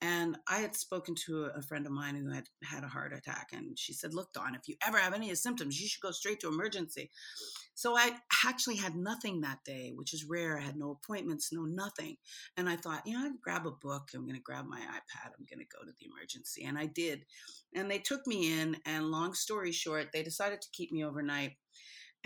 and 0.00 0.36
I 0.48 0.58
had 0.58 0.76
spoken 0.76 1.14
to 1.26 1.50
a 1.54 1.62
friend 1.62 1.86
of 1.86 1.92
mine 1.92 2.16
who 2.16 2.30
had 2.30 2.44
had 2.62 2.84
a 2.84 2.88
heart 2.88 3.12
attack 3.12 3.48
and 3.52 3.78
she 3.78 3.92
said 3.92 4.14
look 4.14 4.32
Dawn 4.32 4.54
if 4.54 4.68
you 4.68 4.76
ever 4.86 4.98
have 4.98 5.14
any 5.14 5.34
symptoms 5.34 5.80
you 5.80 5.88
should 5.88 6.02
go 6.02 6.10
straight 6.10 6.40
to 6.40 6.48
emergency 6.48 7.10
so 7.76 7.94
I 7.94 8.12
actually 8.46 8.76
had 8.76 8.96
nothing 8.96 9.42
that 9.42 9.58
day, 9.66 9.92
which 9.94 10.14
is 10.14 10.24
rare. 10.24 10.56
I 10.56 10.62
had 10.62 10.78
no 10.78 10.92
appointments, 10.92 11.50
no 11.52 11.66
nothing. 11.66 12.16
And 12.56 12.70
I 12.70 12.76
thought, 12.76 13.06
you 13.06 13.12
know, 13.12 13.26
I'd 13.26 13.42
grab 13.42 13.66
a 13.66 13.70
book. 13.70 14.08
I'm 14.14 14.22
going 14.22 14.34
to 14.34 14.40
grab 14.40 14.64
my 14.66 14.80
iPad. 14.80 15.32
I'm 15.38 15.44
going 15.44 15.58
to 15.58 15.76
go 15.78 15.84
to 15.84 15.92
the 16.00 16.06
emergency. 16.06 16.64
And 16.64 16.78
I 16.78 16.86
did. 16.86 17.26
And 17.74 17.90
they 17.90 17.98
took 17.98 18.26
me 18.26 18.58
in. 18.58 18.78
And 18.86 19.10
long 19.10 19.34
story 19.34 19.72
short, 19.72 20.08
they 20.14 20.22
decided 20.22 20.62
to 20.62 20.70
keep 20.72 20.90
me 20.90 21.04
overnight 21.04 21.52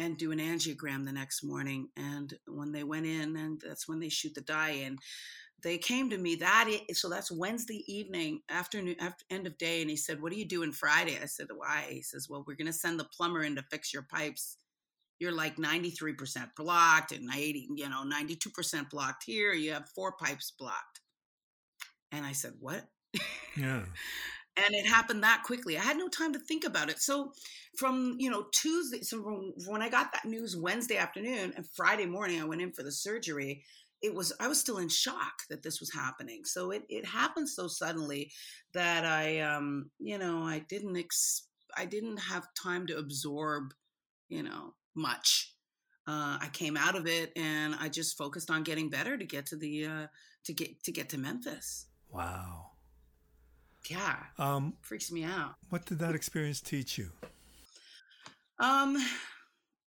and 0.01 0.17
do 0.17 0.33
an 0.33 0.39
angiogram 0.39 1.05
the 1.05 1.13
next 1.13 1.45
morning. 1.45 1.89
And 1.97 2.33
when 2.49 2.73
they 2.73 2.85
went 2.85 3.05
in, 3.05 3.37
and 3.37 3.61
that's 3.61 3.87
when 3.87 4.01
they 4.01 4.09
shoot 4.09 4.35
the 4.35 4.41
dye 4.41 4.71
in, 4.71 4.97
they 5.63 5.77
came 5.77 6.09
to 6.09 6.17
me 6.17 6.37
that 6.37 6.71
so 6.93 7.11
that's 7.11 7.31
Wednesday 7.31 7.85
evening, 7.87 8.41
afternoon, 8.49 8.97
after 8.99 9.27
end 9.29 9.47
of 9.47 9.59
day, 9.59 9.83
and 9.83 9.91
he 9.91 9.97
said, 9.97 10.23
"What 10.23 10.33
are 10.33 10.37
you 10.37 10.49
doing 10.49 10.73
Friday?" 10.73 11.19
I 11.23 11.27
said, 11.27 11.49
"Why?" 11.55 11.87
He 11.91 12.01
says, 12.01 12.29
"Well, 12.31 12.45
we're 12.47 12.57
going 12.57 12.67
to 12.67 12.73
send 12.73 12.99
the 12.99 13.05
plumber 13.05 13.43
in 13.43 13.57
to 13.57 13.63
fix 13.71 13.93
your 13.93 14.07
pipes." 14.11 14.57
you're 15.21 15.33
like 15.33 15.57
93% 15.57 16.49
blocked 16.57 17.13
and 17.13 17.29
80, 17.31 17.69
you 17.77 17.91
know, 17.91 18.05
92% 18.11 18.89
blocked 18.89 19.23
here. 19.25 19.53
You 19.53 19.75
have 19.75 19.91
four 19.91 20.13
pipes 20.13 20.51
blocked. 20.59 21.01
And 22.11 22.25
I 22.25 22.33
said, 22.33 22.55
What? 22.59 22.87
Yeah. 23.55 23.83
and 24.57 24.75
it 24.75 24.87
happened 24.87 25.23
that 25.23 25.43
quickly. 25.45 25.77
I 25.79 25.83
had 25.83 25.97
no 25.97 26.09
time 26.09 26.33
to 26.33 26.39
think 26.39 26.65
about 26.65 26.91
it. 26.91 27.01
So 27.01 27.33
from, 27.77 28.17
you 28.19 28.31
know, 28.31 28.47
Tuesday, 28.53 29.03
so 29.03 29.23
from 29.23 29.53
when 29.67 29.83
I 29.83 29.89
got 29.89 30.13
that 30.13 30.25
news 30.25 30.57
Wednesday 30.57 30.97
afternoon 30.97 31.53
and 31.57 31.67
Friday 31.75 32.07
morning, 32.07 32.41
I 32.41 32.45
went 32.45 32.63
in 32.63 32.73
for 32.73 32.83
the 32.83 32.93
surgery. 32.93 33.65
It 34.03 34.15
was, 34.15 34.33
I 34.41 34.49
was 34.49 34.59
still 34.59 34.79
in 34.79 34.89
shock 34.89 35.43
that 35.51 35.63
this 35.63 35.79
was 35.81 35.93
happening. 35.93 36.43
So 36.45 36.71
it, 36.71 36.83
it 36.89 37.05
happened 37.05 37.49
so 37.49 37.69
suddenly 37.69 38.33
that 38.73 39.05
I, 39.05 39.41
um, 39.41 39.91
you 39.99 40.19
know, 40.19 40.43
I 40.43 40.61
didn't, 40.69 40.97
ex- 40.97 41.47
I 41.77 41.85
didn't 41.85 42.17
have 42.17 42.47
time 42.61 42.87
to 42.89 42.99
absorb, 42.99 43.73
you 44.29 44.43
know, 44.43 44.75
much. 44.95 45.55
Uh, 46.07 46.39
I 46.41 46.49
came 46.53 46.77
out 46.77 46.97
of 46.97 47.07
it 47.07 47.33
and 47.37 47.75
I 47.79 47.89
just 47.89 48.19
focused 48.19 48.51
on 48.51 48.65
getting 48.65 48.91
better 48.91 49.17
to 49.17 49.25
get 49.25 49.47
to 49.47 49.57
the 49.57 49.87
uh, 49.87 50.07
to 50.45 50.53
get 50.53 50.83
to 50.85 50.93
get 50.93 51.11
to 51.11 51.19
Memphis. 51.19 51.87
Wow. 52.09 52.70
Yeah. 53.89 54.17
Um, 54.39 54.75
freaks 54.83 55.11
me 55.11 55.25
out. 55.25 55.55
What 55.71 55.87
did 55.87 55.99
that 56.01 56.15
experience 56.15 56.61
teach 56.61 56.99
you? 56.99 57.11
Um. 58.59 58.97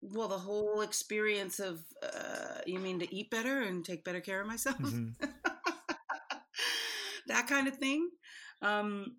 Well, 0.01 0.27
the 0.27 0.37
whole 0.37 0.81
experience 0.81 1.59
of 1.59 1.81
uh, 2.01 2.59
you 2.65 2.79
mean 2.79 2.99
to 2.99 3.15
eat 3.15 3.29
better 3.29 3.61
and 3.61 3.85
take 3.85 4.03
better 4.03 4.19
care 4.19 4.41
of 4.41 4.47
myself, 4.47 4.77
mm-hmm. 4.77 5.11
that 7.27 7.47
kind 7.47 7.69
of 7.69 7.77
thing. 7.77 8.09
Um, 8.61 9.17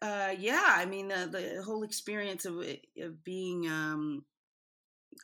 uh, 0.00 0.34
yeah, 0.38 0.62
I 0.64 0.84
mean 0.84 1.10
uh, 1.10 1.26
the 1.26 1.62
whole 1.64 1.82
experience 1.82 2.44
of 2.44 2.58
of 3.00 3.24
being 3.24 3.68
um, 3.68 4.24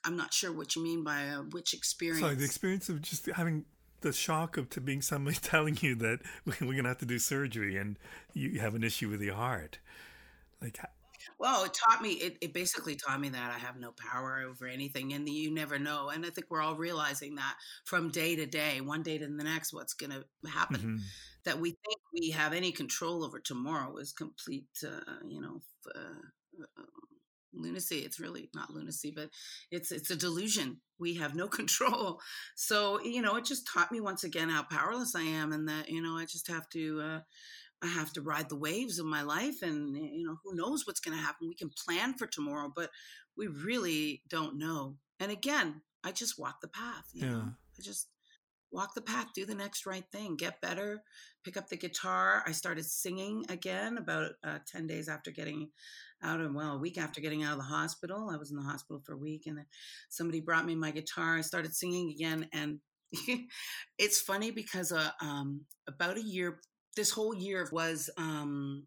I'm 0.05 0.17
not 0.17 0.33
sure 0.33 0.53
what 0.53 0.77
you 0.77 0.83
mean 0.83 1.05
by 1.05 1.29
uh, 1.29 1.43
which 1.51 1.75
experience. 1.75 2.21
Sorry, 2.21 2.35
the 2.35 2.45
experience 2.45 2.89
of 2.89 3.03
just 3.03 3.27
having 3.27 3.65
the 4.01 4.13
shock 4.13 4.57
of 4.57 4.71
to 4.71 4.81
being 4.81 5.03
somebody 5.03 5.37
telling 5.43 5.79
you 5.81 5.95
that 5.97 6.21
we're 6.61 6.77
gonna 6.77 6.89
have 6.89 6.99
to 6.99 7.07
do 7.07 7.19
surgery 7.19 7.77
and 7.77 7.99
you 8.33 8.61
have 8.61 8.75
an 8.75 8.85
issue 8.85 9.09
with 9.09 9.21
your 9.23 9.35
heart. 9.35 9.79
Like, 10.61 10.79
well, 11.39 11.65
it 11.65 11.75
taught 11.75 12.03
me. 12.03 12.13
It, 12.13 12.37
it 12.41 12.53
basically 12.53 12.97
taught 12.97 13.21
me 13.21 13.29
that 13.29 13.53
I 13.55 13.59
have 13.59 13.79
no 13.79 13.93
power 13.93 14.43
over 14.49 14.67
anything, 14.67 15.13
and 15.13 15.29
you 15.29 15.53
never 15.53 15.79
know. 15.79 16.09
And 16.09 16.25
I 16.25 16.31
think 16.31 16.49
we're 16.51 16.63
all 16.63 16.75
realizing 16.75 17.37
that 17.37 17.55
from 17.85 18.11
day 18.11 18.37
to 18.37 18.47
day, 18.47 18.81
one 18.81 19.03
day 19.03 19.19
to 19.19 19.27
the 19.27 19.45
next, 19.45 19.73
what's 19.73 19.95
going 19.95 20.13
to 20.13 20.49
happen. 20.49 20.77
Mm-hmm. 20.77 20.97
That 21.45 21.61
we 21.61 21.71
think 21.71 22.01
we 22.13 22.31
have 22.31 22.53
any 22.53 22.73
control 22.73 23.25
over 23.25 23.39
tomorrow 23.39 23.97
is 23.97 24.13
complete, 24.13 24.67
uh, 24.85 25.15
you 25.27 25.41
know, 25.41 25.63
uh, 25.95 26.63
lunacy. 27.53 27.99
It's 27.99 28.21
really 28.21 28.51
not 28.55 28.71
lunacy, 28.71 29.13
but 29.15 29.31
it's 29.71 29.93
it's 29.93 30.11
a 30.11 30.17
delusion. 30.17 30.81
We 30.99 31.15
have 31.15 31.35
no 31.35 31.49
control. 31.61 32.21
So 32.57 33.01
you 33.03 33.23
know, 33.23 33.37
it 33.37 33.45
just 33.45 33.67
taught 33.67 33.93
me 33.93 34.01
once 34.01 34.25
again 34.25 34.49
how 34.49 34.63
powerless 34.63 35.15
I 35.15 35.23
am, 35.23 35.53
and 35.53 35.69
that 35.69 35.89
you 35.89 36.03
know 36.03 36.17
I 36.17 36.25
just 36.25 36.49
have 36.49 36.69
to. 36.71 37.01
Uh, 37.01 37.21
I 37.81 37.87
have 37.87 38.13
to 38.15 38.23
ride 38.23 38.49
the 38.49 38.57
waves 38.57 38.99
of 38.99 39.07
my 39.07 39.23
life, 39.23 39.63
and 39.63 39.97
you 39.97 40.25
know 40.25 40.37
who 40.45 40.57
knows 40.57 40.85
what's 40.87 41.01
going 41.01 41.17
to 41.17 41.23
happen. 41.23 41.49
We 41.49 41.55
can 41.55 41.71
plan 41.71 42.15
for 42.15 42.27
tomorrow, 42.27 42.73
but 42.75 42.91
we 43.37 43.47
really 43.47 44.23
don't 44.29 44.59
know. 44.59 44.97
And 45.21 45.31
again, 45.31 45.83
I 46.05 46.11
just 46.11 46.39
walk 46.39 46.61
the 46.61 46.69
path. 46.69 47.05
You 47.13 47.27
yeah. 47.27 47.33
know, 47.33 47.53
I 47.79 47.83
just 47.83 48.09
walk 48.71 48.95
the 48.95 49.01
path, 49.01 49.29
do 49.35 49.47
the 49.47 49.55
next 49.55 49.87
right 49.87 50.05
thing, 50.13 50.37
get 50.37 50.61
better, 50.61 51.03
pick 51.45 51.57
up 51.57 51.69
the 51.69 51.77
guitar. 51.77 52.43
I 52.47 52.53
started 52.53 52.85
singing 52.85 53.45
again 53.49 53.99
about 53.99 54.33
uh, 54.45 54.59
10 54.67 54.87
days 54.87 55.09
after 55.09 55.31
getting 55.31 55.71
out 56.23 56.41
of, 56.41 56.55
well, 56.55 56.75
a 56.75 56.79
week 56.79 56.99
after 56.99 57.21
getting 57.21 57.43
out 57.43 57.53
of 57.53 57.59
the 57.59 57.65
hospital. 57.65 58.31
I 58.31 58.37
was 58.37 58.51
in 58.51 58.57
the 58.57 58.63
hospital 58.63 59.03
for 59.05 59.13
a 59.13 59.19
week 59.19 59.47
and 59.47 59.59
then 59.59 59.67
somebody 60.09 60.41
brought 60.41 60.67
me 60.67 60.75
my 60.75 60.91
guitar. 60.91 61.37
I 61.37 61.43
started 61.43 61.75
singing 61.75 62.11
again. 62.11 62.49
And 62.53 62.81
it's 63.99 64.21
funny 64.21 64.51
because 64.51 64.93
uh, 64.93 65.11
um, 65.21 65.63
about 65.87 66.17
a 66.17 66.23
year, 66.23 66.61
this 66.97 67.11
whole 67.11 67.35
year 67.35 67.69
was 67.73 68.11
um, 68.17 68.87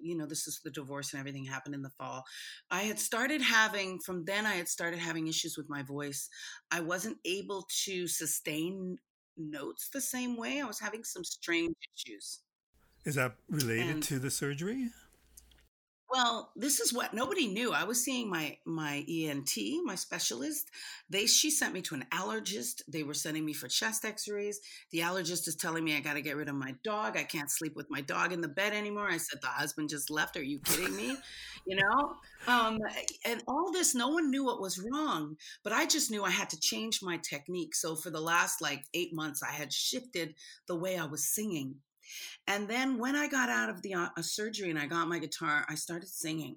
you 0.00 0.16
know, 0.16 0.26
this 0.26 0.46
is 0.46 0.60
the 0.64 0.70
divorce 0.70 1.12
and 1.12 1.20
everything 1.20 1.44
happened 1.44 1.74
in 1.74 1.82
the 1.82 1.90
fall. 1.90 2.24
I 2.70 2.82
had 2.82 2.98
started 2.98 3.42
having, 3.42 3.98
from 3.98 4.24
then, 4.24 4.46
I 4.46 4.54
had 4.54 4.68
started 4.68 4.98
having 4.98 5.26
issues 5.26 5.56
with 5.56 5.68
my 5.68 5.82
voice. 5.82 6.28
I 6.70 6.80
wasn't 6.80 7.18
able 7.24 7.66
to 7.84 8.06
sustain 8.06 8.98
notes 9.36 9.88
the 9.92 10.00
same 10.00 10.36
way. 10.36 10.60
I 10.60 10.66
was 10.66 10.80
having 10.80 11.04
some 11.04 11.24
strange 11.24 11.76
issues. 11.94 12.40
Is 13.04 13.16
that 13.16 13.34
related 13.48 13.90
and, 13.90 14.02
to 14.04 14.18
the 14.18 14.30
surgery? 14.30 14.88
Well, 16.12 16.52
this 16.54 16.78
is 16.78 16.92
what 16.92 17.14
nobody 17.14 17.46
knew. 17.46 17.72
I 17.72 17.84
was 17.84 18.04
seeing 18.04 18.28
my 18.28 18.58
my 18.66 19.02
ENT, 19.08 19.56
my 19.82 19.94
specialist. 19.94 20.70
They 21.08 21.24
she 21.24 21.50
sent 21.50 21.72
me 21.72 21.80
to 21.82 21.94
an 21.94 22.04
allergist. 22.12 22.82
They 22.86 23.02
were 23.02 23.14
sending 23.14 23.46
me 23.46 23.54
for 23.54 23.66
chest 23.66 24.04
X-rays. 24.04 24.60
The 24.90 24.98
allergist 24.98 25.48
is 25.48 25.56
telling 25.56 25.82
me 25.84 25.96
I 25.96 26.00
got 26.00 26.14
to 26.14 26.20
get 26.20 26.36
rid 26.36 26.50
of 26.50 26.54
my 26.54 26.74
dog. 26.84 27.16
I 27.16 27.24
can't 27.24 27.50
sleep 27.50 27.72
with 27.76 27.86
my 27.88 28.02
dog 28.02 28.30
in 28.30 28.42
the 28.42 28.48
bed 28.48 28.74
anymore. 28.74 29.08
I 29.08 29.16
said 29.16 29.40
the 29.40 29.46
husband 29.46 29.88
just 29.88 30.10
left. 30.10 30.36
Are 30.36 30.42
you 30.42 30.58
kidding 30.58 30.94
me? 30.94 31.16
you 31.66 31.76
know, 31.76 32.14
um, 32.46 32.78
and 33.24 33.42
all 33.48 33.72
this, 33.72 33.94
no 33.94 34.08
one 34.08 34.30
knew 34.30 34.44
what 34.44 34.60
was 34.60 34.78
wrong, 34.78 35.36
but 35.64 35.72
I 35.72 35.86
just 35.86 36.10
knew 36.10 36.24
I 36.24 36.30
had 36.30 36.50
to 36.50 36.60
change 36.60 37.00
my 37.02 37.16
technique. 37.18 37.74
So 37.74 37.96
for 37.96 38.10
the 38.10 38.20
last 38.20 38.60
like 38.60 38.82
eight 38.92 39.14
months, 39.14 39.42
I 39.42 39.52
had 39.52 39.72
shifted 39.72 40.34
the 40.68 40.76
way 40.76 40.98
I 40.98 41.06
was 41.06 41.24
singing 41.24 41.76
and 42.46 42.68
then 42.68 42.98
when 42.98 43.16
I 43.16 43.28
got 43.28 43.48
out 43.48 43.70
of 43.70 43.82
the 43.82 43.94
uh, 43.94 44.08
surgery 44.20 44.70
and 44.70 44.78
I 44.78 44.86
got 44.86 45.08
my 45.08 45.18
guitar, 45.18 45.64
I 45.68 45.74
started 45.74 46.08
singing. 46.08 46.56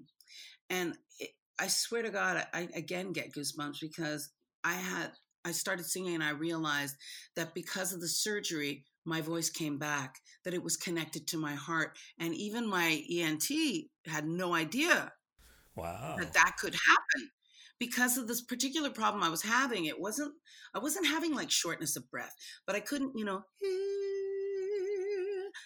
And 0.69 0.95
it, 1.19 1.31
I 1.59 1.67
swear 1.67 2.01
to 2.03 2.09
God, 2.09 2.45
I, 2.53 2.61
I 2.61 2.69
again 2.75 3.13
get 3.13 3.33
goosebumps 3.33 3.79
because 3.81 4.29
I 4.63 4.73
had 4.73 5.11
I 5.45 5.51
started 5.51 5.85
singing 5.85 6.15
and 6.15 6.23
I 6.23 6.31
realized 6.31 6.95
that 7.35 7.53
because 7.53 7.93
of 7.93 8.01
the 8.01 8.07
surgery, 8.07 8.83
my 9.05 9.21
voice 9.21 9.49
came 9.49 9.77
back, 9.77 10.19
that 10.43 10.55
it 10.55 10.63
was 10.63 10.75
connected 10.75 11.27
to 11.27 11.37
my 11.37 11.53
heart. 11.53 11.97
And 12.19 12.33
even 12.33 12.67
my 12.67 13.03
ENT 13.09 13.47
had 14.07 14.25
no 14.25 14.55
idea 14.55 15.11
wow. 15.75 16.15
that 16.17 16.33
that 16.33 16.55
could 16.59 16.73
happen 16.73 17.29
because 17.77 18.17
of 18.17 18.27
this 18.27 18.41
particular 18.41 18.89
problem 18.89 19.23
I 19.23 19.29
was 19.29 19.43
having. 19.43 19.85
It 19.85 19.99
wasn't, 19.99 20.33
I 20.73 20.79
wasn't 20.79 21.07
having 21.07 21.35
like 21.35 21.51
shortness 21.51 21.95
of 21.95 22.09
breath, 22.09 22.33
but 22.65 22.75
I 22.75 22.79
couldn't, 22.79 23.13
you 23.15 23.25
know, 23.25 23.43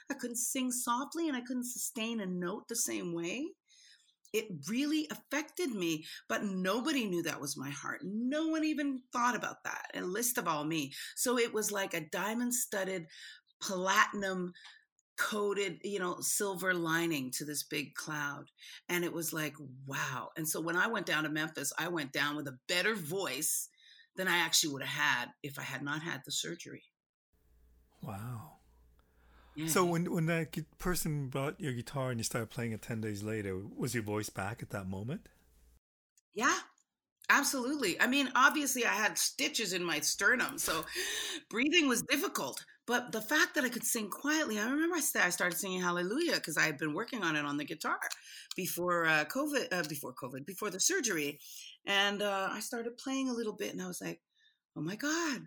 I 0.09 0.15
couldn't 0.15 0.37
sing 0.37 0.71
softly 0.71 1.27
and 1.27 1.37
I 1.37 1.41
couldn't 1.41 1.65
sustain 1.65 2.19
a 2.19 2.25
note 2.25 2.67
the 2.67 2.75
same 2.75 3.13
way. 3.13 3.47
It 4.31 4.47
really 4.67 5.07
affected 5.09 5.71
me, 5.71 6.05
but 6.27 6.43
nobody 6.43 7.05
knew 7.05 7.23
that 7.23 7.41
was 7.41 7.57
my 7.57 7.69
heart. 7.69 8.01
No 8.03 8.47
one 8.47 8.63
even 8.63 9.01
thought 9.11 9.35
about 9.35 9.63
that, 9.63 9.87
and 9.95 10.11
least 10.11 10.37
of 10.37 10.47
all 10.47 10.63
me. 10.63 10.93
So 11.15 11.39
it 11.39 11.51
was 11.51 11.71
like 11.71 11.95
a 11.95 12.07
diamond 12.11 12.53
studded, 12.53 13.07
platinum 13.59 14.53
coated, 15.17 15.79
you 15.83 15.99
know, 15.99 16.17
silver 16.21 16.73
lining 16.73 17.31
to 17.31 17.45
this 17.45 17.63
big 17.63 17.93
cloud. 17.95 18.45
And 18.87 19.03
it 19.03 19.11
was 19.11 19.33
like, 19.33 19.55
wow. 19.85 20.29
And 20.37 20.47
so 20.47 20.61
when 20.61 20.77
I 20.77 20.87
went 20.87 21.07
down 21.07 21.23
to 21.23 21.29
Memphis, 21.29 21.73
I 21.77 21.87
went 21.89 22.13
down 22.13 22.35
with 22.35 22.47
a 22.47 22.57
better 22.67 22.95
voice 22.95 23.67
than 24.15 24.27
I 24.27 24.37
actually 24.37 24.73
would 24.73 24.83
have 24.83 25.05
had 25.05 25.29
if 25.43 25.59
I 25.59 25.63
had 25.63 25.81
not 25.81 26.03
had 26.03 26.21
the 26.25 26.31
surgery. 26.31 26.83
Wow. 28.01 28.58
So 29.67 29.85
when 29.85 30.11
when 30.11 30.25
that 30.27 30.55
person 30.77 31.27
brought 31.27 31.59
your 31.59 31.73
guitar 31.73 32.11
and 32.11 32.19
you 32.19 32.23
started 32.23 32.49
playing 32.49 32.71
it 32.71 32.81
ten 32.81 33.01
days 33.01 33.23
later, 33.23 33.59
was 33.75 33.93
your 33.93 34.03
voice 34.03 34.29
back 34.29 34.61
at 34.61 34.69
that 34.69 34.87
moment? 34.87 35.27
Yeah, 36.33 36.57
absolutely. 37.29 37.99
I 37.99 38.07
mean, 38.07 38.31
obviously, 38.35 38.85
I 38.85 38.93
had 38.93 39.17
stitches 39.17 39.73
in 39.73 39.83
my 39.83 39.99
sternum, 39.99 40.57
so 40.57 40.85
breathing 41.49 41.87
was 41.87 42.01
difficult. 42.03 42.63
But 42.85 43.11
the 43.11 43.21
fact 43.21 43.53
that 43.53 43.63
I 43.63 43.69
could 43.69 43.83
sing 43.83 44.09
quietly, 44.09 44.57
I 44.57 44.67
remember 44.67 44.95
I 44.95 45.29
started 45.29 45.57
singing 45.57 45.81
Hallelujah 45.81 46.35
because 46.35 46.57
I 46.57 46.63
had 46.63 46.79
been 46.79 46.93
working 46.93 47.23
on 47.23 47.35
it 47.35 47.45
on 47.45 47.57
the 47.57 47.65
guitar 47.65 47.99
before 48.55 49.05
uh, 49.05 49.25
COVID, 49.25 49.71
uh, 49.71 49.83
before 49.87 50.13
COVID, 50.13 50.45
before 50.45 50.71
the 50.71 50.79
surgery, 50.79 51.39
and 51.85 52.21
uh, 52.21 52.49
I 52.51 52.61
started 52.61 52.97
playing 52.97 53.29
a 53.29 53.33
little 53.33 53.53
bit, 53.53 53.73
and 53.73 53.81
I 53.81 53.87
was 53.87 54.01
like, 54.01 54.21
"Oh 54.75 54.81
my 54.81 54.95
God, 54.95 55.41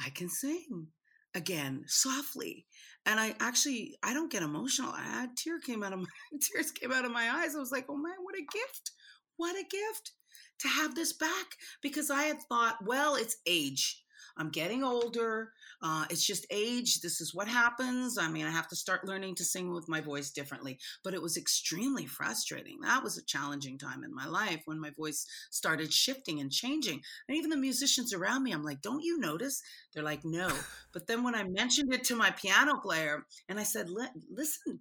I 0.00 0.10
can 0.10 0.28
sing!" 0.28 0.88
Again 1.34 1.84
softly. 1.86 2.66
And 3.06 3.18
i 3.18 3.34
actually 3.40 3.96
i 4.02 4.12
don't 4.12 4.32
get 4.32 4.42
emotional. 4.42 4.92
I 4.92 5.02
had 5.02 5.36
tear 5.36 5.60
came 5.60 5.82
out 5.82 5.92
of 5.92 6.00
my 6.00 6.06
tears 6.40 6.70
came 6.70 6.92
out 6.92 7.04
of 7.04 7.12
my 7.12 7.30
eyes. 7.30 7.54
I 7.54 7.58
was 7.58 7.72
like 7.72 7.86
oh 7.88 7.96
man 7.96 8.16
what 8.22 8.34
a 8.34 8.46
gift. 8.52 8.90
What 9.36 9.56
a 9.56 9.62
gift 9.62 10.12
to 10.60 10.68
have 10.68 10.94
this 10.94 11.12
back. 11.12 11.46
Because 11.82 12.10
i 12.10 12.24
had 12.24 12.40
thought 12.42 12.84
well 12.84 13.14
it's 13.14 13.36
age 13.46 14.02
I'm 14.38 14.50
getting 14.50 14.84
older. 14.84 15.52
Uh, 15.82 16.04
it's 16.10 16.24
just 16.24 16.46
age. 16.50 17.00
This 17.00 17.20
is 17.20 17.34
what 17.34 17.48
happens. 17.48 18.16
I 18.18 18.28
mean, 18.28 18.46
I 18.46 18.50
have 18.50 18.68
to 18.68 18.76
start 18.76 19.06
learning 19.06 19.34
to 19.36 19.44
sing 19.44 19.72
with 19.72 19.88
my 19.88 20.00
voice 20.00 20.30
differently. 20.30 20.78
But 21.02 21.14
it 21.14 21.22
was 21.22 21.36
extremely 21.36 22.06
frustrating. 22.06 22.80
That 22.80 23.02
was 23.02 23.18
a 23.18 23.24
challenging 23.24 23.78
time 23.78 24.04
in 24.04 24.14
my 24.14 24.26
life 24.26 24.62
when 24.64 24.80
my 24.80 24.90
voice 24.90 25.26
started 25.50 25.92
shifting 25.92 26.40
and 26.40 26.52
changing. 26.52 27.00
And 27.28 27.36
even 27.36 27.50
the 27.50 27.56
musicians 27.56 28.14
around 28.14 28.44
me, 28.44 28.52
I'm 28.52 28.64
like, 28.64 28.80
don't 28.80 29.04
you 29.04 29.18
notice? 29.18 29.60
They're 29.92 30.04
like, 30.04 30.24
no. 30.24 30.48
But 30.90 31.06
then 31.06 31.22
when 31.22 31.34
I 31.34 31.44
mentioned 31.44 31.92
it 31.92 32.02
to 32.04 32.16
my 32.16 32.30
piano 32.30 32.78
player 32.78 33.24
and 33.48 33.60
I 33.60 33.62
said, 33.62 33.88
listen, 34.30 34.80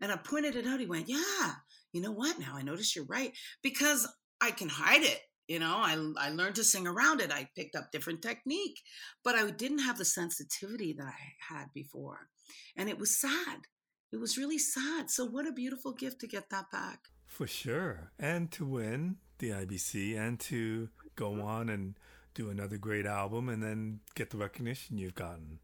and 0.00 0.12
I 0.12 0.16
pointed 0.16 0.56
it 0.56 0.66
out, 0.66 0.80
he 0.80 0.86
went, 0.86 1.08
yeah, 1.08 1.52
you 1.92 2.00
know 2.00 2.12
what? 2.12 2.38
Now 2.38 2.54
I 2.54 2.62
notice 2.62 2.94
you're 2.94 3.04
right 3.04 3.32
because 3.62 4.06
I 4.40 4.52
can 4.52 4.68
hide 4.68 5.02
it 5.02 5.20
you 5.50 5.58
know 5.58 5.76
I, 5.76 5.96
I 6.16 6.30
learned 6.30 6.54
to 6.56 6.64
sing 6.64 6.86
around 6.86 7.20
it 7.20 7.32
i 7.32 7.48
picked 7.56 7.74
up 7.74 7.90
different 7.90 8.22
technique 8.22 8.78
but 9.24 9.34
i 9.34 9.50
didn't 9.50 9.80
have 9.80 9.98
the 9.98 10.04
sensitivity 10.04 10.92
that 10.94 11.06
i 11.06 11.54
had 11.54 11.66
before. 11.74 12.28
And 12.76 12.88
it 12.88 12.98
was 12.98 13.20
sad. 13.20 13.66
It 14.12 14.18
was 14.18 14.38
really 14.38 14.58
sad. 14.58 15.10
So 15.10 15.24
what 15.24 15.46
a 15.46 15.52
beautiful 15.52 15.92
gift 15.92 16.20
to 16.20 16.26
get 16.26 16.50
that 16.50 16.70
back. 16.70 17.00
For 17.26 17.46
sure. 17.46 18.12
And 18.18 18.50
to 18.52 18.64
win 18.64 19.16
the 19.38 19.50
ibc 19.50 20.18
and 20.18 20.38
to 20.40 20.88
go 21.16 21.30
mm-hmm. 21.30 21.42
on 21.42 21.68
and 21.68 21.94
do 22.34 22.50
another 22.50 22.76
great 22.76 23.06
album 23.06 23.48
and 23.48 23.62
then 23.62 24.00
get 24.14 24.30
the 24.30 24.36
recognition 24.36 24.98
you've 24.98 25.14
gotten 25.14 25.58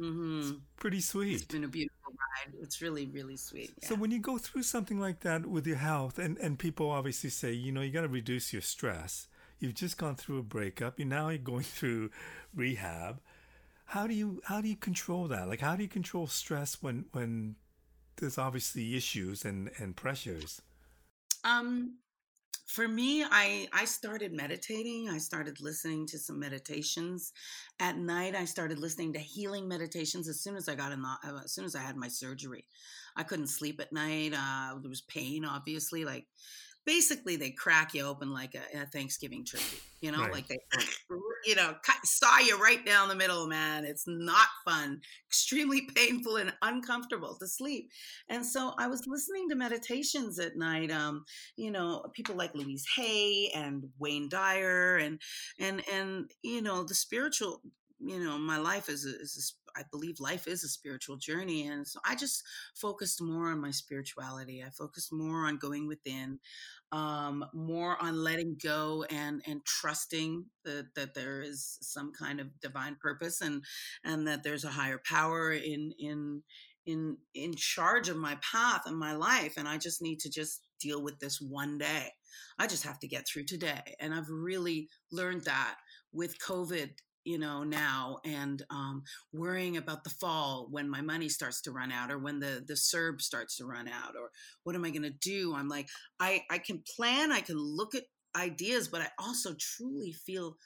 Mm-hmm. 0.00 0.40
It's 0.40 0.52
pretty 0.76 1.00
sweet. 1.00 1.34
It's 1.34 1.44
been 1.44 1.64
a 1.64 1.68
beautiful 1.68 2.12
ride. 2.12 2.54
It's 2.62 2.80
really, 2.80 3.06
really 3.06 3.36
sweet. 3.36 3.72
Yeah. 3.82 3.88
So 3.88 3.94
when 3.96 4.10
you 4.10 4.20
go 4.20 4.38
through 4.38 4.62
something 4.62 5.00
like 5.00 5.20
that 5.20 5.46
with 5.46 5.66
your 5.66 5.76
health, 5.76 6.18
and, 6.18 6.38
and 6.38 6.58
people 6.58 6.90
obviously 6.90 7.30
say, 7.30 7.52
you 7.52 7.72
know, 7.72 7.80
you 7.80 7.90
got 7.90 8.02
to 8.02 8.08
reduce 8.08 8.52
your 8.52 8.62
stress. 8.62 9.28
You've 9.58 9.74
just 9.74 9.98
gone 9.98 10.14
through 10.14 10.38
a 10.38 10.42
breakup. 10.42 10.98
You 10.98 11.04
now 11.04 11.28
you're 11.28 11.38
going 11.38 11.64
through 11.64 12.10
rehab. 12.54 13.20
How 13.86 14.06
do 14.06 14.14
you 14.14 14.42
how 14.44 14.60
do 14.60 14.68
you 14.68 14.76
control 14.76 15.28
that? 15.28 15.48
Like 15.48 15.60
how 15.60 15.74
do 15.74 15.82
you 15.82 15.88
control 15.88 16.26
stress 16.26 16.82
when 16.82 17.06
when 17.12 17.56
there's 18.16 18.36
obviously 18.36 18.94
issues 18.94 19.44
and 19.46 19.70
and 19.78 19.96
pressures? 19.96 20.60
Um, 21.42 21.94
for 22.68 22.86
me 22.86 23.24
i 23.24 23.66
i 23.72 23.84
started 23.86 24.32
meditating 24.32 25.08
i 25.08 25.16
started 25.16 25.58
listening 25.58 26.06
to 26.06 26.18
some 26.18 26.38
meditations 26.38 27.32
at 27.80 27.96
night 27.96 28.36
i 28.36 28.44
started 28.44 28.78
listening 28.78 29.10
to 29.10 29.18
healing 29.18 29.66
meditations 29.66 30.28
as 30.28 30.40
soon 30.42 30.54
as 30.54 30.68
i 30.68 30.74
got 30.74 30.92
in 30.92 31.00
the 31.00 31.08
uh, 31.08 31.40
as 31.44 31.52
soon 31.52 31.64
as 31.64 31.74
i 31.74 31.80
had 31.80 31.96
my 31.96 32.08
surgery. 32.08 32.64
I 33.16 33.24
couldn't 33.24 33.48
sleep 33.48 33.80
at 33.80 33.92
night 33.92 34.32
uh, 34.36 34.78
there 34.80 34.90
was 34.90 35.00
pain 35.00 35.46
obviously 35.46 36.04
like 36.04 36.26
basically 36.88 37.36
they 37.36 37.50
crack 37.50 37.92
you 37.92 38.02
open 38.02 38.32
like 38.32 38.54
a, 38.54 38.80
a 38.80 38.86
Thanksgiving 38.86 39.44
turkey, 39.44 39.76
you 40.00 40.10
know, 40.10 40.20
right. 40.20 40.32
like 40.32 40.48
they, 40.48 40.58
you 41.44 41.54
know, 41.54 41.74
cut, 41.82 41.96
saw 42.06 42.38
you 42.38 42.58
right 42.58 42.84
down 42.86 43.08
the 43.08 43.14
middle, 43.14 43.46
man. 43.46 43.84
It's 43.84 44.04
not 44.06 44.46
fun, 44.64 45.02
extremely 45.28 45.82
painful 45.94 46.36
and 46.36 46.50
uncomfortable 46.62 47.36
to 47.40 47.46
sleep. 47.46 47.90
And 48.30 48.44
so 48.44 48.72
I 48.78 48.86
was 48.86 49.06
listening 49.06 49.50
to 49.50 49.54
meditations 49.54 50.38
at 50.38 50.56
night. 50.56 50.90
Um, 50.90 51.26
you 51.56 51.70
know, 51.70 52.06
people 52.14 52.36
like 52.36 52.54
Louise 52.54 52.86
Hay 52.96 53.50
and 53.54 53.84
Wayne 53.98 54.30
Dyer 54.30 54.96
and 54.96 55.20
and 55.60 55.82
and 55.92 56.30
you 56.42 56.62
know 56.62 56.84
the 56.84 56.94
spiritual. 56.94 57.60
You 58.00 58.22
know, 58.22 58.38
my 58.38 58.58
life 58.58 58.88
is, 58.88 59.04
a, 59.04 59.08
is 59.08 59.56
a, 59.67 59.67
I 59.78 59.84
believe 59.90 60.18
life 60.18 60.48
is 60.48 60.64
a 60.64 60.68
spiritual 60.68 61.16
journey. 61.16 61.66
And 61.68 61.86
so 61.86 62.00
I 62.04 62.16
just 62.16 62.42
focused 62.74 63.22
more 63.22 63.50
on 63.50 63.60
my 63.60 63.70
spirituality. 63.70 64.62
I 64.66 64.70
focused 64.70 65.12
more 65.12 65.46
on 65.46 65.58
going 65.58 65.86
within, 65.86 66.40
um, 66.90 67.44
more 67.54 67.96
on 68.02 68.24
letting 68.24 68.56
go 68.62 69.04
and, 69.10 69.40
and 69.46 69.64
trusting 69.64 70.46
that, 70.64 70.88
that 70.96 71.14
there 71.14 71.40
is 71.40 71.78
some 71.80 72.12
kind 72.12 72.40
of 72.40 72.60
divine 72.60 72.96
purpose 73.00 73.40
and, 73.40 73.62
and 74.04 74.26
that 74.26 74.42
there's 74.42 74.64
a 74.64 74.70
higher 74.70 75.00
power 75.08 75.52
in, 75.52 75.92
in, 75.98 76.42
in, 76.86 77.18
in 77.34 77.54
charge 77.54 78.08
of 78.08 78.16
my 78.16 78.36
path 78.42 78.82
and 78.86 78.98
my 78.98 79.14
life. 79.14 79.54
And 79.56 79.68
I 79.68 79.78
just 79.78 80.02
need 80.02 80.18
to 80.20 80.30
just 80.30 80.62
deal 80.80 81.02
with 81.02 81.18
this 81.20 81.40
one 81.40 81.78
day. 81.78 82.08
I 82.58 82.66
just 82.66 82.84
have 82.84 82.98
to 83.00 83.08
get 83.08 83.26
through 83.26 83.44
today. 83.44 83.96
And 84.00 84.14
I've 84.14 84.28
really 84.28 84.88
learned 85.12 85.44
that 85.44 85.76
with 86.12 86.38
COVID 86.40 86.90
you 87.28 87.38
know 87.38 87.62
now 87.62 88.18
and 88.24 88.62
um, 88.70 89.02
worrying 89.34 89.76
about 89.76 90.02
the 90.02 90.10
fall 90.10 90.66
when 90.70 90.88
my 90.88 91.02
money 91.02 91.28
starts 91.28 91.60
to 91.60 91.72
run 91.72 91.92
out 91.92 92.10
or 92.10 92.18
when 92.18 92.40
the 92.40 92.64
the 92.66 92.72
CERB 92.74 93.20
starts 93.20 93.56
to 93.56 93.66
run 93.66 93.86
out 93.86 94.14
or 94.18 94.30
what 94.64 94.74
am 94.74 94.84
i 94.84 94.90
going 94.90 95.02
to 95.02 95.10
do? 95.10 95.54
I'm 95.54 95.68
like 95.68 95.88
i 96.18 96.42
i 96.50 96.58
can 96.58 96.82
plan 96.96 97.30
i 97.30 97.40
can 97.40 97.58
look 97.58 97.94
at 97.94 98.04
ideas 98.36 98.88
but 98.88 99.02
i 99.02 99.08
also 99.18 99.54
truly 99.58 100.12
feel 100.12 100.56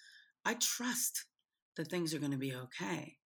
i 0.45 0.55
trust 0.55 1.27
that 1.77 1.89
things 1.89 2.15
are 2.15 2.19
going 2.19 2.33
to 2.33 2.39
be 2.39 2.55
okay 2.55 3.17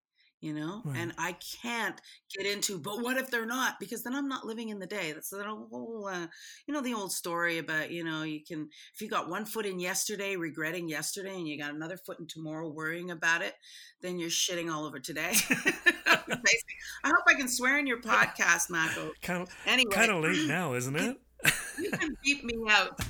you 0.41 0.53
know? 0.53 0.81
Right. 0.85 0.97
and 0.97 1.13
i 1.17 1.35
can't 1.61 1.99
get 2.35 2.45
into 2.45 2.77
but 2.79 3.01
what 3.01 3.17
if 3.17 3.31
they're 3.31 3.45
not? 3.45 3.79
Because 3.79 4.03
then 4.03 4.15
i'm 4.15 4.27
not 4.27 4.45
living 4.45 4.69
in 4.69 4.79
the 4.79 4.85
day. 4.85 5.11
That's 5.11 5.29
the 5.29 5.43
whole 5.43 6.07
uh, 6.11 6.27
you 6.65 6.73
know 6.73 6.81
the 6.81 6.93
old 6.93 7.11
story 7.11 7.57
about 7.57 7.91
you 7.91 8.03
know 8.03 8.23
you 8.23 8.43
can 8.43 8.69
if 8.93 9.01
you 9.01 9.09
got 9.09 9.29
one 9.29 9.45
foot 9.45 9.65
in 9.65 9.79
yesterday 9.79 10.35
regretting 10.35 10.87
yesterday 10.89 11.35
and 11.35 11.47
you 11.47 11.57
got 11.57 11.73
another 11.73 11.97
foot 11.97 12.19
in 12.19 12.27
tomorrow 12.27 12.69
worrying 12.69 13.11
about 13.11 13.41
it 13.41 13.55
then 14.01 14.19
you're 14.19 14.29
shitting 14.29 14.71
all 14.71 14.85
over 14.85 14.99
today. 14.99 15.33
I 17.03 17.09
hope 17.09 17.23
i 17.27 17.33
can 17.33 17.47
swear 17.47 17.79
in 17.79 17.87
your 17.87 18.01
podcast 18.01 18.69
Mako. 18.69 19.11
kind 19.21 19.41
of 19.43 19.49
anyway. 19.65 19.91
kind 19.91 20.11
of 20.11 20.23
late 20.23 20.47
now 20.47 20.73
isn't 20.73 20.95
it? 20.95 21.17
you 21.79 21.91
can 21.91 22.15
beat 22.23 22.43
me 22.43 22.53
out. 22.69 22.99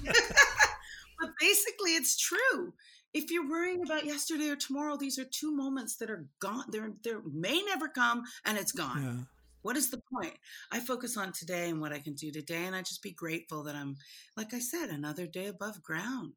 But 1.20 1.32
basically 1.40 1.96
it's 1.96 2.16
true 2.16 2.74
if 3.18 3.32
you're 3.32 3.50
worrying 3.50 3.82
about 3.84 4.06
yesterday 4.06 4.50
or 4.50 4.56
tomorrow, 4.56 4.96
these 4.96 5.18
are 5.18 5.26
two 5.26 5.56
moments 5.56 5.98
that 5.98 6.10
are 6.10 6.26
gone. 6.40 6.66
They're 6.70 6.92
they 7.04 7.14
may 7.32 7.62
never 7.64 7.88
come, 7.88 8.24
and 8.46 8.58
it's 8.58 8.72
gone. 8.72 9.04
Yeah. 9.04 9.24
What 9.64 9.76
is 9.76 9.90
the 9.90 10.02
point? 10.14 10.34
I 10.72 10.80
focus 10.80 11.18
on 11.18 11.34
today 11.34 11.70
and 11.70 11.82
what 11.82 11.92
I 11.92 12.00
can 12.00 12.14
do 12.14 12.32
today, 12.32 12.66
and 12.66 12.76
I 12.76 12.82
just 12.82 13.02
be 13.02 13.12
grateful 13.12 13.64
that 13.64 13.76
I'm, 13.76 13.98
like 14.38 14.54
I 14.54 14.60
said, 14.60 14.90
another 14.90 15.26
day 15.26 15.48
above 15.48 15.84
ground. 15.84 16.34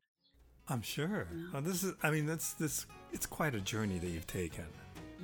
I'm 0.68 0.82
sure. 0.82 1.28
You 1.30 1.38
know? 1.38 1.48
well, 1.52 1.62
this 1.62 1.84
is. 1.84 1.94
I 2.02 2.10
mean, 2.10 2.26
that's 2.26 2.54
this. 2.54 2.86
It's 3.12 3.26
quite 3.26 3.54
a 3.54 3.60
journey 3.60 3.98
that 3.98 4.08
you've 4.08 4.26
taken. 4.26 4.66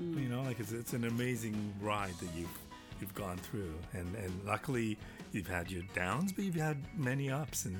Mm. 0.00 0.22
You 0.22 0.28
know, 0.28 0.42
like 0.42 0.60
it's, 0.60 0.72
it's 0.72 0.92
an 0.92 1.04
amazing 1.04 1.74
ride 1.80 2.14
that 2.20 2.28
you've 2.36 2.58
you've 3.00 3.14
gone 3.14 3.38
through, 3.38 3.74
and 3.92 4.14
and 4.16 4.32
luckily 4.44 4.98
you've 5.32 5.48
had 5.48 5.70
your 5.70 5.82
downs, 5.94 6.32
but 6.32 6.44
you've 6.44 6.54
had 6.54 6.76
many 6.96 7.30
ups, 7.30 7.64
and 7.64 7.76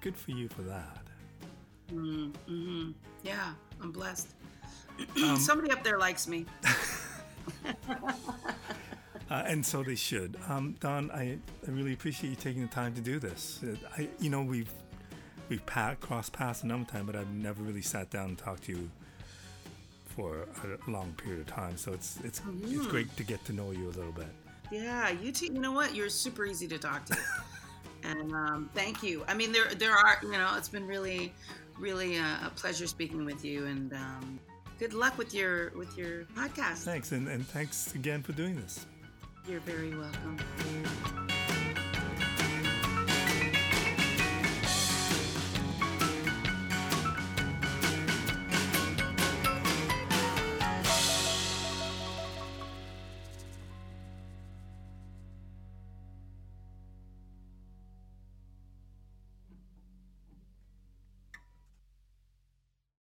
good 0.00 0.16
for 0.16 0.32
you 0.32 0.48
for 0.48 0.62
that. 0.62 1.01
Mm-hmm. 1.92 2.90
Yeah, 3.22 3.52
I'm 3.80 3.92
blessed. 3.92 4.28
Um, 5.22 5.36
Somebody 5.36 5.72
up 5.72 5.82
there 5.82 5.98
likes 5.98 6.28
me. 6.28 6.44
uh, 9.30 9.42
and 9.46 9.64
so 9.64 9.82
they 9.82 9.94
should. 9.94 10.36
Um, 10.48 10.76
Dawn, 10.80 11.10
I, 11.10 11.38
I 11.66 11.70
really 11.70 11.92
appreciate 11.92 12.30
you 12.30 12.36
taking 12.36 12.62
the 12.62 12.68
time 12.68 12.94
to 12.94 13.00
do 13.00 13.18
this. 13.18 13.60
Uh, 13.64 13.74
I, 13.96 14.08
you 14.20 14.30
know, 14.30 14.42
we've 14.42 14.70
we've 15.48 15.64
pat, 15.66 16.00
crossed 16.00 16.32
paths 16.32 16.62
a 16.62 16.66
number 16.66 16.82
of 16.82 16.88
times, 16.92 17.06
but 17.06 17.16
I've 17.16 17.32
never 17.32 17.62
really 17.62 17.82
sat 17.82 18.10
down 18.10 18.30
and 18.30 18.38
talked 18.38 18.64
to 18.64 18.72
you 18.72 18.90
for 20.04 20.46
a 20.86 20.90
long 20.90 21.12
period 21.14 21.40
of 21.40 21.46
time. 21.46 21.76
So 21.76 21.92
it's 21.92 22.18
it's 22.24 22.40
mm-hmm. 22.40 22.74
it's 22.74 22.86
great 22.86 23.16
to 23.16 23.24
get 23.24 23.44
to 23.46 23.52
know 23.52 23.70
you 23.70 23.86
a 23.86 23.94
little 23.96 24.12
bit. 24.12 24.28
Yeah, 24.70 25.10
you 25.10 25.32
two. 25.32 25.46
You 25.46 25.60
know 25.60 25.72
what? 25.72 25.94
You're 25.94 26.08
super 26.08 26.46
easy 26.46 26.68
to 26.68 26.78
talk 26.78 27.04
to. 27.06 27.16
and 28.04 28.32
um, 28.32 28.70
thank 28.74 29.02
you. 29.02 29.24
I 29.28 29.34
mean, 29.34 29.52
there 29.52 29.68
there 29.74 29.92
are 29.92 30.18
you 30.22 30.32
know, 30.32 30.54
it's 30.56 30.68
been 30.68 30.86
really 30.86 31.32
really 31.82 32.16
a, 32.16 32.38
a 32.46 32.52
pleasure 32.54 32.86
speaking 32.86 33.26
with 33.26 33.44
you, 33.44 33.66
and 33.66 33.92
um, 33.92 34.40
good 34.78 34.94
luck 34.94 35.18
with 35.18 35.34
your 35.34 35.70
with 35.76 35.98
your 35.98 36.24
podcast. 36.36 36.84
Thanks, 36.84 37.12
and, 37.12 37.28
and 37.28 37.46
thanks 37.46 37.94
again 37.94 38.22
for 38.22 38.32
doing 38.32 38.56
this. 38.56 38.86
You're 39.46 39.60
very 39.60 39.94
welcome. 39.94 40.38